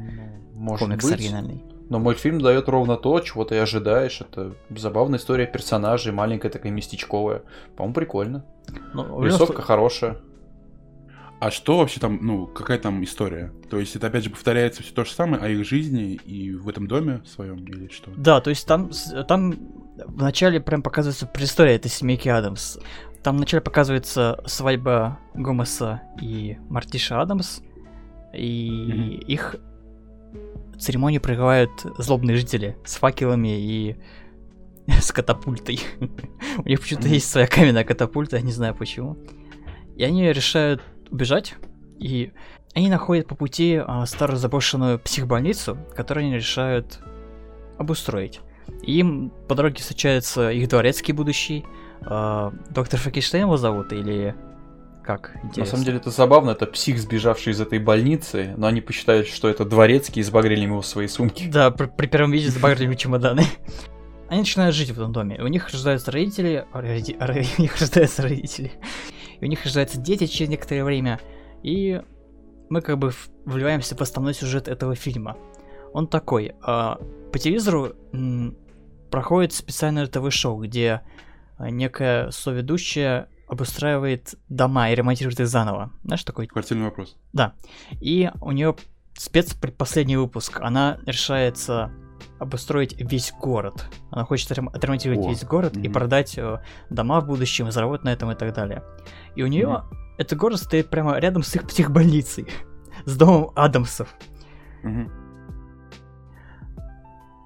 Может 0.54 0.88
комикс 0.88 1.04
быть. 1.06 1.14
оригинальный. 1.14 1.64
Но 1.90 2.00
мультфильм 2.00 2.40
дает 2.42 2.68
ровно 2.70 2.98
то, 2.98 3.20
чего 3.22 3.44
ты 3.46 3.58
ожидаешь. 3.60 4.20
Это 4.22 4.54
забавная 4.70 5.20
история 5.20 5.46
персонажей, 5.46 6.12
маленькая 6.12 6.50
такая 6.50 6.72
местечковая. 6.72 7.44
По-моему, 7.78 7.94
прикольно. 7.94 8.46
Ну, 8.94 9.04
любом 9.04 9.24
Рисовка 9.24 9.62
слу- 9.62 9.66
хорошая. 9.66 10.18
А 11.40 11.52
что 11.52 11.78
вообще 11.78 12.00
там, 12.00 12.18
ну, 12.22 12.48
какая 12.48 12.80
там 12.80 13.04
история? 13.04 13.54
То 13.70 13.80
есть 13.80 13.96
это 13.96 14.08
опять 14.08 14.24
же 14.24 14.30
повторяется 14.32 14.82
все 14.82 14.92
то 14.94 15.06
же 15.06 15.12
самое 15.12 15.42
о 15.44 15.48
их 15.48 15.66
жизни 15.66 16.14
и 16.14 16.52
в 16.54 16.68
этом 16.68 16.88
доме 16.88 17.22
своем 17.26 17.58
или 17.66 17.90
что? 17.92 18.12
Да, 18.18 18.42
то 18.42 18.50
есть 18.50 18.66
там, 18.68 18.90
там 19.28 19.56
вначале 20.06 20.60
прям 20.60 20.82
показывается 20.82 21.28
предыстория 21.28 21.76
этой 21.76 21.90
семейки 21.90 22.28
Адамс. 22.28 22.78
Там 23.24 23.38
вначале 23.38 23.62
показывается 23.62 24.42
свадьба 24.48 25.20
Гомеса 25.36 26.02
и 26.22 26.58
Мартиша 26.70 27.22
Адамс, 27.22 27.60
и 28.34 28.70
Мгм. 28.88 29.10
их 29.28 29.56
церемонию 30.80 31.22
прерывают 31.22 31.72
злобные 31.98 32.38
жители 32.38 32.78
с 32.84 32.96
факелами 32.96 33.60
и 33.60 33.96
с 35.02 35.12
катапультой. 35.12 35.80
У 36.66 36.68
них 36.68 36.82
почему-то 36.82 37.08
есть 37.10 37.30
своя 37.30 37.46
каменная 37.48 37.84
катапульта, 37.84 38.38
я 38.38 38.42
не 38.42 38.52
знаю 38.52 38.74
почему. 38.76 39.18
И 39.96 40.04
они 40.04 40.32
решают 40.32 40.82
убежать, 41.12 41.56
и 42.00 42.32
они 42.74 42.90
находят 42.90 43.28
по 43.28 43.36
пути 43.36 43.82
а, 43.84 44.06
старую 44.06 44.38
заброшенную 44.38 45.00
психбольницу, 45.00 45.78
которую 45.96 46.26
они 46.26 46.36
решают 46.36 47.00
обустроить. 47.78 48.42
И 48.84 49.00
им 49.00 49.32
по 49.48 49.56
дороге 49.56 49.82
встречается 49.82 50.52
их 50.52 50.68
дворецкий 50.68 51.14
будущий, 51.14 51.66
а, 52.02 52.54
доктор 52.70 53.00
Франкенштейн 53.00 53.46
его 53.46 53.58
зовут, 53.58 53.94
или 53.94 54.36
как? 55.04 55.32
Интересно. 55.38 55.62
На 55.62 55.66
самом 55.66 55.86
деле 55.86 55.98
это 55.98 56.12
забавно, 56.12 56.52
это 56.52 56.66
псих, 56.66 57.00
сбежавший 57.00 57.54
из 57.54 57.62
этой 57.62 57.80
больницы, 57.80 58.54
но 58.58 58.68
они 58.68 58.82
посчитают, 58.82 59.28
что 59.28 59.48
это 59.48 59.64
дворецкий 59.64 60.20
и 60.20 60.24
сбагрили 60.24 60.62
ему 60.62 60.82
в 60.82 60.86
свои 60.86 61.08
сумки. 61.08 61.48
Да, 61.48 61.72
при, 61.72 61.86
при 61.86 62.08
первом 62.08 62.32
виде 62.32 62.50
забагрили 62.50 62.94
чемоданы. 62.96 63.46
Они 64.28 64.42
начинают 64.42 64.76
жить 64.76 64.90
в 64.90 65.00
этом 65.00 65.14
доме. 65.14 65.40
У 65.42 65.48
них 65.48 65.70
рождаются 65.70 66.12
родители, 66.12 66.66
роди- 66.74 67.18
ро- 67.18 67.48
у 67.58 67.62
них 67.62 67.80
рождаются 67.80 68.22
родители, 68.22 68.74
и 69.40 69.46
у 69.46 69.48
них 69.48 69.64
рождаются 69.64 70.00
дети 70.00 70.26
через 70.26 70.50
некоторое 70.50 70.84
время, 70.84 71.20
и 71.64 72.02
мы 72.70 72.82
как 72.82 72.98
бы 72.98 73.12
вливаемся 73.46 73.96
в 73.96 74.02
основной 74.02 74.34
сюжет 74.34 74.68
этого 74.68 74.96
фильма. 74.96 75.38
Он 75.94 76.08
такой. 76.08 76.54
а, 76.62 77.00
по 77.32 77.40
телевизору 77.40 77.94
проходит 79.10 79.54
специальное 79.54 80.08
ТВ-шоу, 80.08 80.62
где 80.62 81.02
а, 81.58 81.70
некая 81.70 82.32
соведущая 82.32 83.30
обустраивает 83.48 84.36
дома 84.50 84.92
и 84.92 84.96
ремонтирует 84.96 85.40
их 85.40 85.48
заново. 85.48 85.92
Знаешь, 86.04 86.24
такой 86.24 86.48
Квартирный 86.48 86.86
вопрос. 86.86 87.16
и 88.02 88.30
у 88.42 88.52
нее 88.52 88.76
спецпредпоследний 89.14 90.18
выпуск. 90.18 90.60
Она 90.62 91.00
решается 91.06 91.92
обустроить 92.40 93.00
весь 93.00 93.34
город. 93.40 93.86
Она 94.12 94.24
хочет 94.26 94.52
отрем- 94.52 94.70
отремонтировать 94.74 95.26
О, 95.26 95.30
весь 95.30 95.44
город 95.44 95.76
и 95.78 95.82
мгм. 95.82 95.94
продать 95.94 96.38
э, 96.38 96.62
дома 96.90 97.20
в 97.22 97.28
будущем, 97.28 97.68
и 97.68 97.72
заработать 97.72 98.06
на 98.06 98.10
этом 98.10 98.32
и 98.32 98.36
так 98.36 98.54
далее. 98.54 98.84
И 99.36 99.44
у 99.44 99.48
нее 99.48 99.84
этот 100.18 100.38
город 100.38 100.60
стоит 100.60 100.90
прямо 100.90 101.18
рядом 101.20 101.44
с 101.44 101.56
их 101.56 101.68
психбольницей, 101.68 102.48
с 103.06 103.18
домом 103.18 103.52
Адамсов. 103.56 104.14
Мгм. 104.84 105.12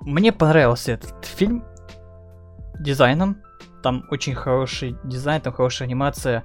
Мне 0.01 0.31
понравился 0.31 0.93
этот 0.93 1.25
фильм 1.25 1.63
дизайном. 2.79 3.37
Там 3.83 4.05
очень 4.09 4.35
хороший 4.35 4.95
дизайн, 5.03 5.41
там 5.41 5.53
хорошая 5.53 5.87
анимация. 5.87 6.43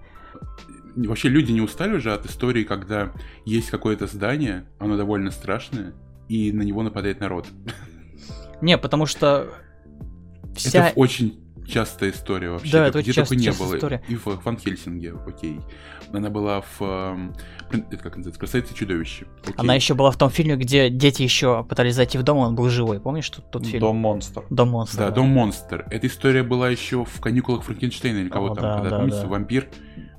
Вообще 0.97 1.29
люди 1.29 1.53
не 1.53 1.61
устали 1.61 1.97
уже 1.97 2.13
от 2.13 2.25
истории, 2.27 2.65
когда 2.65 3.13
есть 3.45 3.71
какое-то 3.71 4.07
здание, 4.07 4.67
оно 4.79 4.97
довольно 4.97 5.31
страшное, 5.31 5.93
и 6.29 6.53
на 6.53 6.63
него 6.63 6.83
нападает 6.83 7.21
народ. 7.21 7.47
Не, 8.61 8.79
потому 8.79 9.07
что 9.07 9.49
вся... 10.55 10.89
Это 10.89 10.99
очень 10.99 11.41
частая 11.67 12.11
история 12.11 12.51
вообще. 12.51 12.73
Да, 12.73 12.87
это 12.87 13.01
Где 13.03 13.11
очень 13.11 13.15
только 13.15 13.23
часто- 13.23 13.37
не 13.37 13.45
частая 13.45 13.67
было. 13.69 13.77
история. 13.77 14.03
И 14.09 14.15
в 14.15 14.27
Ван 14.45 14.57
Хельсинге, 14.59 15.15
окей. 15.27 15.61
Она 16.13 16.31
была 16.31 16.61
в... 16.61 16.81
эм, 16.81 17.35
Это 17.73 17.97
как 17.97 18.17
называется? 18.17 18.39
Красавица 18.39 18.73
и 18.73 18.77
чудовище. 18.77 19.27
Окей. 19.43 19.55
Она 19.57 19.75
еще 19.75 19.95
была 19.95 20.13
в 20.13 20.17
том 20.17 20.31
фильме, 20.31 20.55
где 20.55 20.89
дети 20.89 21.23
еще 21.23 21.65
пытались 21.65 21.97
зайти 21.97 22.17
в 22.19 22.23
дом, 22.23 22.39
он 22.39 22.55
был 22.55 22.69
живой. 22.69 23.01
Помнишь 23.01 23.29
тот, 23.29 23.51
тот 23.51 23.67
фильм? 23.67 23.81
Дом 23.81 23.97
монстр. 23.97 24.45
Дом 24.51 24.69
монстра. 24.71 25.07
Да, 25.07 25.11
Дом 25.11 25.29
Монстр. 25.29 25.85
Эта 25.91 26.07
история 26.07 26.45
была 26.45 26.71
еще 26.71 27.05
в 27.05 27.21
каникулах 27.21 27.65
Франкенштейна 27.65 28.19
или 28.19 28.29
кого 28.29 28.53
О, 28.53 28.55
там. 28.55 28.63
да, 28.63 28.75
когда, 28.77 28.91
да, 28.91 28.97
помните, 28.99 29.21
да. 29.23 29.27
вампир, 29.27 29.69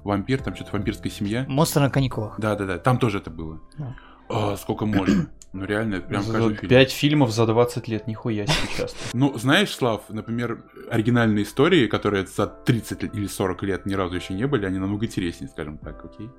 вампир, 0.03 0.41
там 0.43 0.53
что-то 0.55 0.71
вампирская 0.73 1.09
семья. 1.11 1.45
Монстр 1.47 1.79
на 1.79 1.89
каникулах. 1.89 2.37
Да, 2.37 2.55
да, 2.55 2.65
да. 2.65 2.77
Там 2.77 2.99
тоже 2.99 3.19
это 3.19 3.29
было. 3.29 3.61
Да. 3.77 3.95
А, 4.29 4.57
сколько 4.57 4.85
можно? 4.85 5.29
Ну 5.57 5.65
реально, 5.65 6.01
прям 6.01 6.21
За 6.21 6.33
каждый 6.33 6.55
фильм. 6.55 6.69
Пять 6.69 6.91
фильмов 6.91 7.31
за 7.31 7.47
20 7.47 7.87
лет, 7.87 8.05
нихуя 8.05 8.45
себе 8.45 8.67
часто. 8.77 8.97
Ну, 9.13 9.35
знаешь, 9.39 9.73
Слав, 9.73 10.03
например, 10.09 10.63
оригинальные 10.91 11.45
истории, 11.45 11.87
которые 11.87 12.27
за 12.27 12.45
30 12.45 13.15
или 13.15 13.25
40 13.25 13.63
лет 13.63 13.85
ни 13.87 13.95
разу 13.95 14.17
еще 14.17 14.35
не 14.35 14.45
были, 14.45 14.67
они 14.67 14.77
намного 14.77 15.07
интереснее, 15.07 15.49
скажем 15.49 15.79
так, 15.79 16.05
окей? 16.05 16.29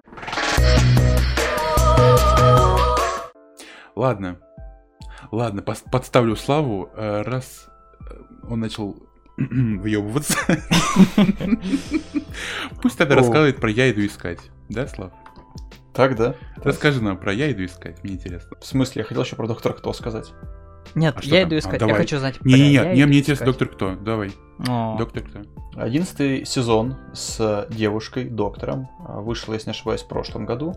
Ладно. 3.96 4.38
Ладно, 5.32 5.62
подставлю 5.62 6.36
Славу, 6.36 6.88
э, 6.94 7.22
раз 7.22 7.66
э, 8.08 8.14
он 8.48 8.60
начал 8.60 9.02
въебываться. 9.36 10.38
Пусть 12.80 12.96
тогда 12.96 13.16
рассказывает 13.16 13.56
про 13.56 13.68
«Я 13.68 13.90
иду 13.90 14.06
искать». 14.06 14.38
Да, 14.68 14.86
Слав? 14.86 15.12
Так, 15.98 16.14
да? 16.14 16.36
Расскажи 16.62 17.02
нам 17.02 17.18
про 17.18 17.32
«Я 17.32 17.50
иду 17.50 17.64
искать», 17.64 18.04
мне 18.04 18.12
интересно. 18.12 18.56
В 18.60 18.64
смысле, 18.64 19.00
я 19.00 19.04
хотел 19.04 19.24
еще 19.24 19.34
про 19.34 19.48
доктора 19.48 19.72
Кто 19.72 19.92
сказать. 19.92 20.32
Нет, 20.94 21.16
А 21.16 21.20
я 21.24 21.40
там? 21.40 21.48
иду 21.48 21.56
А, 21.56 21.58
искать. 21.58 21.72
я 21.80 21.86
давай. 21.88 21.96
хочу 21.96 22.18
знать. 22.18 22.36
Не-не-не, 22.44 22.72
Я 22.72 22.94
не, 22.94 23.00
иду 23.00 23.08
мне 23.08 23.18
интересно, 23.18 23.46
доктор 23.46 23.66
кто? 23.66 23.96
Давай, 23.96 24.30
О, 24.68 24.96
доктор 24.96 25.24
кто? 25.24 25.40
Одиннадцатый 25.74 26.44
сезон 26.46 26.94
с 27.14 27.66
девушкой, 27.70 28.26
доктором, 28.26 28.88
а, 29.08 29.20
вышел, 29.20 29.52
если 29.54 29.70
не 29.70 29.72
ошибаюсь, 29.72 30.02
в 30.02 30.06
прошлом 30.06 30.46
году. 30.46 30.76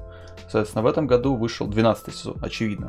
Соответственно, 0.50 0.82
в 0.82 0.88
этом 0.88 1.06
году 1.06 1.36
вышел 1.36 1.68
12 1.68 2.16
сезон, 2.16 2.38
очевидно. 2.42 2.88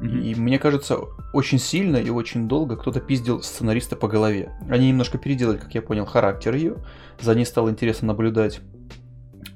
Мгм. 0.00 0.20
И 0.20 0.34
мне 0.36 0.60
кажется, 0.60 0.96
очень 1.32 1.58
сильно 1.58 1.96
и 1.96 2.08
очень 2.08 2.46
долго 2.46 2.76
кто-то 2.76 3.00
пиздил 3.00 3.42
сценариста 3.42 3.96
по 3.96 4.06
голове. 4.06 4.52
Они 4.70 4.90
немножко 4.90 5.18
переделали, 5.18 5.56
как 5.56 5.74
я 5.74 5.82
понял, 5.82 6.06
характер 6.06 6.54
ее. 6.54 6.76
За 7.20 7.34
ней 7.34 7.44
стало 7.44 7.68
интересно 7.68 8.06
наблюдать. 8.06 8.60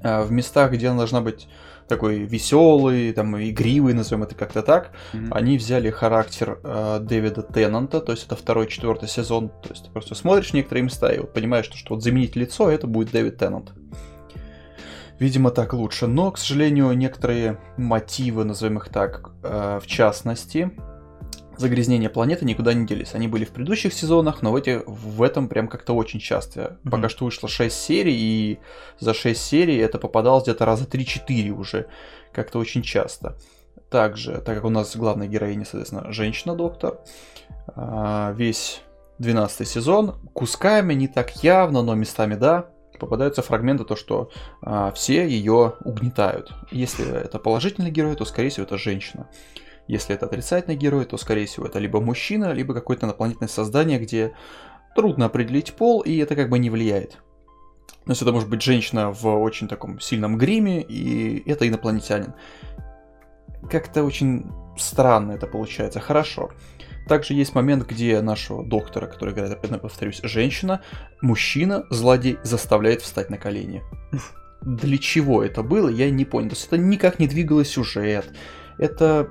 А, 0.03 0.23
В 0.23 0.33
местах, 0.33 0.73
где 0.73 0.89
она 0.89 0.97
должна 0.97 1.21
быть 1.21 1.47
такой 1.89 2.19
веселый, 2.19 3.11
там, 3.11 3.35
игривый, 3.41 3.93
назовем 3.93 4.23
это 4.23 4.35
как-то 4.35 4.61
так, 4.61 4.91
Мгм. 5.11 5.33
они 5.33 5.57
взяли 5.57 5.89
характер 5.89 6.59
э, 6.63 6.99
Дэвида 7.01 7.41
Теннанта, 7.41 7.99
то 7.99 8.11
есть 8.13 8.25
это 8.27 8.35
второй, 8.35 8.67
четвертый 8.67 9.09
сезон, 9.09 9.49
то 9.49 9.69
есть 9.71 9.85
ты 9.85 9.91
просто 9.91 10.15
смотришь 10.15 10.53
некоторые 10.53 10.83
места 10.83 11.11
и 11.11 11.19
вот 11.19 11.33
понимаешь, 11.33 11.65
что, 11.65 11.75
что 11.77 11.95
вот 11.95 12.03
заменить 12.03 12.35
лицо, 12.35 12.69
это 12.69 12.87
будет 12.87 13.11
Дэвид 13.11 13.37
Теннант. 13.37 13.73
Видимо, 15.19 15.51
так 15.51 15.73
лучше, 15.73 16.07
но, 16.07 16.31
к 16.31 16.37
сожалению, 16.37 16.93
некоторые 16.93 17.59
мотивы, 17.75 18.45
назовем 18.45 18.77
их 18.77 18.87
так, 18.87 19.31
э, 19.43 19.79
в 19.83 19.87
частности, 19.87 20.71
загрязнения 21.59 22.09
планеты 22.09 22.45
никуда 22.45 22.73
не 22.73 22.85
делись. 22.85 23.13
Они 23.13 23.27
были 23.27 23.43
в 23.43 23.51
предыдущих 23.51 23.93
сезонах, 23.93 24.41
но 24.41 24.51
в, 24.51 24.55
эти, 24.55 24.81
в 24.85 25.21
этом 25.21 25.49
прям 25.49 25.67
как-то 25.67 25.93
очень 25.93 26.19
часто. 26.19 26.79
Пока 26.89 27.09
что 27.09 27.25
вышло 27.25 27.49
6 27.49 27.75
серий, 27.75 28.15
и 28.15 28.59
за 28.99 29.13
6 29.13 29.39
серий 29.39 29.77
это 29.77 29.97
попадалось 29.97 30.43
где-то 30.43 30.65
раза 30.65 30.85
3-4 30.85 31.49
уже. 31.49 31.87
Как-то 32.31 32.59
очень 32.59 32.81
часто. 32.81 33.37
Также, 33.89 34.41
так 34.41 34.55
как 34.55 34.65
у 34.65 34.69
нас 34.69 34.95
главная 34.95 35.27
героиня, 35.27 35.65
соответственно, 35.65 36.11
женщина-доктор, 36.13 36.99
а, 37.75 38.33
весь 38.37 38.81
12 39.17 39.67
сезон 39.67 40.15
кусками, 40.33 40.93
не 40.93 41.07
так 41.07 41.43
явно, 41.43 41.81
но 41.81 41.93
местами 41.93 42.35
да, 42.35 42.69
попадаются 42.99 43.41
фрагменты, 43.41 43.83
то, 43.83 43.97
что 43.97 44.29
а, 44.61 44.91
все 44.91 45.27
ее 45.27 45.73
угнетают. 45.83 46.53
Если 46.71 47.05
это 47.05 47.37
положительный 47.37 47.91
герой, 47.91 48.15
то, 48.15 48.23
скорее 48.23 48.49
всего, 48.49 48.65
это 48.65 48.77
женщина. 48.77 49.27
Если 49.89 50.13
это 50.13 50.27
отрицательный 50.27 50.77
герой, 50.77 51.05
то, 51.05 51.17
скорее 51.17 51.47
всего, 51.47 51.65
это 51.65 51.79
либо 51.79 51.99
мужчина, 51.99 52.53
либо 52.53 52.75
какое-то 52.75 53.07
инопланетное 53.07 53.47
создание, 53.47 53.97
где 53.97 54.33
трудно 54.95 55.25
определить 55.25 55.73
пол, 55.73 56.01
и 56.01 56.15
это 56.17 56.35
как 56.35 56.49
бы 56.49 56.59
не 56.59 56.69
влияет. 56.69 57.13
То 58.05 58.11
есть 58.11 58.21
это 58.21 58.31
может 58.31 58.49
быть 58.49 58.61
женщина 58.61 59.11
в 59.11 59.25
очень 59.25 59.67
таком 59.67 59.99
сильном 59.99 60.37
гриме, 60.37 60.83
и 60.83 61.41
это 61.49 61.67
инопланетянин. 61.67 62.35
Как-то 63.67 64.03
очень 64.03 64.51
странно 64.77 65.31
это 65.31 65.47
получается. 65.47 65.99
Хорошо. 65.99 66.51
Также 67.07 67.33
есть 67.33 67.55
момент, 67.55 67.87
где 67.87 68.21
нашего 68.21 68.63
доктора, 68.63 69.07
который 69.07 69.33
играет, 69.33 69.53
опять 69.53 69.81
повторюсь, 69.81 70.21
женщина, 70.21 70.83
мужчина, 71.19 71.85
злодей, 71.89 72.37
заставляет 72.43 73.01
встать 73.01 73.31
на 73.31 73.39
колени. 73.39 73.81
Для 74.61 74.99
чего 74.99 75.43
это 75.43 75.63
было, 75.63 75.89
я 75.89 76.11
не 76.11 76.25
понял. 76.25 76.49
То 76.49 76.55
есть 76.55 76.67
это 76.67 76.77
никак 76.77 77.17
не 77.17 77.27
двигало 77.27 77.65
сюжет. 77.65 78.31
Это 78.77 79.29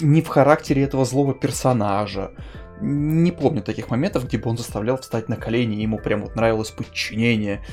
не 0.00 0.22
в 0.22 0.28
характере 0.28 0.82
этого 0.82 1.04
злого 1.04 1.34
персонажа. 1.34 2.32
Не 2.80 3.30
помню 3.30 3.62
таких 3.62 3.90
моментов, 3.90 4.26
где 4.26 4.38
бы 4.38 4.50
он 4.50 4.58
заставлял 4.58 4.98
встать 4.98 5.28
на 5.28 5.36
колени, 5.36 5.76
и 5.76 5.82
ему 5.82 5.98
прям 5.98 6.22
вот 6.22 6.34
нравилось 6.34 6.70
подчинение. 6.70 7.64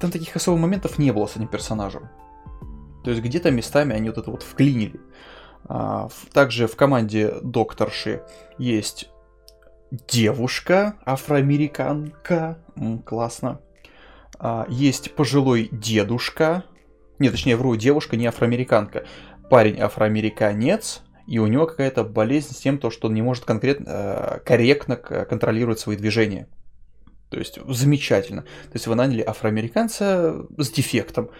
Там 0.00 0.10
таких 0.10 0.34
особых 0.34 0.62
моментов 0.62 0.98
не 0.98 1.12
было 1.12 1.26
с 1.26 1.36
этим 1.36 1.48
персонажем. 1.48 2.08
То 3.04 3.10
есть 3.10 3.22
где-то 3.22 3.50
местами 3.50 3.94
они 3.94 4.08
вот 4.08 4.18
это 4.18 4.30
вот 4.30 4.42
вклинили. 4.42 5.00
А, 5.66 6.08
Также 6.32 6.66
в 6.66 6.76
команде 6.76 7.34
докторши 7.42 8.22
есть 8.58 9.10
девушка, 9.90 10.96
афроамериканка, 11.04 12.58
классно. 13.04 13.60
А, 14.38 14.66
Есть 14.68 15.14
пожилой 15.14 15.68
дедушка, 15.70 16.64
нет, 17.18 17.32
точнее, 17.32 17.56
вру, 17.56 17.76
девушка 17.76 18.16
не 18.16 18.26
афроамериканка, 18.26 19.04
парень 19.48 19.80
афроамериканец, 19.80 21.02
и 21.26 21.38
у 21.38 21.46
него 21.46 21.66
какая-то 21.66 22.04
болезнь 22.04 22.54
с 22.54 22.58
тем, 22.58 22.78
то, 22.78 22.90
что 22.90 23.08
он 23.08 23.14
не 23.14 23.22
может 23.22 23.44
конкретно, 23.44 23.86
э, 23.88 24.38
корректно 24.44 24.96
контролировать 24.96 25.78
свои 25.78 25.96
движения. 25.96 26.48
То 27.30 27.38
есть 27.38 27.58
замечательно. 27.68 28.42
То 28.42 28.74
есть 28.74 28.86
вы 28.86 28.94
наняли 28.94 29.22
афроамериканца 29.22 30.46
с 30.56 30.70
дефектом. 30.70 31.30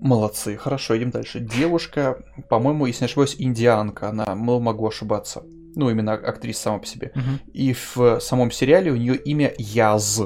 Молодцы, 0.00 0.56
хорошо, 0.56 0.96
идем 0.96 1.10
дальше. 1.10 1.40
Девушка, 1.40 2.22
по-моему, 2.48 2.86
если 2.86 3.04
не 3.04 3.06
ошибаюсь, 3.06 3.36
индианка, 3.38 4.08
она, 4.10 4.34
могу 4.34 4.86
ошибаться. 4.86 5.42
Ну, 5.76 5.90
именно 5.90 6.12
актриса 6.12 6.62
сама 6.62 6.78
по 6.78 6.86
себе. 6.86 7.10
Мгм. 7.14 7.40
И 7.52 7.74
в 7.74 8.20
самом 8.20 8.50
сериале 8.50 8.92
у 8.92 8.96
нее 8.96 9.16
имя 9.16 9.52
Яз. 9.58 10.22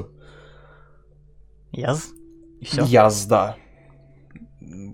Яз? 1.71 2.09
И 2.59 2.65
все. 2.65 2.83
Яз, 2.85 3.25
да. 3.25 3.55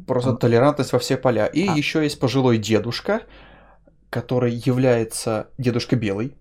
Просто 0.07 0.31
Он- 0.31 0.37
толерантность 0.37 0.93
во 0.93 0.99
все 0.99 1.17
поля. 1.17 1.45
И 1.47 1.67
А. 1.67 1.73
еще 1.75 2.03
есть 2.03 2.19
пожилой 2.19 2.57
дедушка, 2.57 3.23
который 4.15 4.53
является... 4.53 5.49
Дедушка 5.57 5.97
белый, 5.97 6.37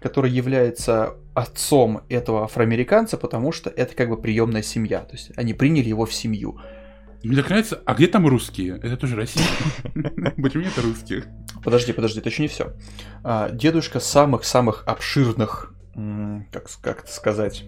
который 0.00 0.28
является 0.28 1.14
отцом 1.34 2.00
этого 2.08 2.42
афроамериканца, 2.42 3.16
потому 3.16 3.52
что 3.52 3.70
это 3.70 3.94
как 3.94 4.08
бы 4.08 4.20
приемная 4.20 4.62
семья. 4.62 5.02
То 5.02 5.12
есть 5.12 5.30
они 5.36 5.54
приняли 5.54 5.88
его 5.88 6.04
в 6.04 6.12
семью. 6.12 6.60
Мне 7.22 7.36
так 7.36 7.48
нравится, 7.48 7.80
а 7.86 7.94
где 7.94 8.08
там 8.08 8.26
русские? 8.26 8.80
Это 8.82 8.96
тоже 8.96 9.14
Россия. 9.14 9.44
Почему 9.94 10.64
нет 10.64 10.76
русских? 10.78 11.28
Подожди, 11.62 11.92
подожди, 11.92 12.18
это 12.18 12.28
еще 12.28 12.42
не 12.42 12.48
все. 12.48 12.72
Дедушка 13.52 14.00
самых-самых 14.00 14.82
обширных, 14.84 15.72
как, 15.94 16.66
как 16.80 17.08
сказать, 17.08 17.64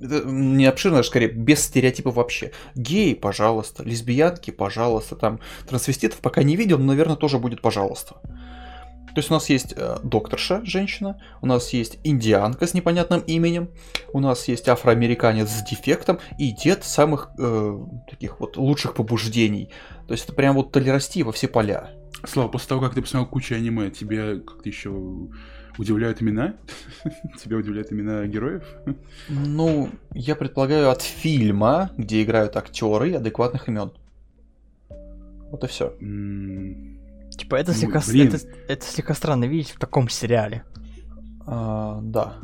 не 0.00 0.66
обширно, 0.66 1.00
а 1.00 1.02
скорее 1.02 1.28
без 1.28 1.60
стереотипов 1.60 2.14
вообще. 2.14 2.52
Геи, 2.74 3.14
пожалуйста, 3.14 3.82
лесбиянки, 3.84 4.50
пожалуйста, 4.50 5.16
там 5.16 5.40
трансвеститов 5.68 6.20
пока 6.20 6.42
не 6.42 6.56
видел, 6.56 6.78
но, 6.78 6.86
наверное, 6.86 7.16
тоже 7.16 7.38
будет 7.38 7.60
пожалуйста. 7.60 8.16
То 9.14 9.18
есть 9.18 9.30
у 9.30 9.34
нас 9.34 9.48
есть 9.50 9.74
э, 9.76 9.98
докторша, 10.04 10.64
женщина, 10.64 11.20
у 11.42 11.46
нас 11.46 11.72
есть 11.72 11.98
индианка 12.04 12.66
с 12.66 12.74
непонятным 12.74 13.20
именем, 13.20 13.70
у 14.12 14.20
нас 14.20 14.46
есть 14.46 14.68
афроамериканец 14.68 15.48
с 15.48 15.62
дефектом 15.68 16.20
и 16.38 16.52
дед 16.52 16.84
самых 16.84 17.30
э, 17.36 17.78
таких 18.08 18.38
вот 18.38 18.56
лучших 18.56 18.94
побуждений. 18.94 19.70
То 20.06 20.12
есть 20.12 20.24
это 20.24 20.32
прям 20.32 20.54
вот 20.54 20.70
толерасти 20.70 21.24
во 21.24 21.32
все 21.32 21.48
поля. 21.48 21.90
Слава, 22.24 22.48
после 22.48 22.68
того, 22.68 22.80
как 22.82 22.94
ты 22.94 23.02
посмотрел 23.02 23.28
кучу 23.28 23.54
аниме, 23.54 23.90
тебе 23.90 24.40
как-то 24.40 24.68
еще 24.68 24.90
удивляют 25.80 26.22
имена? 26.22 26.54
Тебя 27.42 27.56
удивляют 27.56 27.92
имена 27.92 28.26
героев? 28.26 28.62
Ну, 29.28 29.88
я 30.14 30.36
предполагаю, 30.36 30.90
от 30.90 31.02
фильма, 31.02 31.90
где 31.96 32.22
играют 32.22 32.56
актеры 32.56 33.14
адекватных 33.14 33.68
имен. 33.68 33.90
Вот 35.50 35.64
и 35.64 35.66
все. 35.66 35.88
Типа, 37.36 37.56
это 37.56 37.72
Ну, 37.72 37.78
слегка, 37.78 38.02
блин. 38.06 38.28
это, 38.28 38.38
это 38.68 38.86
слегка 38.86 39.14
странно 39.14 39.44
видеть 39.46 39.70
в 39.70 39.78
таком 39.78 40.08
сериале. 40.08 40.64
А, 41.46 42.00
да. 42.02 42.34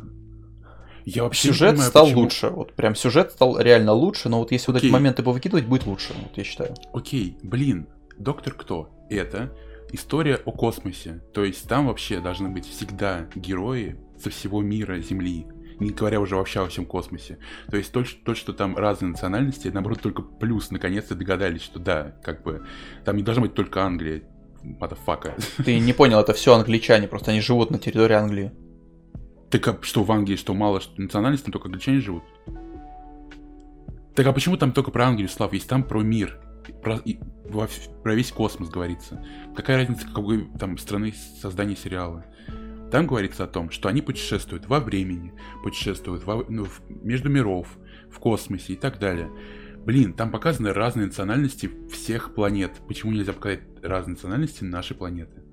Я 1.05 1.23
вообще 1.23 1.47
не 1.49 1.53
Сюжет 1.53 1.69
понимаю, 1.71 1.89
стал 1.89 2.05
почему- 2.05 2.21
лучше. 2.21 2.49
Вот 2.49 2.73
прям 2.73 2.95
сюжет 2.95 3.31
стал 3.31 3.59
реально 3.59 3.93
лучше, 3.93 4.27
но 4.27 4.39
вот 4.39 4.51
если 4.51 4.71
вот 4.71 4.83
эти 4.83 4.91
моменты 4.91 5.23
повыкидывать, 5.23 5.65
будет 5.65 5.85
лучше, 5.85 6.13
вот 6.21 6.35
я 6.37 6.43
считаю. 6.43 6.73
Окей, 6.93 7.37
блин, 7.43 7.87
Доктор 8.17 8.53
Кто? 8.53 8.89
Это 9.09 9.53
история 9.91 10.35
о 10.35 10.51
космосе. 10.51 11.21
То 11.33 11.43
есть 11.43 11.67
там 11.67 11.87
вообще 11.87 12.19
должны 12.19 12.49
быть 12.49 12.65
всегда 12.65 13.27
герои 13.35 13.97
со 14.21 14.29
всего 14.29 14.61
мира 14.61 14.99
Земли. 14.99 15.47
Не 15.79 15.91
говоря 15.91 16.19
уже 16.19 16.35
вообще 16.35 16.63
о 16.63 16.67
всем 16.67 16.85
космосе. 16.85 17.37
То 17.69 17.77
есть 17.77 17.91
то, 17.91 18.03
что- 18.03 18.23
то, 18.23 18.35
что 18.35 18.51
там 18.53 18.75
разные 18.75 19.11
национальности, 19.11 19.67
наоборот, 19.67 20.01
только 20.01 20.23
плюс, 20.23 20.71
наконец-то 20.71 21.13
догадались, 21.13 21.61
что 21.61 21.79
да, 21.79 22.15
как 22.23 22.41
бы, 22.43 22.65
там 23.05 23.15
не 23.15 23.23
должна 23.23 23.43
быть 23.43 23.53
только 23.53 23.83
Англия, 23.83 24.23
мадафака. 24.63 25.35
Ты 25.63 25.79
не 25.79 25.93
понял, 25.93 26.19
это 26.19 26.33
все 26.33 26.55
англичане, 26.55 27.07
просто 27.07 27.31
они 27.31 27.41
живут 27.41 27.69
на 27.69 27.77
территории 27.77 28.15
Англии. 28.15 28.51
Так 29.51 29.67
а 29.67 29.77
что 29.81 30.03
в 30.03 30.11
Англии, 30.11 30.35
что 30.35 30.53
мало 30.53 30.81
что 30.81 30.99
национальностей, 30.99 31.45
там 31.45 31.53
только 31.53 31.67
англичане 31.67 32.01
живут? 32.01 32.23
Так 34.15 34.25
а 34.25 34.33
почему 34.33 34.57
там 34.57 34.71
только 34.71 34.89
про 34.89 35.05
Англию, 35.05 35.29
Слав, 35.29 35.53
есть 35.53 35.69
там 35.69 35.83
про 35.83 36.01
мир? 36.01 36.41
Про, 36.81 36.99
во 37.45 37.67
про 38.03 38.15
весь 38.15 38.31
космос 38.31 38.69
говорится. 38.69 39.23
Какая 39.55 39.77
разница, 39.77 40.07
какой 40.07 40.47
там 40.59 40.77
страны 40.77 41.13
создания 41.41 41.75
сериала? 41.75 42.25
Там 42.91 43.05
говорится 43.05 43.43
о 43.43 43.47
том, 43.47 43.69
что 43.69 43.89
они 43.89 44.01
путешествуют 44.01 44.67
во 44.67 44.79
времени, 44.79 45.33
путешествуют 45.63 46.23
во- 46.23 46.45
ну, 46.47 46.65
в- 46.65 46.81
между 46.89 47.29
миров, 47.29 47.77
в 48.09 48.19
космосе 48.19 48.73
и 48.73 48.75
так 48.77 48.97
далее. 48.99 49.29
Блин, 49.85 50.13
там 50.13 50.31
показаны 50.31 50.73
разные 50.73 51.07
национальности 51.07 51.69
всех 51.91 52.33
планет. 52.33 52.71
Почему 52.87 53.11
нельзя 53.11 53.33
показать 53.33 53.61
разные 53.81 54.13
национальности 54.15 54.63
нашей 54.63 54.95
планеты? 54.95 55.43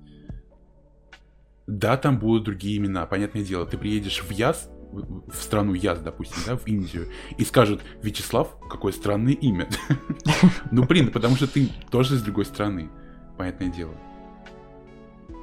Да, 1.67 1.97
там 1.97 2.19
будут 2.19 2.43
другие 2.43 2.77
имена, 2.77 3.05
понятное 3.05 3.43
дело. 3.43 3.65
Ты 3.65 3.77
приедешь 3.77 4.21
в 4.21 4.29
Яз, 4.31 4.69
в 4.95 5.35
страну 5.41 5.73
Яз, 5.73 5.99
допустим, 5.99 6.37
да, 6.45 6.55
в 6.55 6.65
Индию, 6.67 7.07
и 7.37 7.43
скажут, 7.43 7.81
Вячеслав, 8.01 8.57
какое 8.69 8.91
странное 8.91 9.33
имя. 9.33 9.67
Ну, 10.71 10.83
блин, 10.83 11.11
потому 11.11 11.35
что 11.35 11.47
ты 11.47 11.69
тоже 11.89 12.15
из 12.15 12.23
другой 12.23 12.45
страны, 12.45 12.89
понятное 13.37 13.69
дело. 13.69 13.93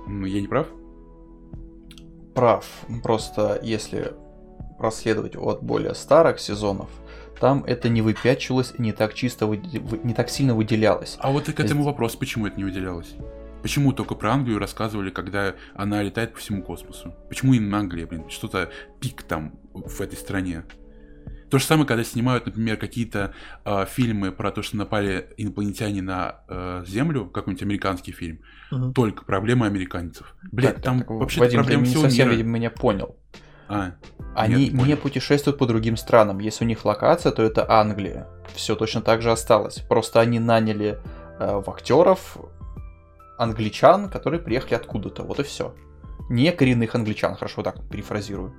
Ну, 0.07 0.27
я 0.27 0.41
не 0.41 0.49
прав? 0.49 0.67
Прав. 2.35 2.67
Просто 3.03 3.61
если 3.63 4.15
проследовать 4.79 5.37
от 5.37 5.63
более 5.63 5.95
старых 5.95 6.41
сезонов, 6.41 6.91
там 7.41 7.65
это 7.65 7.89
не 7.89 8.03
выпячивалось, 8.03 8.75
не 8.79 8.93
так 8.93 9.15
чисто, 9.15 9.47
не 9.47 10.15
так 10.15 10.29
сильно 10.29 10.55
выделялось. 10.55 11.17
А 11.21 11.31
вот 11.31 11.49
и 11.49 11.53
к 11.53 11.61
этому 11.61 11.85
вопрос, 11.85 12.17
почему 12.17 12.47
это 12.47 12.57
не 12.57 12.65
выделялось? 12.65 13.15
Почему 13.63 13.93
только 13.93 14.15
про 14.15 14.33
Англию 14.33 14.59
рассказывали, 14.59 15.11
когда 15.11 15.55
она 15.75 16.03
летает 16.03 16.33
по 16.35 16.39
всему 16.41 16.63
космосу? 16.63 17.15
Почему 17.29 17.55
именно 17.55 17.79
Англия, 17.79 18.07
блин? 18.07 18.29
Что-то 18.29 18.71
пик 19.01 19.23
там 19.23 19.55
в 19.73 20.01
этой 20.01 20.17
стране. 20.17 20.65
То 21.49 21.59
же 21.59 21.65
самое, 21.65 21.87
когда 21.87 22.03
снимают, 22.03 22.47
например, 22.47 22.79
какие-то 22.79 23.35
э, 23.67 23.85
фильмы 23.87 24.33
про 24.33 24.51
то, 24.53 24.63
что 24.63 24.79
напали 24.79 25.29
инопланетяне 25.37 26.01
на 26.01 26.41
э, 26.49 26.83
Землю, 26.87 27.27
какой-нибудь 27.27 27.63
американский 27.63 28.13
фильм, 28.13 28.41
Мгм. 28.71 28.95
только 28.95 29.25
проблемы 29.27 29.67
американцев. 29.67 30.35
Блин, 30.51 30.73
Так, 30.73 30.83
там 30.83 30.99
так, 31.01 31.11
вообще 31.11 31.41
Вадим, 31.41 31.59
ты 31.61 31.65
проблемы 31.65 31.83
не 31.85 31.91
всего 31.91 32.03
совсем, 32.05 32.29
мира. 32.29 32.37
видимо, 32.37 32.55
меня 32.57 32.71
понял. 32.71 33.17
А, 33.69 33.93
Они 34.35 34.65
Нет, 34.65 34.73
не 34.73 34.83
не 34.85 34.97
путешествуют 34.97 35.59
по 35.59 35.67
другим 35.67 35.99
странам. 35.99 36.39
Если 36.39 36.65
у 36.65 36.69
них 36.69 36.87
локация, 36.87 37.33
то 37.33 37.43
это 37.43 37.71
Англия. 37.71 38.27
Все 38.55 38.75
точно 38.75 39.03
так 39.03 39.21
же 39.21 39.31
осталось. 39.31 39.81
Просто 39.89 40.21
они 40.21 40.39
наняли 40.39 40.99
э, 41.39 41.61
в 41.61 41.69
актеров 41.71 42.39
англичан, 43.39 44.09
которые 44.09 44.41
приехали 44.41 44.75
откуда-то. 44.75 45.23
Вот 45.23 45.41
и 45.41 45.43
все. 45.43 45.75
Не 46.29 46.53
коренных 46.53 46.95
англичан, 46.95 47.35
хорошо 47.35 47.63
так 47.63 47.89
перефразирую. 47.89 48.55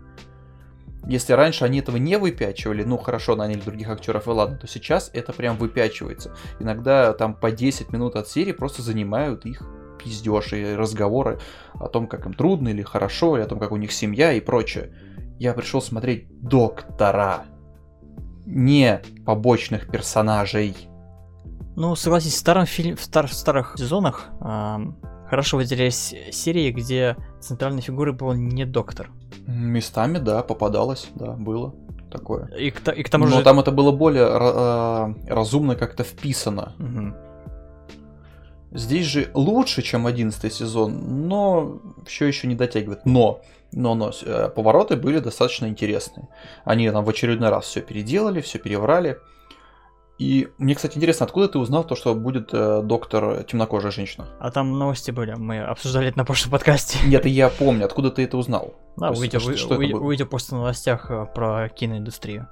Если 1.05 1.33
раньше 1.33 1.65
они 1.65 1.79
этого 1.79 1.97
не 1.97 2.17
выпячивали, 2.17 2.83
ну 2.83 2.97
хорошо, 2.97 3.35
наняли 3.35 3.59
других 3.59 3.89
актеров 3.89 4.27
и 4.27 4.31
ладно, 4.31 4.57
то 4.57 4.67
сейчас 4.67 5.09
это 5.13 5.33
прям 5.33 5.57
выпячивается. 5.57 6.33
Иногда 6.59 7.11
там 7.13 7.33
по 7.33 7.51
10 7.51 7.91
минут 7.91 8.15
от 8.15 8.29
серии 8.29 8.53
просто 8.53 8.81
занимают 8.81 9.45
их 9.45 9.61
пиздеж 10.01 10.53
и 10.53 10.75
разговоры 10.75 11.39
о 11.73 11.87
том, 11.87 12.07
как 12.07 12.25
им 12.25 12.33
трудно 12.33 12.69
или 12.69 12.81
хорошо, 12.81 13.35
или 13.35 13.43
о 13.43 13.47
том, 13.47 13.59
как 13.59 13.71
у 13.71 13.77
них 13.77 13.91
семья 13.91 14.31
и 14.33 14.39
прочее. 14.39 14.93
Я 15.39 15.53
пришел 15.53 15.81
смотреть 15.81 16.27
доктора, 16.41 17.45
не 18.45 19.01
побочных 19.25 19.89
персонажей. 19.89 20.75
Ну, 21.75 21.95
согласись, 21.95 22.33
в, 22.33 22.37
старом 22.37 22.65
фильме, 22.65 22.95
в, 22.95 23.01
стар- 23.01 23.27
в 23.27 23.33
старых 23.33 23.75
сезонах 23.77 24.29
ам, 24.39 24.95
хорошо 25.29 25.57
выделялись 25.57 26.13
серии, 26.31 26.71
где 26.71 27.17
центральной 27.39 27.81
фигурой 27.81 28.13
был 28.13 28.33
не 28.33 28.65
доктор. 28.65 29.09
Местами, 29.47 30.19
да, 30.19 30.43
попадалось, 30.43 31.09
да, 31.15 31.31
было 31.31 31.73
такое. 32.11 32.45
И 32.57 32.69
к, 32.69 32.87
и 32.91 33.03
к 33.03 33.09
тому 33.09 33.25
Но 33.25 33.37
же... 33.37 33.43
там 33.43 33.59
это 33.59 33.71
было 33.71 33.91
более 33.91 34.27
э, 34.29 35.13
разумно 35.27 35.75
как-то 35.75 36.03
вписано. 36.03 36.73
Мгм. 36.77 37.15
Здесь 38.71 39.05
же 39.05 39.29
лучше, 39.33 39.81
чем 39.81 40.07
11 40.07 40.53
сезон, 40.53 41.27
но 41.27 41.79
все 42.05 42.25
еще 42.25 42.47
не 42.47 42.55
дотягивает. 42.55 43.05
Но, 43.05 43.41
но, 43.71 43.95
но 43.95 44.11
э, 44.25 44.49
повороты 44.49 44.95
были 44.95 45.19
достаточно 45.19 45.67
интересные. 45.67 46.27
Они 46.63 46.89
там 46.89 47.03
в 47.03 47.09
очередной 47.09 47.49
раз 47.49 47.65
все 47.65 47.81
переделали, 47.81 48.41
все 48.41 48.59
переврали. 48.59 49.17
И 50.19 50.47
мне, 50.59 50.75
кстати, 50.75 50.97
интересно, 50.97 51.25
откуда 51.25 51.47
ты 51.49 51.57
узнал 51.59 51.83
то, 51.83 51.95
что 51.95 52.13
будет 52.13 52.49
э, 52.53 52.81
доктор 52.83 53.43
темнокожая 53.43 53.91
женщина? 53.91 54.27
А 54.39 54.51
там 54.51 54.77
новости 54.77 55.09
были, 55.11 55.33
мы 55.33 55.59
обсуждали 55.59 56.09
это 56.09 56.17
на 56.19 56.25
прошлом 56.25 56.51
подкасте. 56.51 56.99
Нет, 57.07 57.25
я 57.25 57.49
помню, 57.49 57.85
откуда 57.85 58.11
ты 58.11 58.23
это 58.23 58.37
узнал. 58.37 58.75
Да, 58.95 59.07
То 59.07 59.13
есть, 59.13 59.19
увидел, 59.21 59.39
что- 59.39 59.49
вы- 59.49 59.57
что 59.57 59.75
увидел, 59.75 60.05
увидел 60.05 60.27
просто 60.27 60.55
в 60.55 60.59
новостях 60.59 61.09
э, 61.09 61.25
про 61.33 61.67
киноиндустрию. 61.69 62.47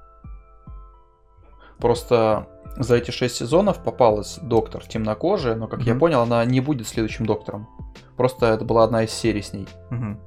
Просто 1.78 2.46
за 2.76 2.96
эти 2.96 3.10
шесть 3.10 3.36
сезонов 3.36 3.82
попалась 3.82 4.38
доктор 4.42 4.84
темнокожая, 4.86 5.54
но, 5.56 5.66
как 5.66 5.80
я 5.82 5.92
Мгм. 5.92 6.00
понял, 6.00 6.20
она 6.20 6.44
не 6.44 6.60
будет 6.60 6.86
следующим 6.86 7.26
доктором. 7.26 7.68
Просто 8.16 8.46
это 8.46 8.64
была 8.64 8.84
одна 8.84 9.02
из 9.04 9.10
серий 9.10 9.42
с 9.42 9.52
ней. 9.52 9.66
Мгм. 9.90 10.20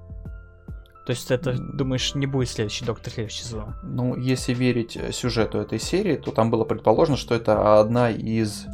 То 1.05 1.11
есть 1.11 1.29
это, 1.29 1.53
думаешь, 1.53 2.15
не 2.15 2.25
будет 2.25 2.49
следующий 2.49 2.83
доктор 2.83 3.13
следующий 3.13 3.43
сезон? 3.43 3.75
Ну, 3.83 4.15
если 4.15 4.53
верить 4.53 4.97
сюжету 5.11 5.59
этой 5.59 5.79
серии, 5.79 6.15
то 6.15 6.31
там 6.31 6.49
было 6.49 6.65
предположено, 6.65 7.15
что 7.15 7.35
это 7.35 7.79
одна 7.79 8.09
из 8.09 8.65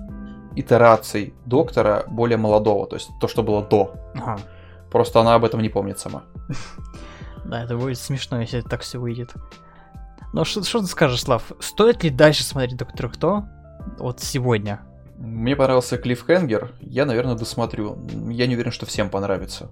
итераций 0.56 1.34
доктора 1.46 2.06
более 2.08 2.38
молодого, 2.38 2.88
то 2.88 2.96
есть 2.96 3.10
то, 3.20 3.28
что 3.28 3.44
было 3.44 3.62
до. 3.62 3.94
Ага. 4.16 4.40
Просто 4.92 5.20
она 5.22 5.36
об 5.36 5.46
этом 5.46 5.62
не 5.62 5.70
помнит 5.70 6.00
сама. 6.00 6.24
Да, 7.44 7.64
это 7.64 7.76
будет 7.76 7.98
смешно, 7.98 8.40
если 8.40 8.60
это 8.60 8.70
так 8.70 8.82
все 8.82 9.00
выйдет. 9.00 9.34
Ну, 10.32 10.46
что, 10.46 10.64
что 10.64 10.80
ты 10.82 10.86
скажешь, 10.86 11.22
Слав? 11.22 11.52
Стоит 11.60 12.04
ли 12.04 12.12
дальше 12.12 12.44
смотреть 12.44 12.78
Доктора 12.78 13.10
Кто? 13.10 13.46
Вот 13.98 14.20
сегодня. 14.20 14.82
Мне 15.18 15.56
понравился 15.56 15.98
Клиффхенгер, 15.98 16.72
я, 16.82 17.06
наверное, 17.06 17.34
досмотрю. 17.34 17.98
Я 18.30 18.46
не 18.46 18.54
уверен, 18.54 18.72
что 18.72 18.86
всем 18.86 19.10
понравится. 19.10 19.72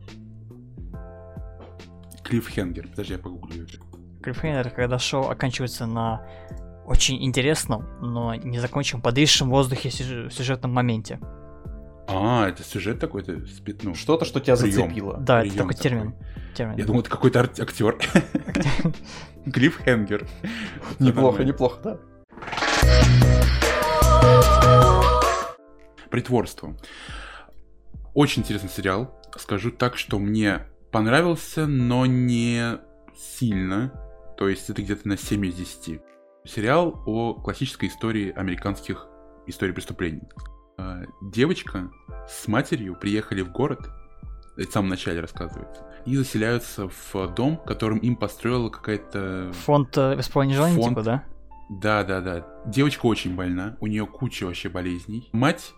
Клиффхенгер. 2.29 2.87
Подожди, 2.89 3.13
я 3.13 3.19
погуглю. 3.19 3.65
Клиффхенгер, 4.21 4.59
это 4.67 4.69
когда 4.69 4.99
шоу 4.99 5.29
оканчивается 5.29 5.85
на 5.87 6.25
очень 6.85 7.23
интересном, 7.23 7.85
но 8.01 8.35
не 8.35 8.59
законченном, 8.59 9.01
подвисшем 9.01 9.47
в 9.49 9.51
воздухе 9.51 9.89
сюж- 9.89 10.31
сюжетном 10.33 10.71
моменте. 10.73 11.19
А, 12.07 12.47
это 12.47 12.63
сюжет 12.63 12.99
такой-то? 12.99 13.33
спит- 13.45 13.81
Ну, 13.83 13.93
Что-то, 13.95 14.25
что 14.25 14.39
тебя 14.39 14.55
Прием. 14.55 14.81
зацепило. 14.87 15.17
Да, 15.19 15.41
это 15.41 15.49
прием 15.51 15.57
такой 15.69 15.73
термин. 15.81 16.15
термин. 16.55 16.77
Я 16.77 16.85
думал, 16.85 17.01
это 17.01 17.09
какой-то 17.09 17.39
ар- 17.39 17.51
актер. 17.59 17.97
Клиффхенгер. 19.53 20.27
Неплохо, 20.99 21.43
неплохо, 21.43 21.79
да. 21.83 21.99
Притворство. 26.09 26.75
Очень 28.13 28.41
интересный 28.41 28.69
сериал. 28.69 29.15
Скажу 29.37 29.71
так, 29.71 29.95
что 29.97 30.17
мне 30.17 30.61
понравился, 30.91 31.67
но 31.67 32.05
не 32.05 32.79
сильно. 33.15 33.93
То 34.37 34.47
есть 34.47 34.69
это 34.69 34.81
где-то 34.81 35.07
на 35.07 35.17
7 35.17 35.45
из 35.45 35.55
10. 35.55 36.01
Сериал 36.45 37.03
о 37.05 37.33
классической 37.33 37.89
истории 37.89 38.31
американских 38.31 39.07
историй 39.47 39.73
преступлений. 39.73 40.23
А, 40.77 41.01
Девочка 41.21 41.91
с 42.27 42.47
матерью 42.47 42.95
приехали 42.95 43.41
в 43.41 43.51
город, 43.51 43.89
это 44.57 44.69
в 44.69 44.71
самом 44.73 44.89
начале 44.89 45.19
рассказывается, 45.19 45.85
и 46.05 46.15
заселяются 46.15 46.87
в 46.89 47.33
дом, 47.35 47.57
которым 47.65 47.99
им 47.99 48.15
построила 48.15 48.69
какая-то... 48.69 49.51
Фонд 49.65 49.97
э, 49.97 50.19
исполнения 50.19 50.55
желаний, 50.55 50.75
Фонд. 50.75 50.89
типа, 50.89 51.03
да? 51.03 51.23
Да, 51.69 52.03
да, 52.03 52.21
да. 52.21 52.47
Девочка 52.65 53.05
очень 53.05 53.35
больна, 53.35 53.77
у 53.79 53.87
нее 53.87 54.05
куча 54.07 54.45
вообще 54.45 54.69
болезней. 54.69 55.29
Мать 55.33 55.73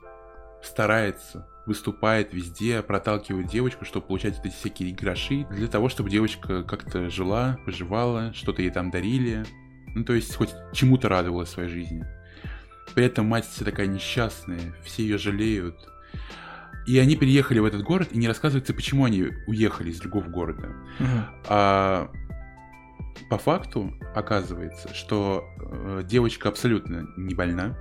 старается, 0.61 1.47
выступает 1.65 2.33
везде, 2.33 2.81
проталкивает 2.81 3.47
девочку, 3.47 3.85
чтобы 3.85 4.07
получать 4.07 4.39
эти 4.43 4.53
всякие 4.53 4.93
гроши, 4.93 5.45
для 5.51 5.67
того, 5.67 5.89
чтобы 5.89 6.09
девочка 6.09 6.63
как-то 6.63 7.09
жила, 7.09 7.57
выживала, 7.65 8.33
что-то 8.33 8.61
ей 8.61 8.71
там 8.71 8.91
дарили. 8.91 9.45
Ну, 9.93 10.03
то 10.03 10.13
есть 10.13 10.35
хоть 10.35 10.53
чему-то 10.73 11.09
радовалась 11.09 11.49
в 11.49 11.53
своей 11.53 11.69
жизни. 11.69 12.05
При 12.95 13.05
этом 13.05 13.25
мать 13.25 13.45
вся 13.45 13.63
такая 13.63 13.87
несчастная, 13.87 14.73
все 14.83 15.03
ее 15.03 15.17
жалеют. 15.17 15.87
И 16.87 16.97
они 16.97 17.15
переехали 17.15 17.59
в 17.59 17.65
этот 17.65 17.83
город, 17.83 18.09
и 18.11 18.17
не 18.17 18.27
рассказывается, 18.27 18.73
почему 18.73 19.05
они 19.05 19.29
уехали 19.47 19.91
из 19.91 19.99
другого 19.99 20.25
города. 20.25 20.67
Мгм. 20.99 21.25
А 21.47 22.11
по 23.29 23.37
факту 23.37 23.93
оказывается, 24.15 24.93
что 24.93 25.45
э, 25.59 26.01
девочка 26.05 26.49
абсолютно 26.49 27.07
не 27.17 27.35
больна, 27.35 27.77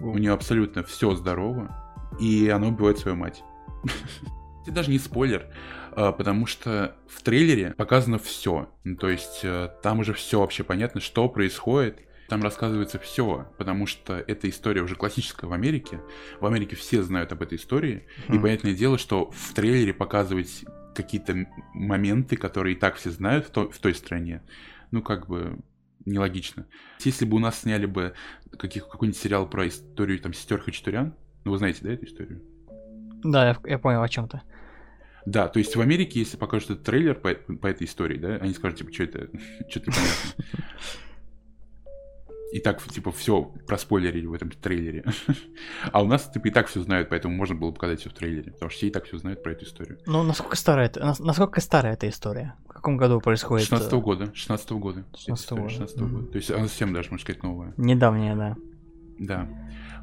у 0.00 0.16
нее 0.16 0.32
абсолютно 0.32 0.82
все 0.82 1.14
здорово, 1.14 1.85
и 2.20 2.48
она 2.48 2.68
убивает 2.68 2.98
свою 2.98 3.16
мать. 3.16 3.42
Это 4.62 4.72
даже 4.72 4.90
не 4.90 4.98
спойлер, 4.98 5.46
а, 5.92 6.12
потому 6.12 6.46
что 6.46 6.96
в 7.08 7.22
трейлере 7.22 7.72
показано 7.74 8.18
все. 8.18 8.68
То 8.98 9.08
есть 9.08 9.40
э, 9.44 9.68
там 9.82 10.00
уже 10.00 10.12
все 10.12 10.40
вообще 10.40 10.64
понятно, 10.64 11.00
что 11.00 11.28
происходит. 11.28 12.00
Там 12.28 12.42
рассказывается 12.42 12.98
все, 12.98 13.46
потому 13.56 13.86
что 13.86 14.14
эта 14.16 14.48
история 14.48 14.82
уже 14.82 14.96
классическая 14.96 15.46
в 15.46 15.52
Америке. 15.52 16.00
В 16.40 16.46
Америке 16.46 16.74
все 16.74 17.02
знают 17.04 17.30
об 17.30 17.42
этой 17.42 17.56
истории. 17.56 18.06
И 18.28 18.32
понятное 18.40 18.74
дело, 18.74 18.98
что 18.98 19.30
в 19.30 19.54
трейлере 19.54 19.94
показывать 19.94 20.64
какие-то 20.96 21.46
моменты, 21.72 22.36
которые 22.36 22.74
и 22.74 22.78
так 22.78 22.96
все 22.96 23.10
знают 23.10 23.46
в, 23.46 23.50
то- 23.50 23.70
в 23.70 23.78
той 23.78 23.94
стране, 23.94 24.42
ну 24.90 25.02
как 25.02 25.28
бы 25.28 25.58
нелогично. 26.04 26.66
Если 27.04 27.24
бы 27.24 27.36
у 27.36 27.40
нас 27.40 27.60
сняли 27.60 27.86
бы 27.86 28.14
каких, 28.58 28.88
какой-нибудь 28.88 29.20
сериал 29.20 29.48
про 29.48 29.68
историю 29.68 30.18
там 30.18 30.32
сестер 30.32 30.60
Хачатурян, 30.60 31.14
ну 31.46 31.52
вы 31.52 31.58
знаете, 31.58 31.78
да, 31.82 31.92
эту 31.92 32.04
историю? 32.06 32.42
Да, 33.22 33.48
я, 33.50 33.56
я 33.64 33.78
понял 33.78 34.02
о 34.02 34.08
чем 34.08 34.28
то 34.28 34.42
Да, 35.26 35.46
то 35.46 35.60
есть 35.60 35.76
в 35.76 35.80
Америке, 35.80 36.18
если 36.18 36.36
покажут 36.36 36.70
этот 36.70 36.82
трейлер 36.84 37.14
по, 37.14 37.34
по 37.34 37.68
этой 37.68 37.84
истории, 37.86 38.18
да, 38.18 38.34
они 38.36 38.52
скажут, 38.52 38.78
типа, 38.78 38.92
что 38.92 39.04
это, 39.04 39.28
что-то 39.68 39.90
непонятно. 39.90 40.34
И 42.52 42.58
так, 42.60 42.82
типа, 42.82 43.12
все 43.12 43.42
проспойлерили 43.66 44.26
в 44.26 44.32
этом 44.34 44.50
трейлере. 44.50 45.04
А 45.92 46.02
у 46.02 46.06
нас, 46.06 46.28
типа, 46.28 46.48
и 46.48 46.50
так 46.50 46.66
все 46.66 46.82
знают, 46.82 47.08
поэтому 47.10 47.36
можно 47.36 47.54
было 47.54 47.70
показать 47.70 48.00
все 48.00 48.10
в 48.10 48.12
трейлере, 48.12 48.50
потому 48.50 48.70
что 48.70 48.78
все 48.78 48.86
и 48.88 48.90
так 48.90 49.04
все 49.04 49.18
знают 49.18 49.42
про 49.42 49.52
эту 49.52 49.64
историю. 49.66 49.98
Ну, 50.06 50.24
насколько 50.24 50.56
старая 50.56 50.86
это, 50.86 51.00
нас- 51.00 51.20
насколько 51.20 51.60
старая 51.60 51.92
эта 51.92 52.08
история? 52.08 52.54
В 52.68 52.72
каком 52.72 52.96
году 52.96 53.20
происходит? 53.20 53.66
16 53.68 53.92
э, 53.92 54.00
года, 54.00 54.30
16 54.34 54.70
года. 54.72 55.04
16 55.14 55.28
Эта 55.28 55.34
история 55.34 55.62
года. 55.62 55.70
16 55.72 56.00
Мгм. 56.00 56.14
года. 56.16 56.26
То 56.32 56.36
есть 56.38 56.50
она 56.50 56.66
совсем 56.66 56.92
даже, 56.92 57.10
можно 57.10 57.22
сказать, 57.22 57.42
новая. 57.44 57.72
Недавняя, 57.76 58.34
да. 58.34 58.56
Да. 59.18 59.48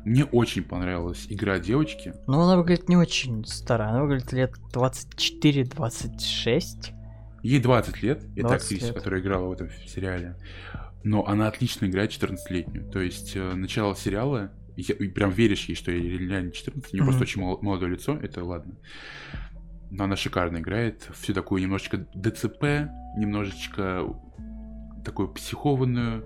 Мне 0.06 0.26
очень 0.26 0.64
понравилась 0.64 1.28
игра 1.30 1.60
девочки. 1.60 2.14
Но 2.28 2.42
она 2.42 2.58
выглядит 2.58 2.90
не 2.90 2.98
очень 2.98 3.46
старая. 3.46 3.90
Она 3.90 4.02
выглядит 4.04 4.34
лет 4.34 4.52
24-26. 4.74 6.92
Ей 7.42 7.60
20 7.60 8.04
лет, 8.04 8.24
это 8.36 8.48
20 8.48 8.62
актриса, 8.64 8.86
лет. 8.88 8.96
которая 8.96 9.22
играла 9.22 9.48
в 9.48 9.52
этом 9.52 9.70
сериале. 9.88 10.36
Но 11.04 11.26
она 11.26 11.48
отлично 11.48 11.86
играет 11.86 12.12
14-летнюю. 12.12 12.90
То 12.90 13.02
есть 13.02 13.36
э, 13.36 13.54
начало 13.54 13.96
сериала, 13.96 14.52
я- 14.78 14.96
прям 15.12 15.32
веришь 15.32 15.66
ей, 15.66 15.76
что 15.76 15.92
ей 15.92 16.18
реально 16.18 16.52
14, 16.52 16.94
у 16.94 16.96
нее 16.96 17.04
Мгм. 17.04 17.12
просто 17.12 17.24
очень 17.24 17.42
мол- 17.42 17.60
молодое 17.62 17.92
лицо, 17.92 18.16
это 18.18 18.44
ладно. 18.46 18.76
Но 19.92 20.06
она 20.06 20.16
шикарно 20.16 20.60
играет, 20.60 21.10
всю 21.14 21.34
такую 21.34 21.62
немножечко 21.62 22.08
ДЦП, 22.16 22.90
немножечко 23.18 24.06
такую 25.04 25.28
психованную, 25.34 26.24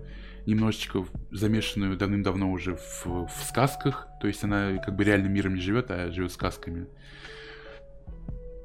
немножечко 0.47 1.05
замешанную 1.29 1.97
давным-давно 1.97 2.51
уже 2.51 2.75
в, 2.75 3.05
в 3.05 3.43
сказках. 3.47 4.07
То 4.21 4.27
есть 4.27 4.43
она 4.43 4.77
как 4.77 4.95
бы 4.95 5.03
реальным 5.03 5.33
миром 5.33 5.55
не 5.55 5.61
живет, 5.61 5.91
а 5.91 6.09
живет 6.09 6.31
сказками. 6.31 6.87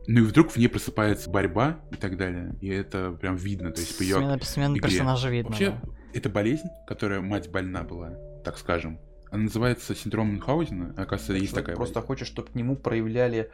Ну 0.07 0.21
и 0.21 0.23
вдруг 0.23 0.53
в 0.53 0.57
ней 0.57 0.69
просыпается 0.69 1.29
борьба 1.29 1.81
и 1.91 1.97
так 1.97 2.17
далее. 2.17 2.55
И 2.61 2.69
это 2.69 3.13
прям 3.13 3.37
видно. 3.37 3.73
То 3.73 3.81
есть 3.81 3.99
по 3.99 4.03
ее... 4.03 4.17
Смена, 4.17 4.39
смена 4.43 4.73
игре. 4.73 4.89
персонажа 4.89 5.29
видно. 5.29 5.51
Вообще, 5.51 5.71
да. 5.71 5.81
это 6.15 6.29
болезнь, 6.29 6.69
которая 6.87 7.21
мать 7.21 7.51
больна 7.51 7.83
была, 7.83 8.15
так 8.45 8.59
скажем. 8.59 8.99
Она 9.31 9.45
называется 9.45 9.95
синдром 9.95 10.31
Мюнхгаузена. 10.31 10.95
Оказывается, 10.97 11.33
есть 11.35 11.55
такая 11.55 11.75
просто 11.75 11.95
болезнь. 11.95 12.07
хочет, 12.07 12.29
чтобы 12.29 12.49
к 12.49 12.55
нему 12.55 12.77
проявляли 12.77 13.51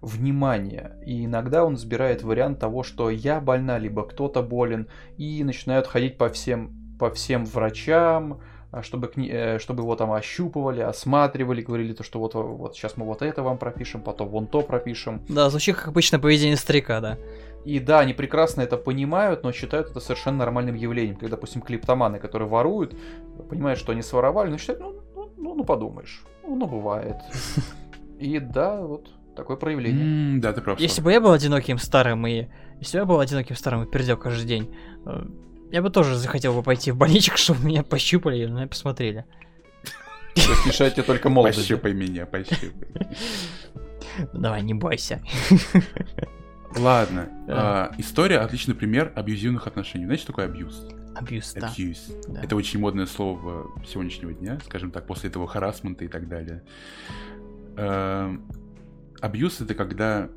внимание. 0.00 0.96
И 1.06 1.24
иногда 1.24 1.64
он 1.64 1.74
избирает 1.74 2.22
вариант 2.22 2.58
того, 2.58 2.82
что 2.82 3.08
я 3.08 3.40
больна, 3.40 3.78
либо 3.78 4.06
кто-то 4.06 4.42
болен, 4.42 4.88
и 5.16 5.42
начинают 5.44 5.86
ходить 5.86 6.18
по 6.18 6.28
всем, 6.28 6.81
по 7.02 7.10
всем 7.10 7.44
врачам, 7.46 8.38
а, 8.70 8.80
чтобы, 8.84 9.08
к 9.08 9.18
э, 9.18 9.58
чтобы 9.58 9.82
его 9.82 9.96
там 9.96 10.12
ощупывали, 10.12 10.82
осматривали, 10.82 11.60
говорили 11.60 11.94
то, 11.94 12.04
что 12.04 12.20
вот, 12.20 12.34
вот 12.34 12.76
сейчас 12.76 12.96
мы 12.96 13.04
вот 13.04 13.22
это 13.22 13.42
вам 13.42 13.58
пропишем, 13.58 14.02
потом 14.02 14.28
вон 14.28 14.46
то 14.46 14.62
пропишем. 14.62 15.20
Да, 15.28 15.50
звучит 15.50 15.74
как 15.74 15.88
обычно 15.88 16.20
поведение 16.20 16.56
старика, 16.56 17.00
да. 17.00 17.18
И 17.64 17.80
да, 17.80 17.98
они 17.98 18.12
прекрасно 18.12 18.60
это 18.62 18.76
понимают, 18.76 19.42
но 19.42 19.50
считают 19.50 19.90
это 19.90 19.98
совершенно 19.98 20.36
нормальным 20.38 20.76
явлением. 20.76 21.16
Когда, 21.16 21.34
допустим, 21.34 21.60
клиптоманы, 21.60 22.20
которые 22.20 22.48
воруют, 22.48 22.94
понимают, 23.50 23.80
что 23.80 23.90
они 23.90 24.02
своровали, 24.02 24.50
но 24.50 24.58
считают, 24.58 24.80
ну, 24.80 24.94
ну, 25.16 25.32
ну, 25.38 25.54
ну, 25.56 25.64
подумаешь, 25.64 26.22
ну, 26.44 26.54
ну, 26.54 26.66
бывает. 26.68 27.16
И 28.20 28.38
да, 28.38 28.80
вот 28.80 29.10
такое 29.34 29.56
проявление. 29.56 30.34
М, 30.34 30.40
Да, 30.40 30.52
ты 30.52 30.60
прав. 30.60 30.78
Если 30.78 31.02
бы 31.02 31.10
я 31.10 31.20
был 31.20 31.32
одиноким 31.32 31.78
старым 31.78 32.24
и... 32.28 32.46
Если 32.78 32.96
бы 32.98 33.02
я 33.02 33.06
был 33.06 33.18
одиноким 33.18 33.56
старым 33.56 33.82
и 33.82 33.90
пердел 33.90 34.16
каждый 34.16 34.46
день, 34.46 34.72
э, 35.04 35.24
я 35.72 35.82
бы 35.82 35.90
тоже 35.90 36.16
захотел 36.16 36.54
бы 36.54 36.62
пойти 36.62 36.92
в 36.92 36.96
больничек, 36.96 37.36
чтобы 37.38 37.64
меня 37.64 37.82
пощупали 37.82 38.42
и 38.42 38.46
меня 38.46 38.66
посмотрели. 38.68 39.24
Тебе 40.34 41.02
только 41.02 41.28
молодость. 41.30 41.58
да? 41.58 41.62
Пощупай 41.62 41.92
меня, 41.94 42.26
пощупай. 42.26 42.88
Давай, 44.32 44.62
не 44.62 44.74
бойся. 44.74 45.22
Ладно. 46.76 47.28
Да. 47.46 47.86
а, 47.86 47.94
История 47.98 48.38
отличный 48.38 48.74
пример 48.74 49.12
абьюзивных 49.14 49.66
отношений. 49.66 50.04
Знаете, 50.04 50.22
что 50.22 50.32
такое 50.32 50.46
абьюз? 50.46 50.86
Абьюз, 51.14 51.52
да. 51.54 51.70
Да. 52.28 52.42
Это 52.42 52.56
очень 52.56 52.80
модное 52.80 53.06
слово 53.06 53.70
сегодняшнего 53.86 54.32
дня, 54.32 54.58
скажем 54.64 54.90
так, 54.90 55.06
после 55.06 55.28
этого 55.28 55.46
харасмента 55.46 56.04
и 56.04 56.08
так 56.08 56.28
далее. 56.28 56.62
Эм, 57.76 58.46
Абьюз 59.20 59.60
это 59.60 59.74
когда 59.74 60.28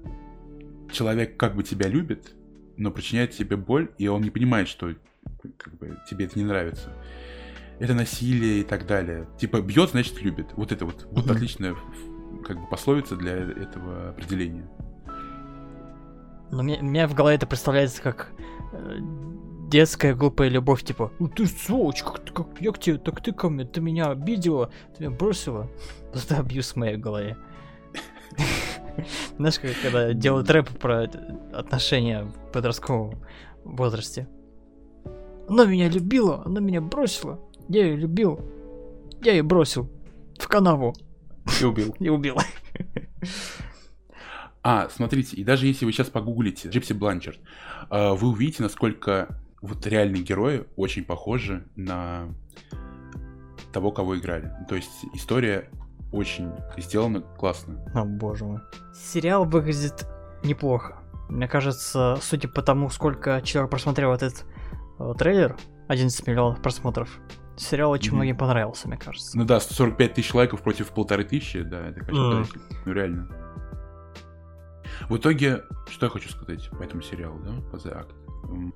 человек 0.91 1.38
как 1.38 1.55
бы 1.55 1.63
тебя 1.63 1.88
любит, 1.88 2.33
но 2.77 2.91
причиняет 2.91 3.31
тебе 3.31 3.55
боль, 3.55 3.89
и 3.97 4.07
он 4.07 4.21
не 4.21 4.29
понимает, 4.29 4.67
что 4.67 4.93
как 5.57 5.78
бы, 5.78 5.97
тебе 6.09 6.26
это 6.26 6.38
не 6.39 6.45
нравится. 6.45 6.93
Это 7.80 7.93
насилие 7.93 8.59
и 8.61 8.63
так 8.63 8.88
далее. 8.88 9.28
Типа 9.38 9.61
бьет, 9.61 9.91
значит 9.91 10.21
любит. 10.21 10.47
Вот 10.53 10.71
это 10.71 10.86
вот. 10.86 11.07
Вот 11.11 11.30
отличная 11.30 11.76
как 12.45 12.59
бы 12.59 12.67
пословица 12.67 13.15
для 13.15 13.34
этого 13.34 14.09
определения. 14.09 14.67
Но 16.51 16.63
мне, 16.63 16.82
мне 16.82 17.07
в 17.07 17.13
голове 17.13 17.36
это 17.36 17.47
представляется 17.47 18.01
как 18.01 18.32
э, 18.71 18.97
детская 19.69 20.13
глупая 20.13 20.49
любовь, 20.49 20.84
типа, 20.84 21.11
ну 21.19 21.28
ты 21.28 21.47
сволочь, 21.47 22.03
как, 22.03 22.23
ты- 22.23 22.32
как, 22.32 22.47
я 22.61 22.71
к 22.71 22.80
тебе, 22.80 22.97
так 22.97 23.21
ты 23.21 23.32
ко 23.34 23.49
мне, 23.49 23.65
ты 23.65 23.82
меня 23.82 24.11
обидела, 24.11 24.71
ты 24.95 25.03
меня 25.05 25.15
бросила. 25.15 25.69
Это 26.13 26.38
абьюз 26.38 26.71
в 26.71 26.76
моей 26.76 26.97
голове. 26.97 27.38
Знаешь, 29.38 29.59
как 29.59 29.71
когда 29.82 30.13
делают 30.13 30.49
рэп 30.49 30.69
про 30.80 31.03
отношения 31.53 32.23
в 32.23 32.51
подростковом 32.51 33.21
возрасте. 33.63 34.28
Она 35.47 35.65
меня 35.65 35.89
любила, 35.89 36.43
она 36.45 36.59
меня 36.59 36.81
бросила. 36.81 37.39
Я 37.67 37.85
ее 37.85 37.95
любил. 37.95 38.39
Я 39.21 39.33
ее 39.33 39.43
бросил 39.43 39.89
в 40.37 40.47
канаву 40.47 40.95
И 41.59 41.65
убил. 41.65 41.95
и 41.99 42.09
убил. 42.09 42.37
А, 44.63 44.89
смотрите, 44.89 45.35
и 45.35 45.43
даже 45.43 45.67
если 45.67 45.85
вы 45.85 45.91
сейчас 45.91 46.09
погуглите 46.09 46.69
Джипси 46.69 46.93
Бланчард, 46.93 47.39
э, 47.91 48.13
вы 48.13 48.29
увидите, 48.29 48.63
насколько 48.63 49.39
вот 49.61 49.85
реальные 49.85 50.23
герои 50.23 50.65
очень 50.75 51.03
похожи 51.03 51.67
на 51.75 52.33
того, 53.71 53.91
кого 53.91 54.17
играли. 54.17 54.51
То 54.67 54.75
есть 54.75 54.91
история 55.13 55.69
очень 56.11 56.51
сделана 56.77 57.21
классно. 57.21 57.83
О 57.93 58.05
боже 58.05 58.45
мой. 58.45 58.59
Сериал 58.93 59.45
выглядит 59.45 60.07
неплохо. 60.43 60.97
Мне 61.29 61.47
кажется, 61.47 62.17
судя 62.21 62.47
по 62.47 62.61
тому, 62.61 62.89
сколько 62.89 63.41
человек 63.43 63.71
просмотрел 63.71 64.13
этот 64.13 64.45
трейлер, 65.17 65.57
11 65.87 66.27
миллионов 66.27 66.61
просмотров, 66.61 67.19
Сериал 67.57 67.91
очень 67.91 68.09
Мгм. 68.09 68.17
многим 68.17 68.37
понравился, 68.37 68.87
мне 68.89 68.97
кажется. 68.97 69.37
Ну 69.37 69.45
да, 69.45 69.59
145 69.61 70.13
тысяч 70.13 70.33
лайков 70.33 70.61
против 70.61 70.89
полторы 70.91 71.23
тысячи, 71.23 71.61
да, 71.61 71.87
это, 71.87 72.01
конечно, 72.01 72.29
подавительно. 72.29 72.63
ну 72.85 72.91
реально. 72.91 73.27
В 75.09 75.17
итоге, 75.17 75.63
что 75.89 76.05
я 76.07 76.09
хочу 76.09 76.29
сказать 76.29 76.69
по 76.71 76.83
этому 76.83 77.01
сериалу, 77.01 77.39
да, 77.39 77.51
по 77.71 77.75
The 77.77 77.95
Act? 77.97 78.73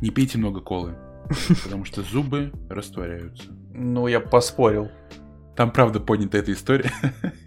Не 0.00 0.10
пейте 0.10 0.38
много 0.38 0.60
колы, 0.60 0.94
потому 1.64 1.84
что 1.84 2.02
зубы 2.02 2.52
растворяются. 2.70 3.50
Ну, 3.74 4.06
я 4.06 4.20
поспорил. 4.20 4.88
Там, 5.54 5.70
правда, 5.70 6.00
поднята 6.00 6.38
эта 6.38 6.52
история, 6.52 6.90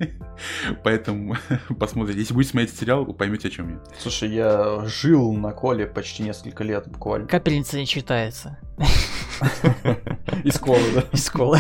поэтому 0.83 1.35
посмотрите. 1.79 2.19
Если 2.19 2.33
будете 2.35 2.51
смотреть 2.51 2.77
сериал, 2.77 3.03
вы 3.03 3.13
поймете, 3.15 3.47
о 3.47 3.51
чем 3.51 3.69
я. 3.69 3.83
Слушай, 3.97 4.29
я 4.29 4.85
жил 4.85 5.33
на 5.33 5.51
коле 5.53 5.87
почти 5.87 6.21
несколько 6.21 6.63
лет 6.63 6.87
буквально. 6.87 7.27
Капельница 7.27 7.77
не 7.77 7.87
читается. 7.87 8.59
Из 10.43 10.59
колы, 10.59 10.83
да? 10.93 11.03
Из 11.11 11.25
школы. 11.25 11.59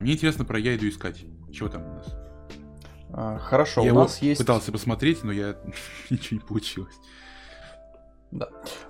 Мне 0.00 0.14
интересно 0.14 0.44
про 0.44 0.58
«Я 0.58 0.74
иду 0.74 0.88
искать». 0.88 1.24
Чего 1.52 1.68
там 1.68 1.84
у 1.84 1.94
нас? 1.94 2.16
А, 3.10 3.38
Хорошо, 3.38 3.84
я 3.84 3.92
у 3.92 3.94
нас 3.94 4.20
есть... 4.20 4.40
пытался 4.40 4.72
посмотреть, 4.72 5.22
но 5.22 5.30
я 5.30 5.56
ничего 6.10 6.40
не 6.40 6.46
получилось. 6.46 6.94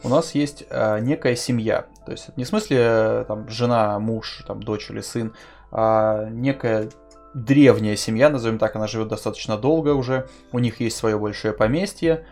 У 0.03 0.09
нас 0.09 0.34
есть 0.34 0.64
э, 0.68 0.99
некая 1.01 1.36
семья. 1.36 1.86
То 2.07 2.12
есть 2.12 2.28
это 2.28 2.34
не 2.36 2.45
в 2.45 2.49
смысле 2.49 2.78
э, 2.80 3.24
там 3.26 3.49
жена, 3.49 3.99
муж, 3.99 4.45
там 4.47 4.62
дочь 4.62 4.90
или 4.90 5.01
сын, 5.01 5.34
а 5.70 6.28
некая 6.30 6.88
древняя 7.34 7.97
семья, 7.97 8.30
назовем 8.30 8.59
так, 8.59 8.76
она 8.76 8.86
живет 8.86 9.09
достаточно 9.09 9.57
долго 9.57 9.90
уже. 9.90 10.28
У 10.53 10.59
них 10.59 10.80
есть 10.80 10.97
свое 10.97 11.18
большое 11.18 11.53
поместье. 11.53 12.26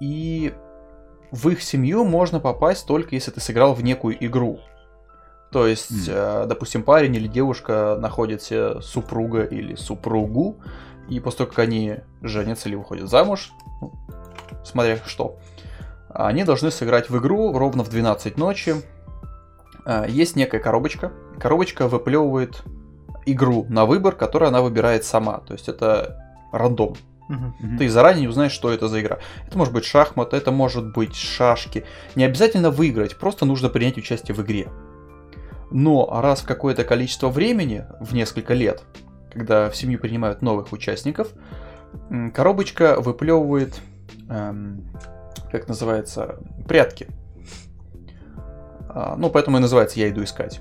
И 0.00 0.54
в 1.30 1.48
их 1.50 1.62
семью 1.62 2.04
можно 2.04 2.40
попасть 2.40 2.86
только 2.86 3.14
если 3.14 3.30
ты 3.30 3.40
сыграл 3.40 3.74
в 3.74 3.82
некую 3.82 4.16
игру. 4.24 4.60
То 5.52 5.66
есть, 5.66 6.08
э, 6.08 6.44
допустим, 6.48 6.82
парень 6.82 7.14
или 7.16 7.26
девушка 7.26 7.96
находят 8.00 8.40
себе 8.42 8.80
супруга 8.80 9.42
или 9.42 9.74
супругу, 9.74 10.56
и 11.08 11.18
после 11.18 11.38
того, 11.38 11.50
как 11.50 11.58
они 11.60 11.96
женятся 12.22 12.68
или 12.68 12.76
выходят 12.76 13.08
замуж, 13.08 13.50
ну, 13.80 13.92
смотря 14.64 14.96
что, 15.06 15.38
они 16.12 16.44
должны 16.44 16.70
сыграть 16.70 17.10
в 17.10 17.18
игру 17.18 17.56
ровно 17.56 17.84
в 17.84 17.88
12 17.88 18.36
ночи. 18.36 18.74
А, 19.84 20.06
Есть 20.06 20.36
некая 20.36 20.60
коробочка. 20.60 21.12
Коробочка 21.38 21.88
выплевывает 21.88 22.62
игру 23.26 23.66
на 23.68 23.86
выбор, 23.86 24.14
которую 24.14 24.48
она 24.48 24.62
выбирает 24.62 25.04
сама. 25.04 25.38
То 25.38 25.52
есть 25.52 25.68
это 25.68 26.16
рандом. 26.52 26.96
Мгм. 27.28 27.78
Ты 27.78 27.88
заранее 27.88 28.22
не 28.22 28.28
узнаешь, 28.28 28.50
что 28.50 28.72
это 28.72 28.88
за 28.88 29.00
игра. 29.00 29.18
Это 29.46 29.56
может 29.56 29.72
быть 29.72 29.84
шахмат, 29.84 30.34
это 30.34 30.50
может 30.50 30.92
быть 30.92 31.14
шашки. 31.14 31.84
Не 32.16 32.24
обязательно 32.24 32.70
выиграть, 32.70 33.16
просто 33.16 33.44
нужно 33.46 33.68
принять 33.68 33.96
участие 33.96 34.34
в 34.34 34.42
игре. 34.42 34.68
Но 35.70 36.08
раз 36.20 36.40
в 36.40 36.46
какое-то 36.46 36.82
количество 36.82 37.28
времени, 37.28 37.84
в 38.00 38.14
несколько 38.14 38.54
лет, 38.54 38.82
когда 39.32 39.70
в 39.70 39.76
семью 39.76 40.00
принимают 40.00 40.42
новых 40.42 40.72
участников, 40.72 41.28
коробочка 42.34 43.00
выплевывает, 43.00 43.80
эм, 44.28 44.82
как 45.50 45.68
называется, 45.68 46.38
прятки. 46.66 47.08
А, 48.88 49.16
Ну, 49.16 49.30
поэтому 49.30 49.58
и 49.58 49.60
называется 49.60 49.98
«Я 50.00 50.08
иду 50.08 50.22
искать». 50.22 50.60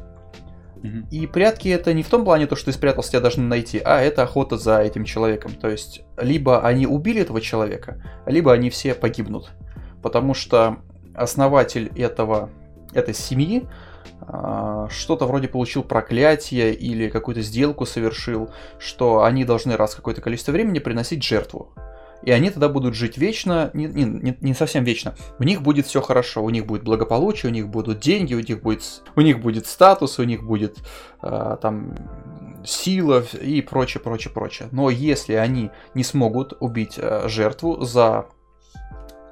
И 1.12 1.28
прятки 1.28 1.68
это 1.68 1.94
не 1.94 2.04
в 2.04 2.10
том 2.10 2.24
плане, 2.24 2.48
то, 2.48 2.56
что 2.56 2.68
ты 2.68 2.72
спрятался, 2.72 3.12
тебя 3.12 3.20
должны 3.20 3.44
найти, 3.44 3.82
а 3.84 4.00
это 4.00 4.24
охота 4.24 4.58
за 4.58 4.80
этим 4.80 5.04
человеком. 5.04 5.52
То 5.52 5.68
есть, 5.68 6.04
либо 6.18 6.66
они 6.66 6.88
убили 6.88 7.22
этого 7.22 7.42
человека, 7.42 8.02
либо 8.26 8.54
они 8.54 8.70
все 8.70 8.94
погибнут. 8.94 9.52
Потому 10.02 10.34
что 10.34 10.78
основатель 11.14 11.92
этого, 11.98 12.50
этой 12.94 13.14
семьи 13.14 13.68
а, 14.22 14.88
что-то 14.90 15.26
вроде 15.26 15.50
получил 15.50 15.84
проклятие 15.84 16.74
или 16.74 17.10
какую-то 17.10 17.42
сделку 17.42 17.86
совершил, 17.86 18.50
что 18.78 19.24
они 19.24 19.44
должны 19.44 19.76
раз 19.76 19.96
какое-то 19.96 20.22
количество 20.22 20.54
времени 20.54 20.80
приносить 20.80 21.24
жертву. 21.24 21.74
И 22.24 22.32
они 22.32 22.50
тогда 22.50 22.68
будут 22.68 22.96
жить 22.96 23.18
вечно, 23.18 23.70
не, 23.74 23.86
не- 23.86 24.38
не- 24.42 24.54
совсем 24.54 24.84
вечно. 24.84 25.16
У 25.40 25.44
них 25.44 25.62
будет 25.62 25.86
все 25.86 26.02
хорошо, 26.02 26.44
у 26.44 26.50
них 26.50 26.66
будет 26.66 26.84
благополучие, 26.84 27.50
у 27.50 27.54
них 27.54 27.70
будут 27.70 28.00
деньги, 28.00 28.34
у 28.34 28.40
них 28.42 28.62
будет, 28.62 28.84
у 29.16 29.22
них 29.22 29.40
будет 29.40 29.68
статус, 29.68 30.20
у 30.20 30.24
них 30.24 30.44
будет 30.44 30.78
а, 31.22 31.56
там 31.56 31.96
сила 32.66 33.24
и 33.42 33.62
прочее, 33.62 34.02
прочее, 34.02 34.34
прочее. 34.34 34.68
Но 34.72 34.90
если 34.90 35.34
они 35.34 35.70
не 35.94 36.04
смогут 36.04 36.54
убить 36.60 36.96
а, 36.98 37.28
жертву 37.30 37.84
за 37.86 38.26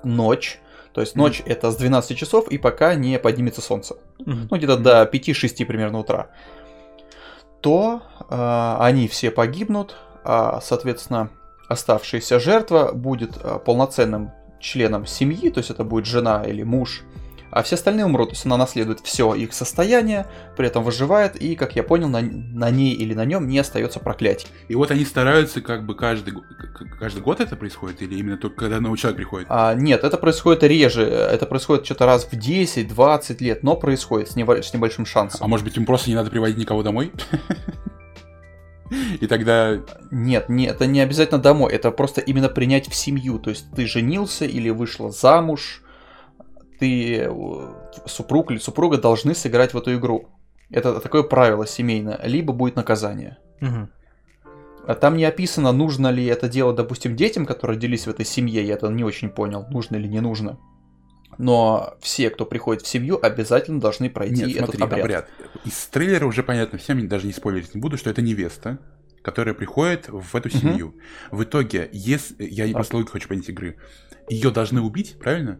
ночь, 0.03 0.59
то 0.93 1.01
есть 1.01 1.15
ночь 1.15 1.43
это 1.45 1.71
с 1.71 1.75
12 1.75 2.17
часов 2.17 2.47
и 2.47 2.57
пока 2.57 2.95
не 2.95 3.19
поднимется 3.19 3.61
солнце, 3.61 3.97
Мгм. 4.19 4.47
ну 4.49 4.57
где-то 4.57 4.77
до 4.77 5.03
5-6 5.03 5.65
примерно 5.65 5.99
утра, 5.99 6.29
то 7.61 8.01
а, 8.29 8.77
они 8.79 9.07
все 9.07 9.29
погибнут, 9.31 9.95
а, 10.23 10.61
соответственно, 10.61 11.29
оставшаяся 11.67 12.39
жертва 12.39 12.91
будет 12.93 13.37
а, 13.43 13.59
полноценным 13.59 14.31
членом 14.59 15.05
семьи, 15.05 15.49
то 15.49 15.59
есть 15.59 15.69
это 15.69 15.83
будет 15.83 16.05
жена 16.05 16.43
или 16.43 16.63
муж, 16.63 17.03
а 17.49 17.63
все 17.63 17.75
остальные 17.75 18.05
умрут, 18.05 18.29
то 18.29 18.33
есть 18.35 18.45
она 18.45 18.57
наследует 18.57 18.99
все 19.01 19.33
их 19.33 19.53
состояние, 19.53 20.27
при 20.57 20.67
этом 20.67 20.83
выживает, 20.83 21.35
и, 21.35 21.55
как 21.55 21.75
я 21.75 21.83
понял, 21.83 22.09
на, 22.09 22.21
на 22.21 22.69
ней 22.69 22.93
или 22.93 23.13
на 23.13 23.25
нем 23.25 23.47
не 23.47 23.59
остается 23.59 23.99
проклятий. 23.99 24.47
И 24.67 24.75
вот 24.75 24.91
они 24.91 25.05
стараются 25.05 25.61
как 25.61 25.85
бы 25.85 25.95
каждый, 25.95 26.33
каждый 26.99 27.21
год 27.21 27.39
это 27.39 27.55
происходит, 27.55 28.01
или 28.01 28.15
именно 28.15 28.37
только 28.37 28.57
когда 28.57 28.79
новый 28.79 28.97
человек 28.97 29.17
приходит? 29.17 29.47
А, 29.49 29.73
нет, 29.73 30.03
это 30.03 30.17
происходит 30.17 30.63
реже, 30.63 31.03
это 31.03 31.45
происходит 31.45 31.85
что-то 31.85 32.05
раз 32.05 32.25
в 32.25 32.33
10-20 32.33 33.37
лет, 33.39 33.63
но 33.63 33.75
происходит 33.75 34.29
с 34.29 34.35
небольшим 34.35 35.05
шансом. 35.05 35.43
А 35.43 35.47
может 35.47 35.65
быть 35.65 35.77
им 35.77 35.85
просто 35.85 36.09
не 36.09 36.15
надо 36.15 36.29
приводить 36.29 36.57
никого 36.57 36.83
домой? 36.83 37.11
И 39.19 39.27
тогда... 39.27 39.79
Нет, 40.11 40.49
не, 40.49 40.67
это 40.67 40.85
не 40.85 41.01
обязательно 41.01 41.39
домой, 41.39 41.73
это 41.73 41.91
просто 41.91 42.21
именно 42.21 42.49
принять 42.49 42.87
в 42.89 42.95
семью. 42.95 43.39
То 43.39 43.49
есть 43.49 43.71
ты 43.75 43.85
женился 43.85 44.45
или 44.45 44.69
вышла 44.69 45.11
замуж, 45.11 45.83
ты 46.79 47.29
супруг 48.05 48.51
или 48.51 48.59
супруга 48.59 48.97
должны 48.97 49.33
сыграть 49.33 49.73
в 49.73 49.77
эту 49.77 49.95
игру. 49.95 50.29
Это 50.69 50.99
такое 50.99 51.23
правило 51.23 51.65
семейное. 51.65 52.19
Либо 52.23 52.53
будет 52.53 52.75
наказание. 52.75 53.37
А 54.87 54.95
Там 54.95 55.17
не 55.17 55.25
описано, 55.25 55.73
нужно 55.73 56.07
ли 56.11 56.25
это 56.25 56.47
делать, 56.47 56.77
допустим, 56.77 57.15
детям, 57.15 57.45
которые 57.45 57.75
родились 57.75 58.07
в 58.07 58.09
этой 58.09 58.25
семье. 58.25 58.65
Я 58.65 58.75
это 58.75 58.87
не 58.87 59.03
очень 59.03 59.29
понял, 59.29 59.65
нужно 59.69 59.97
или 59.97 60.07
не 60.07 60.21
нужно. 60.21 60.57
Но 61.37 61.95
все, 62.01 62.29
кто 62.29 62.45
приходит 62.45 62.83
в 62.83 62.87
семью, 62.87 63.19
обязательно 63.23 63.79
должны 63.79 64.09
пройти 64.09 64.45
Нет, 64.45 64.57
этот 64.57 64.75
смотри, 64.75 65.01
обряд. 65.01 65.03
обряд. 65.03 65.29
Из 65.65 65.85
трейлера 65.87 66.25
уже 66.25 66.43
понятно, 66.43 66.79
всем 66.79 67.07
даже 67.07 67.27
не 67.27 67.33
спойлерить 67.33 67.75
не 67.75 67.81
буду, 67.81 67.97
что 67.97 68.09
это 68.09 68.21
невеста, 68.21 68.79
которая 69.21 69.53
приходит 69.53 70.09
в 70.09 70.35
эту 70.35 70.49
семью. 70.49 70.95
В 71.31 71.43
итоге, 71.43 71.89
если... 71.91 72.43
Я 72.43 72.65
Так. 72.65 72.73
просто 72.73 72.95
логику 72.95 73.11
хочу 73.13 73.27
понять 73.27 73.49
игры. 73.49 73.77
Ее 74.29 74.51
должны 74.51 74.81
убить, 74.81 75.17
правильно? 75.19 75.59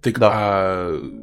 Ты, 0.00 0.12
Да. 0.12 0.30
а, 0.32 1.22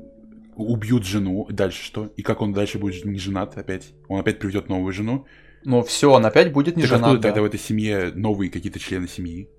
убьют 0.56 1.06
жену, 1.06 1.48
дальше 1.50 1.84
что? 1.84 2.08
И 2.18 2.22
как 2.22 2.42
он 2.42 2.54
дальше 2.54 2.80
будет 2.80 3.06
не 3.06 3.18
женат 3.18 3.58
опять? 3.58 3.94
Он 4.08 4.20
опять 4.20 4.40
приведет 4.40 4.68
новую 4.68 4.94
жену. 4.94 5.26
Но 5.64 5.84
все, 5.84 6.12
он 6.12 6.26
опять 6.26 6.52
будет 6.52 6.76
не 6.76 6.84
так 6.84 6.90
женат. 6.90 7.04
откуда 7.06 7.22
да. 7.22 7.30
тогда 7.30 7.42
в 7.42 7.46
этой 7.46 7.60
семье 7.60 8.12
новые 8.14 8.52
какие-то 8.52 8.80
члены 8.80 9.08
семьи? 9.08 9.50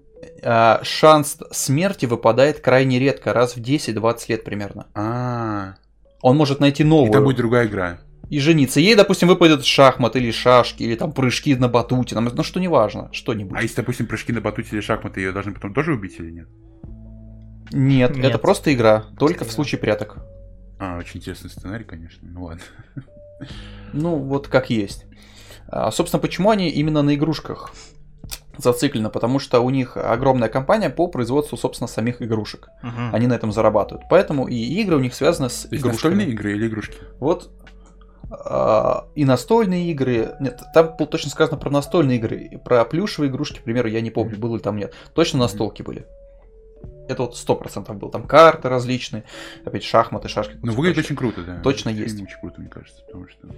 А, 0.42 0.80
шанс 0.82 1.38
смерти 1.50 2.06
выпадает 2.06 2.60
крайне 2.60 2.98
редко, 2.98 3.32
раз 3.32 3.56
в 3.56 3.60
10-20 3.60 4.16
лет 4.28 4.44
примерно. 4.44 4.86
А, 4.94 5.74
Он 6.22 6.36
может 6.36 6.60
найти 6.60 6.82
и 6.82 6.86
новую 6.86 7.12
там 7.12 7.24
будет 7.24 7.36
другая 7.36 7.66
игра. 7.66 7.98
и 8.28 8.38
жениться. 8.40 8.80
Ей, 8.80 8.94
допустим, 8.94 9.28
выпадет 9.28 9.64
шахмат 9.64 10.16
или 10.16 10.30
шашки, 10.30 10.82
или 10.82 10.94
там 10.96 11.12
прыжки 11.12 11.54
на 11.54 11.68
батуте, 11.68 12.14
там, 12.14 12.24
ну 12.32 12.42
что 12.42 12.60
неважно, 12.60 13.08
что-нибудь. 13.12 13.56
А 13.58 13.62
если, 13.62 13.76
допустим, 13.76 14.06
прыжки 14.06 14.32
на 14.32 14.40
батуте 14.40 14.70
или 14.72 14.80
шахматы, 14.80 15.20
ее 15.20 15.32
должны 15.32 15.52
потом 15.52 15.74
тоже 15.74 15.92
убить 15.94 16.16
или 16.18 16.30
нет? 16.30 16.48
Нет, 17.72 18.16
Нет. 18.16 18.24
это 18.26 18.38
просто 18.38 18.72
игра, 18.72 19.04
только 19.18 19.44
в 19.44 19.50
случае 19.52 19.80
пряток. 19.80 20.18
А, 20.78 20.98
очень 20.98 21.20
интересный 21.20 21.50
сценарий, 21.50 21.84
конечно. 21.84 22.20
Ну 22.30 22.44
ладно. 22.44 22.62
Ну, 23.92 24.16
вот 24.16 24.48
как 24.48 24.70
есть. 24.70 25.04
А, 25.68 25.90
собственно, 25.90 26.20
почему 26.20 26.50
они 26.50 26.68
именно 26.70 27.02
на 27.02 27.14
игрушках 27.14 27.72
зациклены? 28.58 29.10
Потому 29.10 29.38
что 29.38 29.60
у 29.60 29.70
них 29.70 29.96
огромная 29.96 30.48
компания 30.48 30.90
по 30.90 31.08
производству, 31.08 31.56
собственно, 31.56 31.88
самих 31.88 32.22
игрушек. 32.22 32.68
Мгм. 32.82 33.14
Они 33.14 33.26
на 33.26 33.34
этом 33.34 33.52
зарабатывают. 33.52 34.06
Поэтому 34.10 34.46
и 34.48 34.54
игры 34.54 34.96
у 34.96 35.00
них 35.00 35.14
связаны 35.14 35.48
с 35.48 35.66
игрушками. 35.66 35.92
настольные 35.92 36.28
игры 36.28 36.52
или 36.52 36.66
игрушки? 36.68 36.98
Вот 37.20 37.50
а, 38.30 39.08
и 39.14 39.24
настольные 39.24 39.90
игры. 39.90 40.34
Нет, 40.40 40.62
там 40.74 40.96
было 40.96 41.08
точно 41.08 41.30
сказано 41.30 41.58
про 41.58 41.70
настольные 41.70 42.18
игры. 42.18 42.60
Про 42.64 42.84
плюшевые 42.84 43.30
игрушки, 43.30 43.60
к 43.60 43.62
примеру, 43.62 43.88
я 43.88 44.00
не 44.00 44.10
помню, 44.10 44.38
было 44.38 44.56
ли 44.56 44.62
там 44.62 44.76
нет. 44.76 44.94
Точно 45.14 45.38
настолки 45.38 45.82
были. 45.82 46.06
Это 47.08 47.22
вот 47.22 47.36
сто 47.36 47.54
процентов 47.54 47.96
был. 47.96 48.10
Там 48.10 48.26
карты 48.26 48.68
различные, 48.68 49.24
опять 49.64 49.84
шахматы, 49.84 50.28
шашки. 50.28 50.58
Ну, 50.62 50.72
выглядит 50.72 50.98
очень 50.98 51.16
круто, 51.16 51.42
да. 51.42 51.60
Точно 51.60 51.88
есть. 51.88 52.20
Очень 52.20 52.40
круто, 52.40 52.60
мне 52.60 52.68
кажется, 52.68 53.02
потому 53.06 53.28
что 53.28 53.48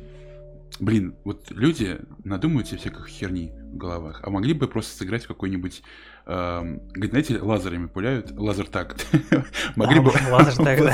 Блин, 0.80 1.16
вот 1.24 1.50
люди 1.50 1.98
надумают 2.24 2.68
себе 2.68 2.78
всяких 2.78 3.06
херни 3.08 3.52
в 3.72 3.76
головах, 3.76 4.20
а 4.22 4.30
могли 4.30 4.54
бы 4.54 4.68
просто 4.68 4.96
сыграть 4.96 5.24
в 5.24 5.28
какой-нибудь... 5.28 5.82
эм, 6.26 6.78
говорит, 6.88 7.10
знаете, 7.10 7.38
лазерами 7.40 7.86
пуляют, 7.86 8.30
лазер 8.32 8.66
так. 8.68 8.96
Могли 9.76 9.98
А, 9.98 10.02
бы 10.02 10.12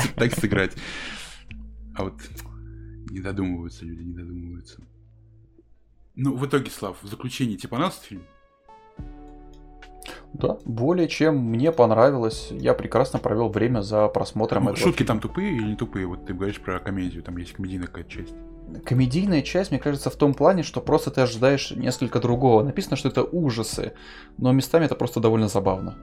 так 0.15 0.33
сыграть. 0.33 0.75
А 1.95 2.03
вот 2.05 2.15
не 3.11 3.19
додумываются 3.19 3.85
люди, 3.85 4.01
не 4.01 4.13
додумываются. 4.13 4.81
Ну, 6.15 6.35
в 6.35 6.45
итоге, 6.45 6.71
Слав, 6.71 6.97
в 7.03 7.07
заключение 7.07 7.57
тебе 7.57 7.69
понравился 7.69 8.01
фильм? 8.03 8.23
Да, 10.33 10.57
более 10.65 11.07
чем 11.07 11.37
мне 11.37 11.71
понравилось. 11.71 12.49
Я 12.51 12.73
прекрасно 12.73 13.19
провел 13.19 13.49
время 13.49 13.81
за 13.81 14.07
просмотром 14.07 14.65
Ну, 14.65 14.69
этого 14.71 14.83
шутки 14.83 14.99
фильма. 14.99 15.07
там 15.07 15.19
тупые 15.21 15.55
или 15.55 15.63
не 15.63 15.75
тупые? 15.75 16.07
Вот 16.07 16.25
ты 16.25 16.33
говоришь 16.33 16.59
про 16.59 16.79
комедию, 16.79 17.23
там 17.23 17.37
есть 17.37 17.53
комедийная 17.53 17.87
какая-то 17.87 18.09
часть. 18.09 18.33
Комедийная 18.83 19.41
часть, 19.41 19.71
мне 19.71 19.79
кажется, 19.79 20.09
в 20.09 20.15
том 20.15 20.33
плане, 20.33 20.63
что 20.63 20.81
просто 20.81 21.11
ты 21.11 21.21
ожидаешь 21.21 21.71
несколько 21.71 22.19
другого. 22.19 22.63
Написано, 22.63 22.95
что 22.95 23.09
это 23.09 23.23
ужасы, 23.23 23.93
но 24.37 24.51
местами 24.51 24.85
это 24.85 24.95
просто 24.95 25.19
довольно 25.19 25.47
забавно. 25.47 25.95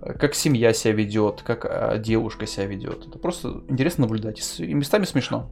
Как 0.00 0.34
семья 0.34 0.72
себя 0.72 0.92
ведет, 0.92 1.42
как 1.42 1.64
а, 1.64 1.98
девушка 1.98 2.46
себя 2.46 2.66
ведет. 2.66 3.06
Это 3.08 3.18
просто 3.18 3.62
интересно 3.68 4.02
наблюдать. 4.02 4.60
И 4.60 4.74
местами 4.74 5.04
смешно. 5.04 5.50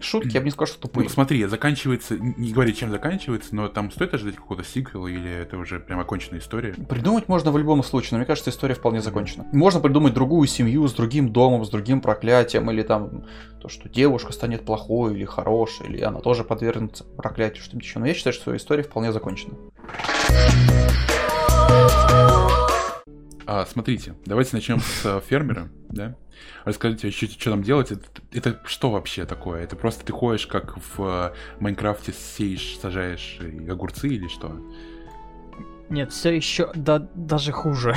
Шутки, 0.00 0.34
я 0.34 0.40
бы 0.40 0.46
не 0.46 0.50
сказал, 0.50 0.66
что 0.66 0.80
тупые. 0.82 1.04
Ну, 1.04 1.10
смотри, 1.10 1.44
заканчивается, 1.44 2.16
не 2.18 2.52
говори, 2.52 2.74
чем 2.74 2.90
заканчивается, 2.90 3.54
но 3.54 3.68
там 3.68 3.90
стоит 3.90 4.14
ожидать 4.14 4.36
какого-то 4.36 4.66
сиквела 4.66 5.06
или 5.06 5.30
это 5.30 5.56
уже 5.58 5.80
прям 5.80 6.00
оконченная 6.00 6.40
история? 6.40 6.74
Придумать 6.88 7.28
можно 7.28 7.50
в 7.50 7.58
любом 7.58 7.82
случае, 7.82 8.10
но 8.12 8.18
мне 8.18 8.26
кажется, 8.26 8.50
история 8.50 8.74
вполне 8.74 9.00
закончена. 9.00 9.46
Можно 9.52 9.80
придумать 9.80 10.14
другую 10.14 10.46
семью 10.48 10.86
с 10.88 10.94
другим 10.94 11.32
домом, 11.32 11.64
с 11.64 11.70
другим 11.70 12.00
проклятием, 12.00 12.70
или 12.70 12.82
там 12.82 13.24
то, 13.60 13.68
что 13.68 13.88
девушка 13.88 14.32
станет 14.32 14.64
плохой 14.64 15.14
или 15.14 15.24
хорошей, 15.24 15.86
или 15.86 16.02
она 16.02 16.20
тоже 16.20 16.44
подвергнется 16.44 17.04
проклятию, 17.04 17.62
что-нибудь 17.62 17.86
еще. 17.86 17.98
Но 17.98 18.06
я 18.06 18.14
считаю, 18.14 18.34
что 18.34 18.56
история 18.56 18.82
вполне 18.82 19.12
закончена. 19.12 19.54
А, 23.48 23.64
смотрите, 23.64 24.14
давайте 24.24 24.50
начнем 24.56 24.80
с 24.80 25.04
э, 25.04 25.20
фермера, 25.24 25.68
да? 25.88 26.16
Расскажите, 26.64 27.10
что, 27.10 27.26
что 27.26 27.50
там 27.50 27.62
делать? 27.62 27.92
Это, 27.92 28.04
это 28.32 28.60
что 28.64 28.90
вообще 28.90 29.24
такое? 29.24 29.62
Это 29.62 29.76
просто 29.76 30.04
ты 30.04 30.12
ходишь, 30.12 30.46
как 30.46 30.76
в 30.76 31.00
э, 31.00 31.32
Майнкрафте, 31.60 32.12
сеешь, 32.12 32.78
сажаешь 32.80 33.38
огурцы 33.68 34.08
или 34.08 34.28
что? 34.28 34.52
Нет, 35.88 36.12
все 36.12 36.34
еще 36.34 36.70
да, 36.74 37.06
даже 37.14 37.52
хуже. 37.52 37.94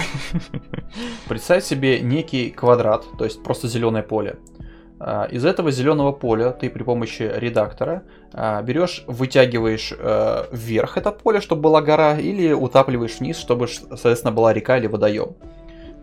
Представь 1.28 1.64
себе 1.64 2.02
некий 2.02 2.52
квадрат, 2.52 3.06
то 3.18 3.26
есть 3.26 3.42
просто 3.42 3.68
зеленое 3.68 4.04
поле. 4.04 4.38
А, 5.00 5.26
Из 5.26 5.46
этого 5.46 5.72
зеленого 5.72 6.12
поля 6.12 6.52
ты 6.52 6.70
при 6.70 6.84
помощи 6.84 7.32
редактора 7.36 8.04
а, 8.34 8.62
берешь, 8.62 9.04
вытягиваешь 9.08 9.94
э, 9.98 10.44
вверх 10.52 10.98
это 10.98 11.12
поле, 11.12 11.42
чтобы 11.42 11.64
была 11.64 11.82
гора, 11.82 12.20
или 12.20 12.52
утапливаешь 12.52 13.20
вниз, 13.20 13.38
чтобы, 13.38 13.68
соответственно, 13.68 14.34
была 14.34 14.54
река 14.54 14.78
или 14.78 14.88
водоем. 14.88 15.36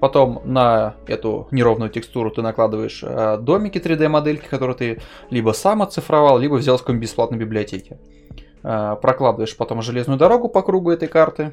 Потом 0.01 0.43
на 0.45 0.95
эту 1.07 1.49
неровную 1.51 1.91
текстуру 1.91 2.31
ты 2.31 2.43
накладываешь 2.43 3.03
э, 3.03 3.39
домики 3.41 3.79
3D-модельки, 3.79 4.47
которые 4.47 4.77
ты 4.77 5.01
либо 5.31 5.53
сам 5.53 5.83
оцифровал, 5.83 6.39
либо 6.39 6.55
взял 6.57 6.77
с 6.77 6.81
какой-нибудь 6.83 7.09
бесплатной 7.09 7.39
библиотеки. 7.39 7.99
Э, 8.63 8.97
Прокладываешь 9.01 9.57
потом 9.57 9.81
железную 9.83 10.19
дорогу 10.19 10.49
по 10.49 10.63
кругу 10.63 10.91
этой 10.91 11.09
карты, 11.09 11.53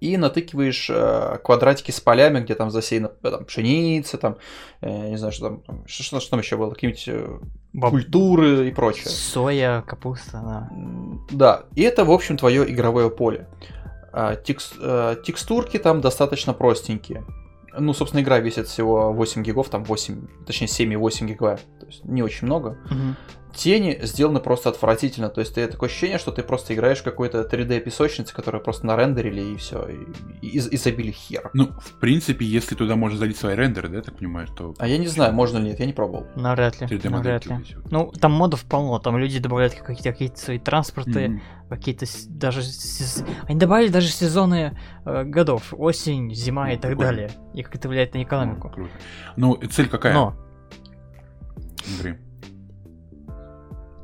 и 0.00 0.16
натыкиваешь 0.16 0.90
э, 0.90 1.38
квадратики 1.42 1.90
с 1.90 2.00
полями, 2.00 2.40
где 2.40 2.54
там 2.54 2.70
засеяна 2.70 3.08
там, 3.08 3.44
пшеница, 3.44 4.18
там, 4.18 4.36
не 4.82 5.16
знаю, 5.16 5.32
что 5.32 5.48
там, 5.48 5.62
что, 5.86 6.02
что, 6.02 6.20
что 6.20 6.30
там 6.30 6.40
еще 6.40 6.56
было, 6.56 6.70
какие-нибудь 6.70 7.40
Баб- 7.72 7.90
культуры 7.90 8.68
и 8.68 8.72
прочее. 8.72 9.06
Соя, 9.08 9.82
капуста, 9.82 10.42
да. 10.44 10.70
Да, 11.30 11.62
и 11.74 11.82
это, 11.82 12.04
в 12.04 12.10
общем, 12.10 12.36
твое 12.36 12.70
игровое 12.70 13.08
поле. 13.08 13.46
А, 14.16 14.36
текс- 14.36 14.74
э, 14.80 15.16
текстурки 15.24 15.78
там 15.78 16.00
достаточно 16.00 16.52
простенькие. 16.54 17.24
Ну, 17.76 17.92
собственно, 17.92 18.20
игра 18.22 18.38
весит 18.38 18.68
всего 18.68 19.12
8 19.12 19.42
гигов, 19.42 19.68
там 19.68 19.82
8, 19.82 20.28
точнее 20.46 20.68
7,8 20.68 21.26
гига, 21.26 21.56
то 21.80 21.86
есть 21.86 22.04
не 22.04 22.22
очень 22.22 22.46
много. 22.46 22.78
Мгм. 22.90 23.16
Тени 23.54 23.98
сделаны 24.02 24.40
просто 24.40 24.68
отвратительно, 24.70 25.28
то 25.28 25.40
есть 25.40 25.54
ты 25.54 25.66
такое 25.68 25.88
ощущение, 25.88 26.18
что 26.18 26.32
ты 26.32 26.42
просто 26.42 26.74
играешь 26.74 26.98
в 26.98 27.04
какой-то 27.04 27.42
3D 27.42 27.80
песочнице, 27.80 28.34
которую 28.34 28.62
просто 28.62 28.84
нарендерили 28.86 29.40
и 29.54 29.56
все, 29.56 29.86
и, 30.42 30.46
и- 30.46 30.58
и 30.58 30.76
забили 30.76 31.12
хер. 31.12 31.50
Ну, 31.54 31.70
в 31.78 31.92
принципе, 32.00 32.44
если 32.44 32.74
туда 32.74 32.96
можно 32.96 33.16
залить 33.18 33.36
свои 33.36 33.54
рендеры, 33.54 33.88
да, 33.88 33.96
я 33.96 34.02
так 34.02 34.16
понимаю, 34.16 34.48
то 34.48 34.74
А 34.78 34.88
я 34.88 34.98
не 34.98 35.06
знаю, 35.06 35.32
можно 35.34 35.58
ли 35.58 35.64
нет, 35.68 35.78
я 35.80 35.86
не 35.86 35.92
пробовал. 35.92 36.26
Навряд 36.34 36.80
ли. 36.80 36.86
3D 36.88 37.08
Навряд 37.10 37.46
модельки 37.46 37.72
ли. 37.72 37.78
Ну, 37.90 38.10
там 38.12 38.32
модов 38.32 38.64
полно, 38.64 38.98
там 38.98 39.16
люди 39.18 39.38
добавляют 39.38 39.74
какие-то 39.74 40.10
какие 40.12 40.32
свои 40.34 40.58
транспорты, 40.58 41.28
Мгм. 41.28 41.42
какие-то 41.70 42.06
даже... 42.28 42.60
сез- 42.62 43.24
Они 43.46 43.58
добавили 43.58 43.88
даже 43.88 44.08
сезоны 44.08 44.76
э, 45.06 45.24
годов, 45.24 45.72
осень, 45.76 46.34
зима 46.34 46.70
и 46.72 46.74
Ну, 46.76 46.80
так 46.82 46.90
прикольно. 46.90 47.10
далее. 47.12 47.30
И 47.54 47.62
как 47.62 47.76
это 47.76 47.88
влияет 47.88 48.14
на 48.14 48.22
экономику. 48.22 48.68
круто. 48.70 48.90
Ну, 49.36 49.54
и 49.54 49.66
цель 49.68 49.88
какая 49.88 50.12
Но 50.12 50.34
игры? 51.98 52.18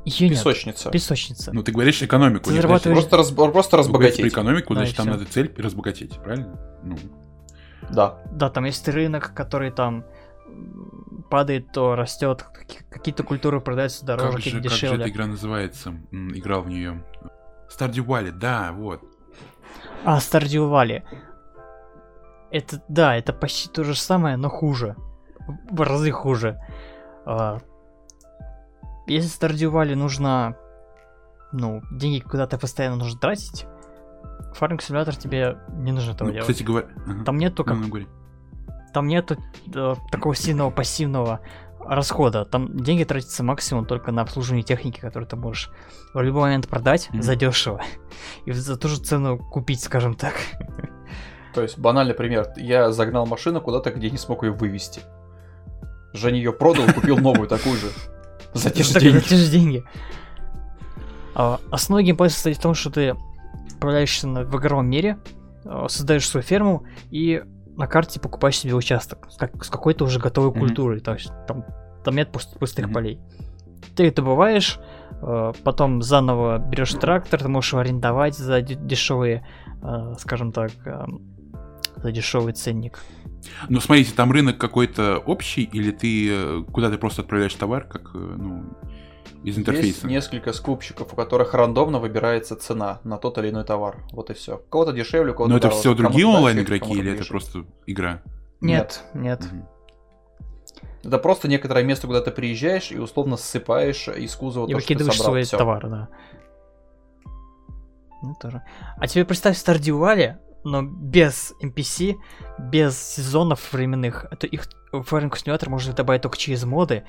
Ее 0.05 0.29
нет. 0.29 0.37
Песочница. 0.39 0.89
Песочница. 0.89 1.51
Ну, 1.53 1.63
ты 1.63 1.71
говоришь 1.71 2.01
экономику, 2.01 2.45
Ты 2.45 2.51
не 2.51 2.57
зарабатываешь- 2.61 3.07
Просто, 3.07 3.17
разб- 3.17 3.51
просто 3.51 3.71
про 3.71 3.77
разбогатеть. 3.79 4.25
экономику, 4.25 4.73
значит, 4.73 4.95
там 4.97 5.07
надо 5.07 5.25
цель 5.25 5.53
разбогатеть, 5.57 6.15
правильно? 6.21 6.59
Ну, 6.83 6.97
Да. 7.91 8.19
Да, 8.31 8.49
там 8.49 8.65
есть 8.65 8.87
рынок, 8.87 9.33
который 9.33 9.71
там 9.71 10.05
падает, 11.29 11.71
то 11.71 11.95
растет. 11.95 12.45
Какие-то 12.89 13.23
культуры 13.23 13.59
продаются 13.61 14.05
дороже, 14.05 14.27
как 14.27 14.35
какие-то 14.37 14.57
же, 14.57 14.63
как 14.63 14.71
же 14.71 14.81
дешевле. 14.81 15.03
эта 15.05 15.09
игра 15.13 15.25
называется? 15.25 15.93
Играл 16.11 16.61
в 16.61 16.69
нее. 16.69 17.03
Stardew 17.69 18.05
Valley, 18.05 18.31
да, 18.31 18.71
вот. 18.73 19.01
А, 20.03 20.17
Stardew 20.19 20.69
Valley. 20.69 21.03
Это, 22.51 22.81
да, 22.89 23.15
это 23.15 23.31
почти 23.33 23.69
то 23.69 23.83
же 23.83 23.95
самое, 23.95 24.35
но 24.35 24.49
хуже. 24.49 24.95
В 25.69 25.81
разы 25.81 26.11
хуже. 26.11 26.59
А, 27.25 27.59
если 29.07 29.29
Stardew 29.49 29.71
Valley 29.71 29.95
нужно, 29.95 30.55
ну, 31.51 31.81
деньги 31.91 32.19
куда-то 32.19 32.57
постоянно 32.57 32.97
нужно 32.97 33.19
тратить, 33.19 33.65
Farming 34.59 34.79
Simulator 34.79 35.17
тебе 35.17 35.57
не 35.69 35.91
нужно 35.91 36.11
этого 36.11 36.27
Ну, 36.27 36.33
делать. 36.33 36.47
кстати 36.49 36.63
говоря... 36.63 36.87
ага. 37.07 37.23
Там 37.23 37.37
нет 37.37 37.55
только 37.55 37.73
Ну, 37.73 37.87
ну, 37.87 38.07
там 38.93 39.07
нету 39.07 39.37
э, 39.73 39.95
такого 40.11 40.35
сильного 40.35 40.69
пассивного 40.69 41.39
расхода. 41.79 42.43
Там 42.45 42.77
деньги 42.77 43.03
тратятся 43.05 43.43
максимум 43.43 43.85
только 43.85 44.11
на 44.11 44.21
обслуживание 44.21 44.63
техники, 44.63 44.99
которую 44.99 45.27
ты 45.27 45.35
можешь 45.37 45.71
в 46.13 46.21
любой 46.21 46.41
момент 46.43 46.67
продать 46.67 47.09
Мгм. 47.11 47.21
задешево 47.21 47.81
и 48.45 48.51
за 48.51 48.77
ту 48.77 48.87
же 48.89 48.97
цену 48.99 49.37
купить, 49.37 49.81
скажем 49.81 50.13
так. 50.15 50.33
То 51.53 51.61
есть, 51.61 51.77
банальный 51.79 52.13
пример. 52.13 52.47
Я 52.57 52.91
загнал 52.91 53.25
машину 53.25 53.61
куда-то, 53.61 53.91
где 53.91 54.09
не 54.09 54.17
смог 54.17 54.43
ее 54.43 54.51
вывести. 54.51 55.01
Женя 56.13 56.37
ее 56.37 56.51
продал, 56.53 56.85
купил 56.93 57.17
новую 57.17 57.47
такую 57.47 57.75
же. 57.77 57.87
За 58.53 58.69
те 58.69 58.83
же 58.83 58.93
Так, 58.93 59.01
деньги. 59.03 59.17
За 59.19 59.23
те 59.29 59.35
же 59.35 59.51
деньги. 59.51 59.83
А, 61.35 61.59
основной 61.71 62.03
геймплей 62.03 62.29
состоит 62.29 62.57
в 62.57 62.61
том, 62.61 62.73
что 62.73 62.89
ты 62.89 63.15
отправляешься 63.71 64.27
в 64.27 64.57
игровом 64.57 64.87
мире, 64.89 65.17
а, 65.65 65.87
создаешь 65.87 66.27
свою 66.27 66.43
ферму 66.43 66.85
и 67.09 67.43
на 67.77 67.87
карте 67.87 68.19
покупаешь 68.19 68.57
себе 68.57 68.75
участок 68.75 69.27
с, 69.31 69.37
как- 69.37 69.63
с 69.63 69.69
какой-то 69.69 70.03
уже 70.05 70.19
готовой 70.19 70.51
Мгм. 70.51 70.59
культурой. 70.59 70.99
То 70.99 71.13
есть 71.13 71.31
там, 71.47 71.63
там 72.03 72.15
нет 72.15 72.29
пуст- 72.31 72.57
пустых 72.59 72.85
Мгм. 72.85 72.93
полей. 72.93 73.19
Ты 73.95 74.07
это 74.07 74.17
добываешь, 74.21 74.79
э, 75.21 75.53
потом 75.63 76.01
заново 76.01 76.57
берешь 76.59 76.93
трактор, 76.93 77.41
ты 77.41 77.47
можешь 77.47 77.71
его 77.71 77.81
арендовать 77.81 78.35
за 78.37 78.61
де- 78.61 78.75
дешевые, 78.75 79.45
скажем 80.19 80.51
так, 80.51 80.71
за 81.95 82.11
дешевый 82.11 82.53
ценник. 82.53 82.99
Ну, 83.69 83.79
смотрите, 83.79 84.13
там 84.15 84.31
рынок 84.31 84.57
какой-то 84.57 85.17
общий, 85.19 85.63
или 85.63 85.91
ты 85.91 86.29
э, 86.31 86.63
куда 86.71 86.89
ты 86.89 86.97
просто 86.97 87.21
отправляешь 87.21 87.53
товар, 87.55 87.85
как, 87.85 88.11
э, 88.13 88.17
ну, 88.17 88.63
из 89.43 89.57
Есть 89.57 89.59
интерфейса? 89.59 90.07
несколько 90.07 90.53
скупщиков, 90.53 91.13
у 91.13 91.15
которых 91.15 91.53
рандомно 91.55 91.99
выбирается 91.99 92.55
цена 92.55 92.99
на 93.03 93.17
тот 93.17 93.37
или 93.39 93.49
иной 93.49 93.63
товар. 93.63 93.97
Вот 94.11 94.29
и 94.29 94.33
все. 94.33 94.61
Кого-то 94.69 94.93
дешевле, 94.93 95.31
у 95.31 95.35
кого-то 95.35 95.49
Но 95.51 95.57
это 95.57 95.67
дороже. 95.67 95.79
все 95.81 95.95
другие 95.95 96.27
онлайн-игроки, 96.27 96.93
или 96.93 97.13
это 97.13 97.25
просто 97.27 97.65
игра? 97.87 98.21
Нет, 98.59 99.03
нет. 99.15 99.41
Мгм. 99.51 99.67
Это 101.03 101.17
просто 101.17 101.47
некоторое 101.47 101.83
место, 101.83 102.05
куда 102.05 102.21
ты 102.21 102.29
приезжаешь 102.29 102.91
и 102.91 102.99
условно 102.99 103.35
ссыпаешь 103.35 104.07
из 104.09 104.35
кузова 104.35 104.67
И 104.67 104.73
то, 104.73 104.79
что 104.79 104.87
ты 104.87 104.93
выкидываешь 104.93 105.17
собрал. 105.17 105.31
свой 105.33 105.43
Всё. 105.43 105.57
товар, 105.57 105.89
да. 105.89 106.09
Ну, 108.21 108.35
тоже. 108.39 108.61
А 108.97 109.07
тебе 109.07 109.25
представь 109.25 109.57
Stardew 109.57 109.99
Valley, 109.99 110.35
но 110.63 110.81
без 110.83 111.53
NPC, 111.61 112.17
без 112.59 112.97
сезонов 112.97 113.73
временных. 113.73 114.25
Это 114.31 114.47
их 114.47 114.67
Farming 114.93 115.31
Simulator 115.31 115.69
можно 115.69 115.93
добавить 115.93 116.21
только 116.21 116.37
через 116.37 116.63
моды. 116.63 117.03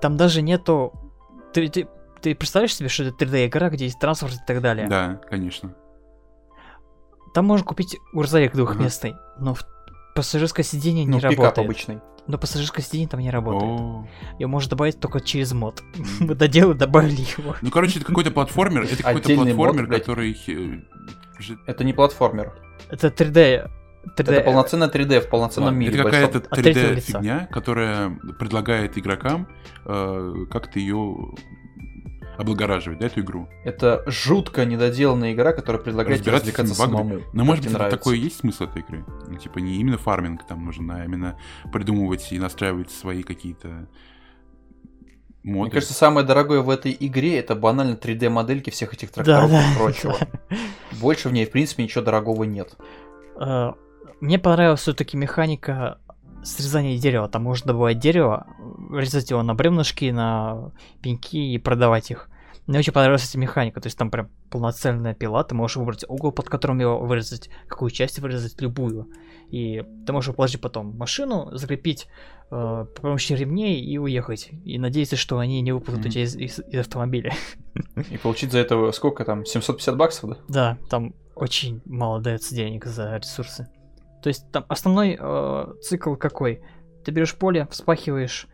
Там 0.00 0.16
даже 0.16 0.42
нету... 0.42 0.92
Ты, 1.52 1.68
ты, 1.68 1.88
ты 2.20 2.34
представляешь 2.34 2.74
себе, 2.74 2.88
что 2.88 3.04
это 3.04 3.24
3D-игра, 3.24 3.70
где 3.70 3.84
есть 3.84 3.98
транспорт 3.98 4.34
и 4.34 4.46
так 4.46 4.60
далее? 4.60 4.88
Да, 4.88 5.20
конечно. 5.28 5.74
Там 7.34 7.46
можно 7.46 7.64
купить 7.66 7.96
грузовик 8.12 8.50
Ага. 8.54 8.64
двухместный, 8.64 9.14
но 9.38 9.54
в- 9.54 9.64
пассажирское 10.14 10.64
сиденье 10.64 11.06
Ну, 11.06 11.14
не 11.14 11.20
пикап 11.20 11.38
работает. 11.38 11.58
обычный. 11.66 12.00
Но 12.26 12.38
пассажирское 12.38 12.84
сиденье 12.84 13.08
там 13.08 13.20
не 13.20 13.30
работает. 13.30 13.80
О. 13.80 14.06
Ее 14.38 14.46
можно 14.46 14.70
добавить 14.70 15.00
только 15.00 15.20
через 15.20 15.52
мод. 15.52 15.82
Мы 16.20 16.34
доделали, 16.34 16.76
добавили 16.76 17.22
его. 17.36 17.56
Ну, 17.62 17.70
короче, 17.70 17.98
это 17.98 18.06
какой-то 18.06 18.30
платформер, 18.30 18.82
это 18.82 18.96
какой-то 19.02 19.18
Отдельный 19.32 19.54
мод, 19.54 19.68
платформер, 19.74 19.98
который... 19.98 20.36
Это 21.66 21.84
не 21.84 21.92
платформер. 21.92 22.52
Это 22.90 23.08
3D. 23.08 23.70
3D. 24.16 24.32
Это 24.32 24.40
полноценная 24.40 24.88
3D 24.88 25.20
в 25.20 25.28
полноценном 25.28 25.68
Ладно, 25.68 25.78
мире. 25.78 25.94
Это 25.94 26.04
какая-то 26.04 26.32
большом. 26.40 26.52
От 26.52 26.62
третьего 26.62 26.84
3D 26.84 26.94
лица. 26.94 27.18
фигня, 27.18 27.48
которая 27.50 28.10
предлагает 28.38 28.98
игрокам 28.98 29.48
э, 29.84 30.34
как-то 30.50 30.78
ее 30.78 31.34
облагораживать, 32.36 32.98
да, 32.98 33.06
эту 33.06 33.20
игру. 33.20 33.48
Это 33.64 34.02
жутко 34.06 34.64
недоделанная 34.64 35.32
игра, 35.32 35.52
которая 35.52 35.82
предлагает 35.82 36.20
Разбираться 36.20 36.46
развлекаться 36.46 36.74
самому. 36.74 37.20
Но 37.32 37.44
может 37.44 37.64
быть, 37.64 37.72
нравится. 37.72 37.98
такой 37.98 38.18
есть 38.18 38.38
смысл 38.38 38.64
этой 38.64 38.82
игры? 38.82 39.04
Ну, 39.28 39.36
типа, 39.36 39.58
не 39.58 39.76
именно 39.76 39.98
фарминг 39.98 40.46
там 40.46 40.64
нужен, 40.64 40.90
а 40.90 41.04
именно 41.04 41.38
придумывать 41.72 42.32
и 42.32 42.38
настраивать 42.38 42.90
свои 42.90 43.22
какие-то 43.22 43.88
моды. 45.42 45.60
Мне 45.62 45.70
кажется, 45.70 45.94
самое 45.94 46.26
дорогое 46.26 46.60
в 46.60 46.70
этой 46.70 46.96
игре 46.98 47.38
это 47.38 47.54
банально 47.54 47.94
3D-модельки 47.96 48.70
всех 48.70 48.94
этих 48.94 49.08
Да, 49.12 49.24
тракторов 49.24 49.50
да. 49.50 49.62
и 49.72 49.76
прочего. 49.76 50.16
Больше 51.00 51.28
в 51.28 51.32
ней, 51.32 51.46
в 51.46 51.50
принципе, 51.50 51.82
ничего 51.82 52.04
дорогого 52.04 52.44
нет. 52.44 52.76
Э, 53.40 53.72
Мне 54.20 54.38
понравилась 54.38 54.80
все-таки 54.80 55.16
механика 55.16 55.98
срезания 56.44 56.98
дерева. 56.98 57.28
Там 57.28 57.42
можно 57.44 57.68
добывать 57.68 57.98
дерево, 57.98 58.46
резать 58.92 59.30
его 59.30 59.42
на 59.42 59.54
бревнышки, 59.54 60.10
на 60.10 60.72
пеньки 61.00 61.54
и 61.54 61.58
продавать 61.58 62.10
их. 62.10 62.28
Мне 62.66 62.78
очень 62.78 62.92
понравилась 62.92 63.28
эта 63.28 63.38
механика. 63.38 63.80
То 63.80 63.88
есть 63.88 63.98
там 63.98 64.10
прям 64.10 64.28
полноценная 64.50 65.14
пила. 65.14 65.42
Ты 65.44 65.54
можешь 65.54 65.76
выбрать 65.76 66.04
угол, 66.08 66.30
под 66.32 66.48
которым 66.48 66.78
его 66.80 66.98
вырезать, 67.00 67.50
какую 67.66 67.90
часть 67.90 68.18
вырезать, 68.20 68.60
любую. 68.60 69.08
И 69.52 69.84
ты 70.06 70.12
можешь 70.12 70.34
положить 70.34 70.60
потом 70.60 70.96
машину, 70.96 71.50
закрепить 71.56 72.08
э, 72.50 72.86
при 72.94 73.00
помощи 73.02 73.34
ремней 73.34 73.80
и 73.80 73.98
уехать. 73.98 74.48
И 74.64 74.78
надеяться, 74.78 75.16
что 75.16 75.38
они 75.38 75.60
не 75.60 75.72
выпадут 75.72 76.00
у 76.00 76.02
Мгм. 76.04 76.10
тебя 76.10 76.22
из, 76.24 76.34
из- 76.36 76.58
из 76.58 76.80
автомобиля. 76.80 77.34
И 78.10 78.16
получить 78.16 78.50
за 78.50 78.58
это 78.60 78.90
сколько 78.92 79.24
там? 79.26 79.44
750 79.44 79.96
баксов, 79.96 80.30
да? 80.30 80.36
Да, 80.48 80.78
там 80.88 81.14
очень 81.34 81.82
мало 81.84 82.20
дается 82.20 82.54
денег 82.54 82.86
за 82.86 83.16
ресурсы. 83.18 83.68
То 84.22 84.28
есть 84.28 84.50
там 84.52 84.64
основной 84.68 85.18
э, 85.20 85.66
цикл 85.82 86.14
какой? 86.14 86.62
Ты 87.04 87.10
берешь 87.12 87.34
поле, 87.34 87.66
вспахиваешь, 87.70 88.46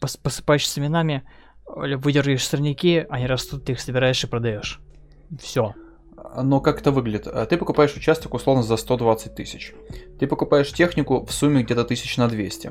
пос- 0.00 0.18
посыпаешь 0.22 0.68
семенами, 0.68 1.22
э, 1.66 1.96
выдергиваешь 1.96 2.46
сорняки, 2.46 3.04
они 3.10 3.26
растут, 3.26 3.64
ты 3.64 3.72
их 3.72 3.80
собираешь 3.80 4.22
и 4.24 4.26
продаешь. 4.26 4.80
Все. 5.38 5.74
Но 6.42 6.60
как 6.60 6.80
это 6.80 6.90
выглядит? 6.90 7.26
А, 7.26 7.46
Ты 7.46 7.56
покупаешь 7.56 7.94
участок 7.96 8.34
условно 8.34 8.62
за 8.62 8.76
120 8.76 9.34
тысяч. 9.34 9.72
Ты 10.18 10.26
покупаешь 10.26 10.72
технику 10.72 11.24
в 11.24 11.32
сумме 11.32 11.62
где-то 11.62 11.84
тысяч 11.84 12.16
на 12.16 12.28
200. 12.28 12.70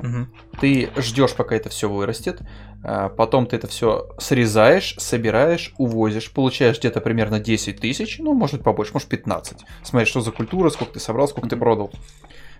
Ты 0.60 0.90
ждешь, 0.96 1.34
пока 1.34 1.56
это 1.56 1.68
все 1.68 1.88
вырастет. 1.88 2.40
а, 2.84 3.08
Потом 3.08 3.46
ты 3.46 3.56
это 3.56 3.66
все 3.66 4.08
срезаешь, 4.18 4.94
собираешь, 4.98 5.74
увозишь. 5.78 6.30
Получаешь 6.32 6.78
где-то 6.78 7.00
примерно 7.00 7.40
10 7.40 7.80
тысяч. 7.80 8.18
Ну, 8.18 8.34
может 8.34 8.62
побольше, 8.62 8.92
может 8.94 9.08
15. 9.08 9.58
Смотри, 9.82 10.06
что 10.06 10.20
за 10.20 10.32
культура, 10.32 10.70
сколько 10.70 10.94
ты 10.94 11.00
собрал, 11.00 11.28
сколько 11.28 11.48
ты 11.48 11.56
продал. 11.56 11.90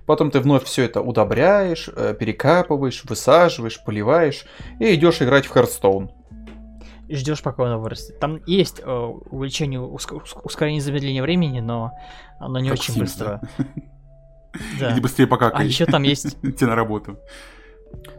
Потом 0.06 0.30
ты 0.30 0.38
вновь 0.38 0.62
все 0.64 0.84
это 0.84 1.00
удобряешь, 1.00 1.90
э, 1.94 2.14
перекапываешь, 2.18 3.02
высаживаешь, 3.04 3.82
поливаешь 3.84 4.46
и 4.78 4.94
идешь 4.94 5.20
играть 5.20 5.46
в 5.46 5.54
Hearthstone. 5.56 6.10
Ждешь, 7.08 7.42
пока 7.42 7.64
оно 7.64 7.80
вырастет. 7.80 8.18
Там 8.18 8.40
есть 8.46 8.80
э, 8.82 8.90
увеличение, 8.90 9.80
уск- 9.80 10.12
уск- 10.12 10.40
ускорение 10.42 10.80
замедления 10.80 11.22
времени, 11.22 11.60
но 11.60 11.92
оно 12.40 12.58
не 12.58 12.70
Как 12.70 12.78
очень 12.78 12.94
Sims, 12.94 12.98
быстро. 13.00 13.40
Да. 14.80 14.90
Или 14.92 15.00
быстрее 15.00 15.26
пока 15.26 15.50
А 15.50 15.62
еще 15.62 15.84
там 15.84 16.02
есть 16.02 16.38
идти 16.42 16.64
на 16.64 16.74
работу. 16.74 17.18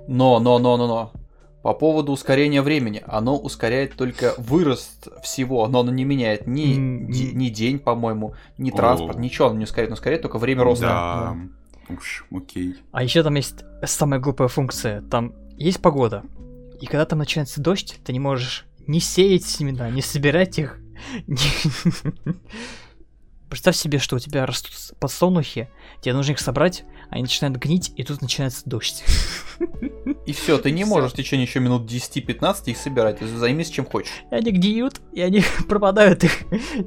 Но, 0.08 0.40
но, 0.40 0.60
но, 0.60 0.78
но, 0.78 0.88
но. 0.88 1.12
По 1.64 1.74
поводу 1.74 2.12
ускорения 2.12 2.62
времени. 2.62 3.04
Оно 3.08 3.38
ускоряет 3.38 3.96
только 3.96 4.36
вырост 4.38 5.08
всего, 5.24 5.68
но 5.68 5.80
оно 5.80 5.92
не 5.92 6.06
меняет 6.06 6.46
ни, 6.46 6.76
ни 6.76 7.50
день, 7.50 7.80
по-моему, 7.80 8.36
ни 8.58 8.70
транспорт, 8.70 9.18
ничего 9.18 9.48
оно 9.48 9.58
не 9.58 9.64
ускоряет. 9.64 9.90
Оно 9.90 9.96
ускоряет 9.96 10.22
только 10.22 10.38
время 10.38 10.64
роста. 10.64 10.86
Да. 10.86 11.36
Уж, 11.90 12.26
окей. 12.32 12.76
А 12.92 13.02
еще 13.04 13.24
там 13.24 13.34
есть 13.36 13.66
самая 13.84 14.20
глупая 14.20 14.48
функция. 14.48 15.02
Там 15.02 15.34
есть 15.58 15.82
погода. 15.82 16.24
И 16.80 16.86
когда 16.86 17.06
там 17.06 17.20
начинается 17.20 17.60
дождь, 17.62 18.00
ты 18.06 18.14
не 18.14 18.20
можешь 18.20 18.66
не 18.88 19.00
сеять 19.00 19.46
семена, 19.46 19.90
не 19.90 20.02
собирать 20.02 20.58
их. 20.60 20.80
Представь 23.50 23.78
себе, 23.78 23.98
что 23.98 24.18
у 24.18 24.20
тебя 24.20 24.46
растут 24.46 24.74
подсолнухи, 25.00 25.70
тебе 26.02 26.14
нужно 26.14 26.34
их 26.34 26.40
собрать, 26.40 26.84
они 27.10 27.22
начинают 27.24 27.58
гнить, 27.58 27.94
и 27.96 28.04
тут 28.04 28.22
начинается 28.22 28.64
дождь. 28.66 29.06
И 30.26 30.34
все, 30.34 30.58
ты 30.58 30.72
не 30.72 30.84
Всё. 30.84 30.90
можешь 30.94 31.14
в 31.14 31.16
течение 31.16 31.48
еще 31.48 31.62
минут 31.62 31.90
10-15 31.90 32.64
их 32.66 32.78
собирать. 32.78 33.22
Займись 33.22 33.70
чем 33.70 33.86
хочешь. 33.86 34.12
И 34.30 34.36
они 34.36 34.52
гниют, 34.52 35.00
и 35.14 35.22
они 35.22 35.44
пропадают, 35.70 36.26
и 36.26 36.30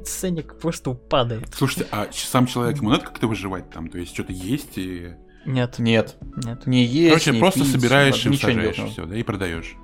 ценник 0.05 0.59
просто 0.59 0.91
падает. 0.93 1.49
Слушайте, 1.55 1.87
а 1.91 2.07
сам 2.13 2.45
человек, 2.45 2.77
ему 2.77 2.91
надо 2.91 3.05
как-то 3.05 3.25
выживать 3.27 3.71
там? 3.71 3.89
То 3.89 3.97
есть 3.97 4.13
что-то 4.13 4.31
есть 4.31 4.77
и... 4.77 5.15
Нет, 5.47 5.79
Нет, 5.79 6.17
нет. 6.45 6.67
не 6.67 6.85
есть, 6.85 7.09
Короче, 7.09 7.31
не 7.31 7.39
просто 7.39 7.61
пить, 7.61 7.71
собираешь 7.71 8.23
и 8.27 8.37
сажаешь 8.37 8.75
делать. 8.75 8.91
все, 8.91 9.05
да, 9.07 9.17
и 9.17 9.23
продаешь. 9.23 9.75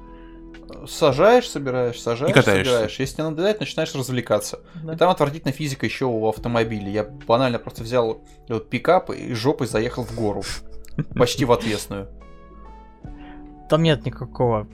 Сажаешь, 0.86 1.50
собираешь, 1.50 2.00
сажаешь, 2.02 2.32
И 2.32 2.34
катаешься. 2.34 2.72
собираешь. 2.72 3.00
Если 3.00 3.14
тебе 3.16 3.24
надоедает, 3.26 3.60
начинаешь 3.60 3.96
развлекаться. 3.96 4.60
Да. 4.84 4.94
И 4.94 4.98
там 4.98 5.10
отвратительная 5.10 5.54
физика 5.54 5.86
еще 5.86 6.06
у 6.06 6.28
автомобилей. 6.28 6.92
Я 6.92 7.04
банально 7.04 7.58
просто 7.60 7.84
взял 7.84 8.22
вот 8.50 8.70
пикап 8.70 9.10
и 9.10 9.34
жопой 9.34 9.68
заехал 9.68 10.04
в 10.04 10.14
гору. 10.16 10.44
Почти 11.16 11.46
в 11.46 11.52
отвесную. 11.52 12.10
Там 13.70 13.84
нет 13.84 14.06
никакого 14.06 14.68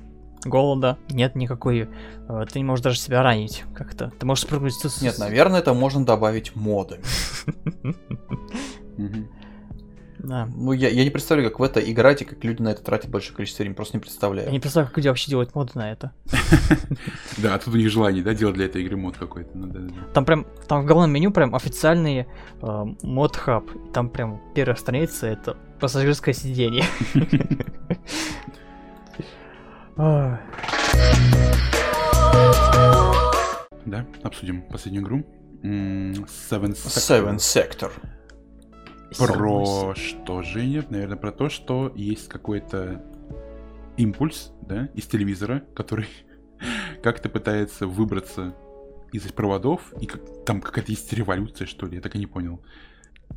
голода, 0.46 0.98
нет 1.10 1.36
никакой... 1.36 1.90
э, 2.28 2.46
Ты 2.52 2.60
не 2.60 2.66
можешь 2.66 2.84
даже 2.84 3.00
себя 3.00 3.24
ранить 3.24 3.64
как-то. 3.74 4.12
Ты 4.20 4.26
можешь 4.26 4.44
спрыгнуть. 4.44 4.74
Нет, 5.02 5.18
наверное, 5.18 5.60
это 5.62 5.74
можно 5.74 6.06
добавить 6.06 6.56
модами. 6.56 7.02
Да. 10.24 10.48
Ну, 10.56 10.72
я, 10.72 10.90
я 10.90 11.04
не 11.04 11.10
представляю, 11.10 11.50
как 11.50 11.60
в 11.60 11.64
это 11.64 11.82
играть 11.82 12.22
и 12.22 12.26
как 12.26 12.44
люди 12.46 12.62
на 12.62 12.70
это 12.70 12.82
тратят 12.82 13.12
большое 13.12 13.36
количество 13.36 13.64
времени. 13.64 13.76
Просто 13.76 13.98
не 13.98 14.00
Я 14.00 14.02
представляю. 14.02 14.52
не 14.52 14.60
представляю, 14.60 14.88
как 14.88 14.98
люди 14.98 15.08
вообще 15.10 15.30
делают 15.30 15.54
моды 15.54 15.72
на 15.76 15.92
это. 15.92 16.12
Да, 17.38 17.56
а 17.56 17.60
тут 17.60 17.74
у 17.74 17.78
них 17.78 17.90
желание, 17.90 18.24
да, 18.24 18.34
делать 18.34 18.56
для 18.56 18.66
этой 18.66 18.82
игры 18.84 18.96
мод 18.96 19.18
какой-то. 19.18 19.50
Ну. 19.58 19.92
Там 20.14 20.24
прям, 20.24 20.46
там 20.68 20.84
в 20.84 20.86
главном 20.86 21.12
меню 21.12 21.32
прям 21.32 21.54
официальный 21.56 22.28
э, 22.62 22.86
мод 23.02 23.36
хаб. 23.36 23.66
И 23.76 23.92
Там 23.92 24.10
прям 24.10 24.40
первая 24.56 24.78
страница 24.78 25.28
это 25.28 25.58
пассажирское 25.80 26.34
сиденье. 26.34 26.86
Да, 33.86 34.06
обсудим 34.24 34.62
последнюю 34.64 35.04
игру. 35.04 35.24
Seven 35.64 36.74
Seven 36.74 37.38
Sector. 37.38 37.92
Про 39.18 39.94
что, 39.96 40.42
Женя? 40.42 40.86
Наверное, 40.90 41.18
про 41.18 41.32
то, 41.32 41.50
что 41.50 41.92
есть 41.96 42.28
какой-то 42.28 43.04
импульс, 43.98 44.52
да, 44.62 44.90
из 44.94 45.06
телевизора, 45.06 45.64
который 45.76 46.08
как-то 47.04 47.30
пытается 47.30 47.88
выбраться 47.88 48.56
из 49.12 49.24
проводов, 49.32 49.94
и 50.02 50.06
как- 50.06 50.46
там 50.46 50.62
какая-то 50.62 50.92
есть 50.92 51.12
революция, 51.14 51.68
что 51.68 51.86
ли, 51.86 51.96
я 51.96 52.02
так 52.02 52.16
и 52.16 52.20
не 52.20 52.26
понял. 52.26 52.62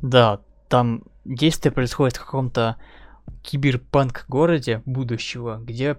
Да, 0.01 0.41
там 0.69 1.03
действие 1.25 1.71
происходит 1.71 2.17
в 2.17 2.25
каком-то 2.25 2.77
киберпанк 3.43 4.25
городе 4.27 4.81
будущего, 4.85 5.59
где, 5.63 5.97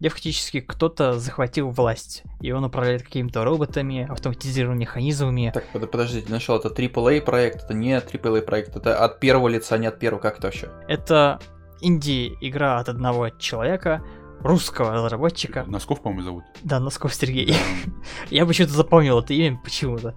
где 0.00 0.08
фактически 0.08 0.60
кто-то 0.60 1.18
захватил 1.18 1.70
власть, 1.70 2.22
и 2.40 2.50
он 2.52 2.64
управляет 2.64 3.02
какими-то 3.02 3.44
роботами, 3.44 4.06
автоматизированными 4.10 4.80
механизмами. 4.80 5.50
Так, 5.54 5.64
под- 5.72 5.90
подождите, 5.90 6.26
для 6.26 6.36
начала 6.36 6.58
это 6.58 6.68
AAA 6.68 7.20
проект, 7.22 7.64
это 7.64 7.74
не 7.74 7.92
AAA 7.96 8.42
проект, 8.42 8.76
это 8.76 8.98
от 9.04 9.20
первого 9.20 9.48
лица, 9.48 9.78
не 9.78 9.86
от 9.86 9.98
первого, 9.98 10.20
как 10.20 10.38
это 10.38 10.48
вообще? 10.48 10.70
Это 10.88 11.38
инди-игра 11.80 12.78
от 12.78 12.88
одного 12.88 13.30
человека, 13.30 14.02
русского 14.40 14.92
разработчика. 14.92 15.64
Носков, 15.64 16.00
по-моему, 16.02 16.22
зовут. 16.22 16.44
Да, 16.62 16.80
Носков 16.80 17.14
Сергей. 17.14 17.54
Я 18.30 18.44
почему-то 18.46 18.74
запомнил 18.74 19.18
это 19.20 19.32
имя 19.34 19.60
почему-то. 19.62 20.14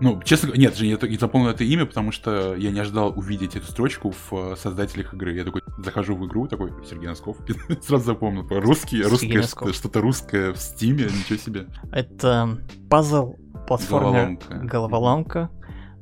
Ну, 0.00 0.20
честно 0.22 0.48
говоря, 0.48 0.62
нет, 0.62 0.76
же 0.76 0.86
я 0.86 0.98
не 1.00 1.16
запомнил 1.16 1.50
это 1.50 1.64
имя, 1.64 1.86
потому 1.86 2.10
что 2.10 2.54
я 2.56 2.70
не 2.70 2.80
ожидал 2.80 3.16
увидеть 3.16 3.56
эту 3.56 3.66
строчку 3.66 4.10
в 4.10 4.32
э, 4.32 4.56
создателях 4.56 5.14
игры. 5.14 5.34
Я 5.34 5.44
такой 5.44 5.62
захожу 5.78 6.16
в 6.16 6.26
игру, 6.26 6.48
такой, 6.48 6.72
Сергей 6.88 7.08
Носков, 7.08 7.36
сразу 7.82 8.04
запомнил, 8.04 8.46
русский, 8.48 9.02
русское, 9.02 9.42
что-то 9.72 10.00
русское 10.00 10.52
в 10.52 10.58
стиме, 10.58 11.04
ничего 11.04 11.38
себе. 11.38 11.66
Это 11.92 12.58
пазл, 12.90 13.34
платформер, 13.66 14.38
головоломка. 14.40 14.54
головоломка 14.54 15.50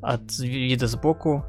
от 0.03 0.39
вида 0.39 0.87
сбоку, 0.87 1.45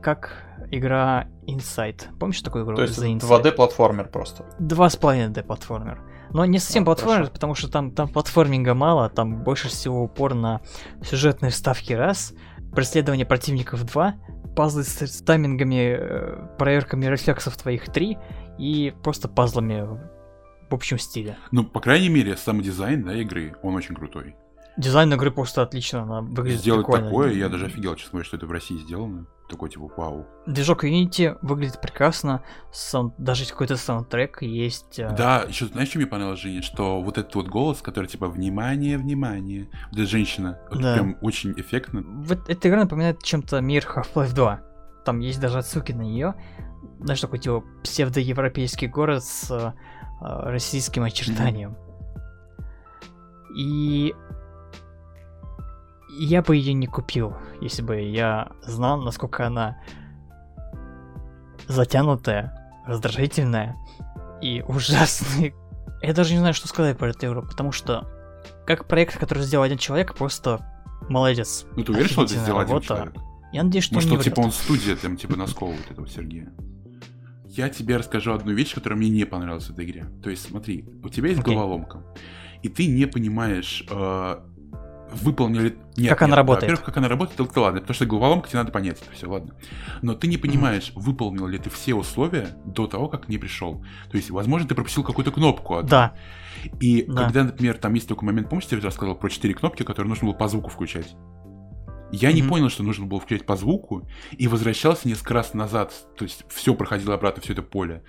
как 0.00 0.44
игра 0.70 1.28
Inside. 1.46 2.18
Помнишь 2.18 2.40
такую 2.42 2.64
игру? 2.64 2.76
То 2.76 2.82
есть 2.82 2.98
2D-платформер 2.98 4.08
просто. 4.10 4.44
2,5D-платформер. 4.60 6.00
Но 6.32 6.44
не 6.44 6.58
совсем 6.58 6.82
А, 6.82 6.86
платформер, 6.86 7.16
хорошо. 7.18 7.32
потому 7.32 7.54
что 7.54 7.68
там, 7.68 7.90
там 7.92 8.08
платформинга 8.08 8.74
мало, 8.74 9.08
там 9.08 9.42
больше 9.42 9.68
всего 9.68 10.02
упор 10.04 10.34
на 10.34 10.60
сюжетные 11.02 11.50
вставки 11.50 11.92
раз, 11.92 12.32
преследование 12.74 13.24
противников 13.26 13.84
2, 13.84 14.14
пазлы 14.56 14.84
с, 14.84 15.00
с 15.02 15.22
таймингами, 15.22 15.96
э, 15.98 16.46
проверками 16.58 17.06
рефлексов 17.06 17.56
твоих 17.56 17.86
три 17.92 18.18
и 18.58 18.94
просто 19.02 19.28
пазлами 19.28 19.82
в 20.68 20.74
общем 20.74 20.98
стиле. 20.98 21.36
Ну, 21.52 21.64
по 21.64 21.80
крайней 21.80 22.08
мере, 22.08 22.36
сам 22.36 22.60
дизайн, 22.60 23.04
да, 23.04 23.14
игры, 23.14 23.54
он 23.62 23.74
очень 23.76 23.94
крутой. 23.94 24.34
Дизайн 24.76 25.12
игры 25.14 25.30
просто 25.30 25.62
отлично, 25.62 26.02
она 26.02 26.20
выглядит 26.22 26.60
Сделать 26.60 26.84
прикольно. 26.86 27.06
такое, 27.06 27.32
я 27.32 27.48
даже 27.48 27.66
офигел, 27.66 27.94
честно 27.94 28.12
говоря, 28.12 28.26
что 28.26 28.36
это 28.36 28.46
в 28.46 28.50
России 28.50 28.76
сделано. 28.76 29.26
Такой, 29.48 29.70
типа, 29.70 29.88
вау. 29.96 30.26
Движок 30.46 30.82
Unity 30.84 31.38
выглядит 31.40 31.80
прекрасно, 31.80 32.42
саунд- 32.72 33.14
даже 33.16 33.46
какой-то 33.46 33.76
саундтрек 33.76 34.42
есть. 34.42 34.98
э, 34.98 35.14
Да, 35.16 35.44
еще 35.46 35.66
знаешь, 35.66 35.88
что 35.88 35.98
мне 35.98 36.06
понравилось, 36.08 36.40
Женя? 36.40 36.62
Что 36.62 37.00
вот 37.00 37.16
этот 37.16 37.32
вот 37.36 37.46
голос, 37.46 37.80
который 37.80 38.06
типа 38.06 38.26
«Внимание, 38.26 38.98
внимание!» 38.98 39.68
Вот 39.92 40.00
эта 40.00 40.06
женщина, 40.10 40.58
вот 40.70 40.80
Да. 40.82 40.94
прям 40.94 41.16
очень 41.22 41.52
эффектно. 41.56 42.02
Вот 42.24 42.48
эта 42.50 42.68
игра 42.68 42.80
напоминает 42.82 43.22
чем-то 43.22 43.60
мир 43.60 43.84
Half-Life 43.86 44.34
2. 44.34 44.60
Там 45.04 45.20
есть 45.20 45.40
даже 45.40 45.58
отсылки 45.58 45.92
на 45.92 46.02
нее. 46.02 46.34
Знаешь, 46.98 47.20
такой 47.20 47.38
типа 47.38 47.62
псевдоевропейский 47.84 48.88
город 48.88 49.22
с 49.22 49.48
э, 49.52 49.72
э, 50.24 50.50
российским 50.50 51.04
очертанием. 51.04 51.76
И 53.56 54.12
я 56.18 56.42
бы 56.42 56.56
ее 56.56 56.72
не 56.72 56.86
купил, 56.86 57.34
если 57.60 57.82
бы 57.82 58.00
я 58.00 58.52
знал, 58.62 59.00
насколько 59.00 59.46
она 59.46 59.78
затянутая, 61.68 62.82
раздражительная 62.86 63.76
и 64.40 64.62
ужасная. 64.66 65.52
Я 66.02 66.12
даже 66.12 66.34
не 66.34 66.38
знаю, 66.38 66.54
что 66.54 66.68
сказать 66.68 66.98
про 66.98 67.08
эту 67.08 67.26
игру, 67.26 67.42
потому 67.42 67.72
что 67.72 68.06
как 68.66 68.86
проект, 68.86 69.18
который 69.18 69.42
сделал 69.42 69.64
один 69.64 69.78
человек, 69.78 70.14
просто 70.14 70.64
молодец. 71.08 71.66
Ну 71.74 71.82
ты 71.82 71.92
уверен, 71.92 72.08
что 72.08 72.24
это 72.24 72.34
сделал 72.34 72.60
один 72.60 72.74
работа. 72.74 72.86
человек? 72.86 73.14
Я 73.52 73.62
надеюсь, 73.62 73.84
что 73.84 73.94
Может, 73.94 74.10
он 74.10 74.12
не 74.12 74.18
он, 74.18 74.24
типа 74.24 74.40
он 74.40 74.52
студия, 74.52 74.96
там, 74.96 75.16
типа, 75.16 75.36
Носкова 75.36 75.70
вот 75.70 75.90
этого 75.90 76.06
Сергея. 76.06 76.52
Я 77.48 77.68
тебе 77.70 77.96
расскажу 77.96 78.32
одну 78.32 78.52
вещь, 78.52 78.74
которая 78.74 78.98
мне 78.98 79.08
не 79.08 79.24
понравилась 79.24 79.66
в 79.66 79.70
этой 79.70 79.86
игре. 79.86 80.06
То 80.22 80.30
есть, 80.30 80.48
смотри, 80.48 80.84
у 81.02 81.08
тебя 81.08 81.28
есть 81.28 81.40
Окей. 81.40 81.54
головоломка, 81.54 82.04
и 82.62 82.68
ты 82.68 82.86
не 82.86 83.06
понимаешь, 83.06 83.86
э, 83.88 84.38
выполнили... 85.12 85.76
Нет, 85.96 86.10
Как 86.10 86.22
она 86.22 86.30
нет, 86.30 86.36
работает. 86.36 86.62
Во-первых, 86.64 86.84
как 86.84 86.96
она 86.96 87.08
работает, 87.08 87.40
это 87.40 87.60
ладно, 87.60 87.80
потому 87.80 87.94
что 87.94 88.06
головоломка 88.06 88.48
тебе 88.48 88.58
надо 88.58 88.72
понять 88.72 89.00
это 89.00 89.10
все, 89.12 89.28
ладно. 89.28 89.54
Но 90.02 90.14
ты 90.14 90.26
не 90.26 90.36
понимаешь, 90.36 90.92
выполнил 90.94 91.46
ли 91.46 91.58
ты 91.58 91.70
все 91.70 91.94
условия 91.94 92.48
до 92.64 92.86
того, 92.86 93.08
как 93.08 93.28
не 93.28 93.38
пришел. 93.38 93.84
То 94.10 94.16
есть, 94.16 94.30
возможно, 94.30 94.68
ты 94.68 94.74
пропустил 94.74 95.04
какую-то 95.04 95.30
кнопку. 95.32 95.76
одну. 95.76 95.88
Да, 95.90 96.14
И 96.80 97.04
Да. 97.06 97.24
когда, 97.24 97.44
например, 97.44 97.76
там 97.78 97.94
есть 97.94 98.08
такой 98.08 98.26
момент, 98.26 98.48
помните, 98.48 98.76
я 98.76 98.82
рассказал 98.82 99.14
про 99.14 99.28
четыре 99.28 99.54
кнопки, 99.54 99.82
которые 99.84 100.08
нужно 100.08 100.26
было 100.26 100.34
по 100.34 100.48
звуку 100.48 100.70
включать? 100.70 101.14
Я 102.12 102.32
не 102.32 102.40
Мгм. 102.42 102.50
понял, 102.50 102.68
что 102.68 102.82
нужно 102.82 103.06
было 103.06 103.20
включать 103.20 103.46
по 103.46 103.56
звуку, 103.56 104.08
и 104.32 104.46
возвращался 104.48 105.08
несколько 105.08 105.34
раз 105.34 105.54
назад. 105.54 105.92
То 106.16 106.24
есть 106.24 106.44
все 106.48 106.74
проходило 106.74 107.14
обратно, 107.14 107.42
все 107.42 107.52
это 107.52 107.62
поле 107.62 108.02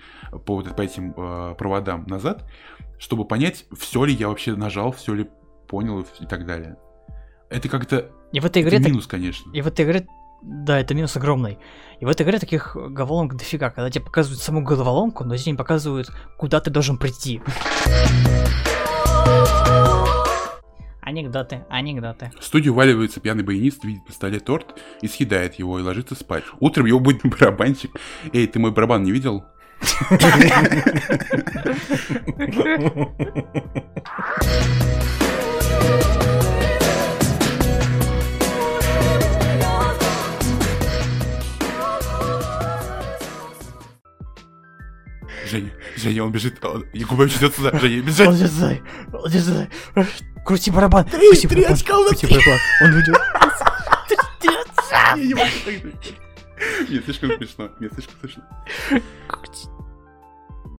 по, 0.46 0.56
вот, 0.56 0.74
по 0.76 0.82
этим 0.82 1.12
э, 1.16 1.54
проводам 1.56 2.04
назад, 2.06 2.48
чтобы 2.98 3.24
понять, 3.26 3.66
все 3.76 4.04
ли 4.04 4.14
я 4.14 4.28
вообще 4.28 4.54
нажал, 4.54 4.92
все 4.92 5.14
ли 5.14 5.28
понял 5.68 6.06
и 6.20 6.26
так 6.26 6.46
далее. 6.46 6.76
Это 7.50 7.68
как-то 7.68 8.10
и 8.32 8.40
в 8.40 8.44
этой 8.44 8.62
это 8.62 8.68
игре... 8.68 8.78
так- 8.78 8.88
минус, 8.88 9.06
конечно. 9.06 9.50
И 9.52 9.62
в 9.62 9.66
этой 9.66 9.84
игре... 9.84 10.06
Да, 10.42 10.78
это 10.78 10.94
минус 10.94 11.16
огромный. 11.16 11.58
И 11.98 12.04
в 12.04 12.08
этой 12.08 12.24
игре 12.24 12.38
таких 12.38 12.76
головоломок 12.76 13.36
дофига, 13.36 13.70
когда 13.70 13.90
тебе 13.90 14.04
показывают 14.04 14.40
саму 14.40 14.62
головоломку, 14.62 15.24
но 15.24 15.34
здесь 15.34 15.46
не 15.46 15.54
показывают, 15.54 16.10
куда 16.36 16.60
ты 16.60 16.70
должен 16.70 16.96
прийти. 16.96 17.40
Анекдоты, 21.00 21.64
анекдоты. 21.70 22.30
В 22.38 22.44
студию 22.44 22.74
валивается 22.74 23.18
пьяный 23.18 23.42
баянист, 23.42 23.82
видит 23.82 24.06
на 24.06 24.14
столе 24.14 24.40
торт 24.40 24.78
и 25.00 25.08
съедает 25.08 25.54
его 25.54 25.80
и 25.80 25.82
ложится 25.82 26.14
спать. 26.14 26.44
Утром 26.60 26.86
его 26.86 27.00
будет 27.00 27.22
барабанщик. 27.24 27.92
Эй, 28.32 28.46
ты 28.46 28.58
мой 28.58 28.72
барабан 28.72 29.02
не 29.02 29.10
видел? 29.10 29.44
Женя, 45.48 45.70
Женя, 45.96 46.24
он 46.24 46.32
бежит, 46.32 46.64
он- 46.64 46.84
Якубович 46.92 47.36
идет 47.36 47.54
сюда, 47.56 47.78
Женя, 47.78 48.02
бежит. 48.02 48.26
Молодец, 48.26 48.50
Зай, 48.50 48.82
молодец, 49.08 49.42
Зай. 49.42 49.68
Крути 50.44 50.70
барабан, 50.70 51.04
крути 51.04 51.46
барабан, 51.46 51.76
крути 51.78 52.26
барабан. 52.26 52.58
Он 52.82 52.94
уйдет. 52.94 53.16
Я 55.14 55.14
не 55.24 55.34
могу 55.34 55.50
так 55.64 55.74
жить. 55.74 56.14
Мне 56.88 57.00
слишком 57.02 57.30
смешно, 57.36 57.70
мне 57.78 57.88
слишком 57.94 58.14
смешно. 58.20 58.42
Крути. 59.28 59.68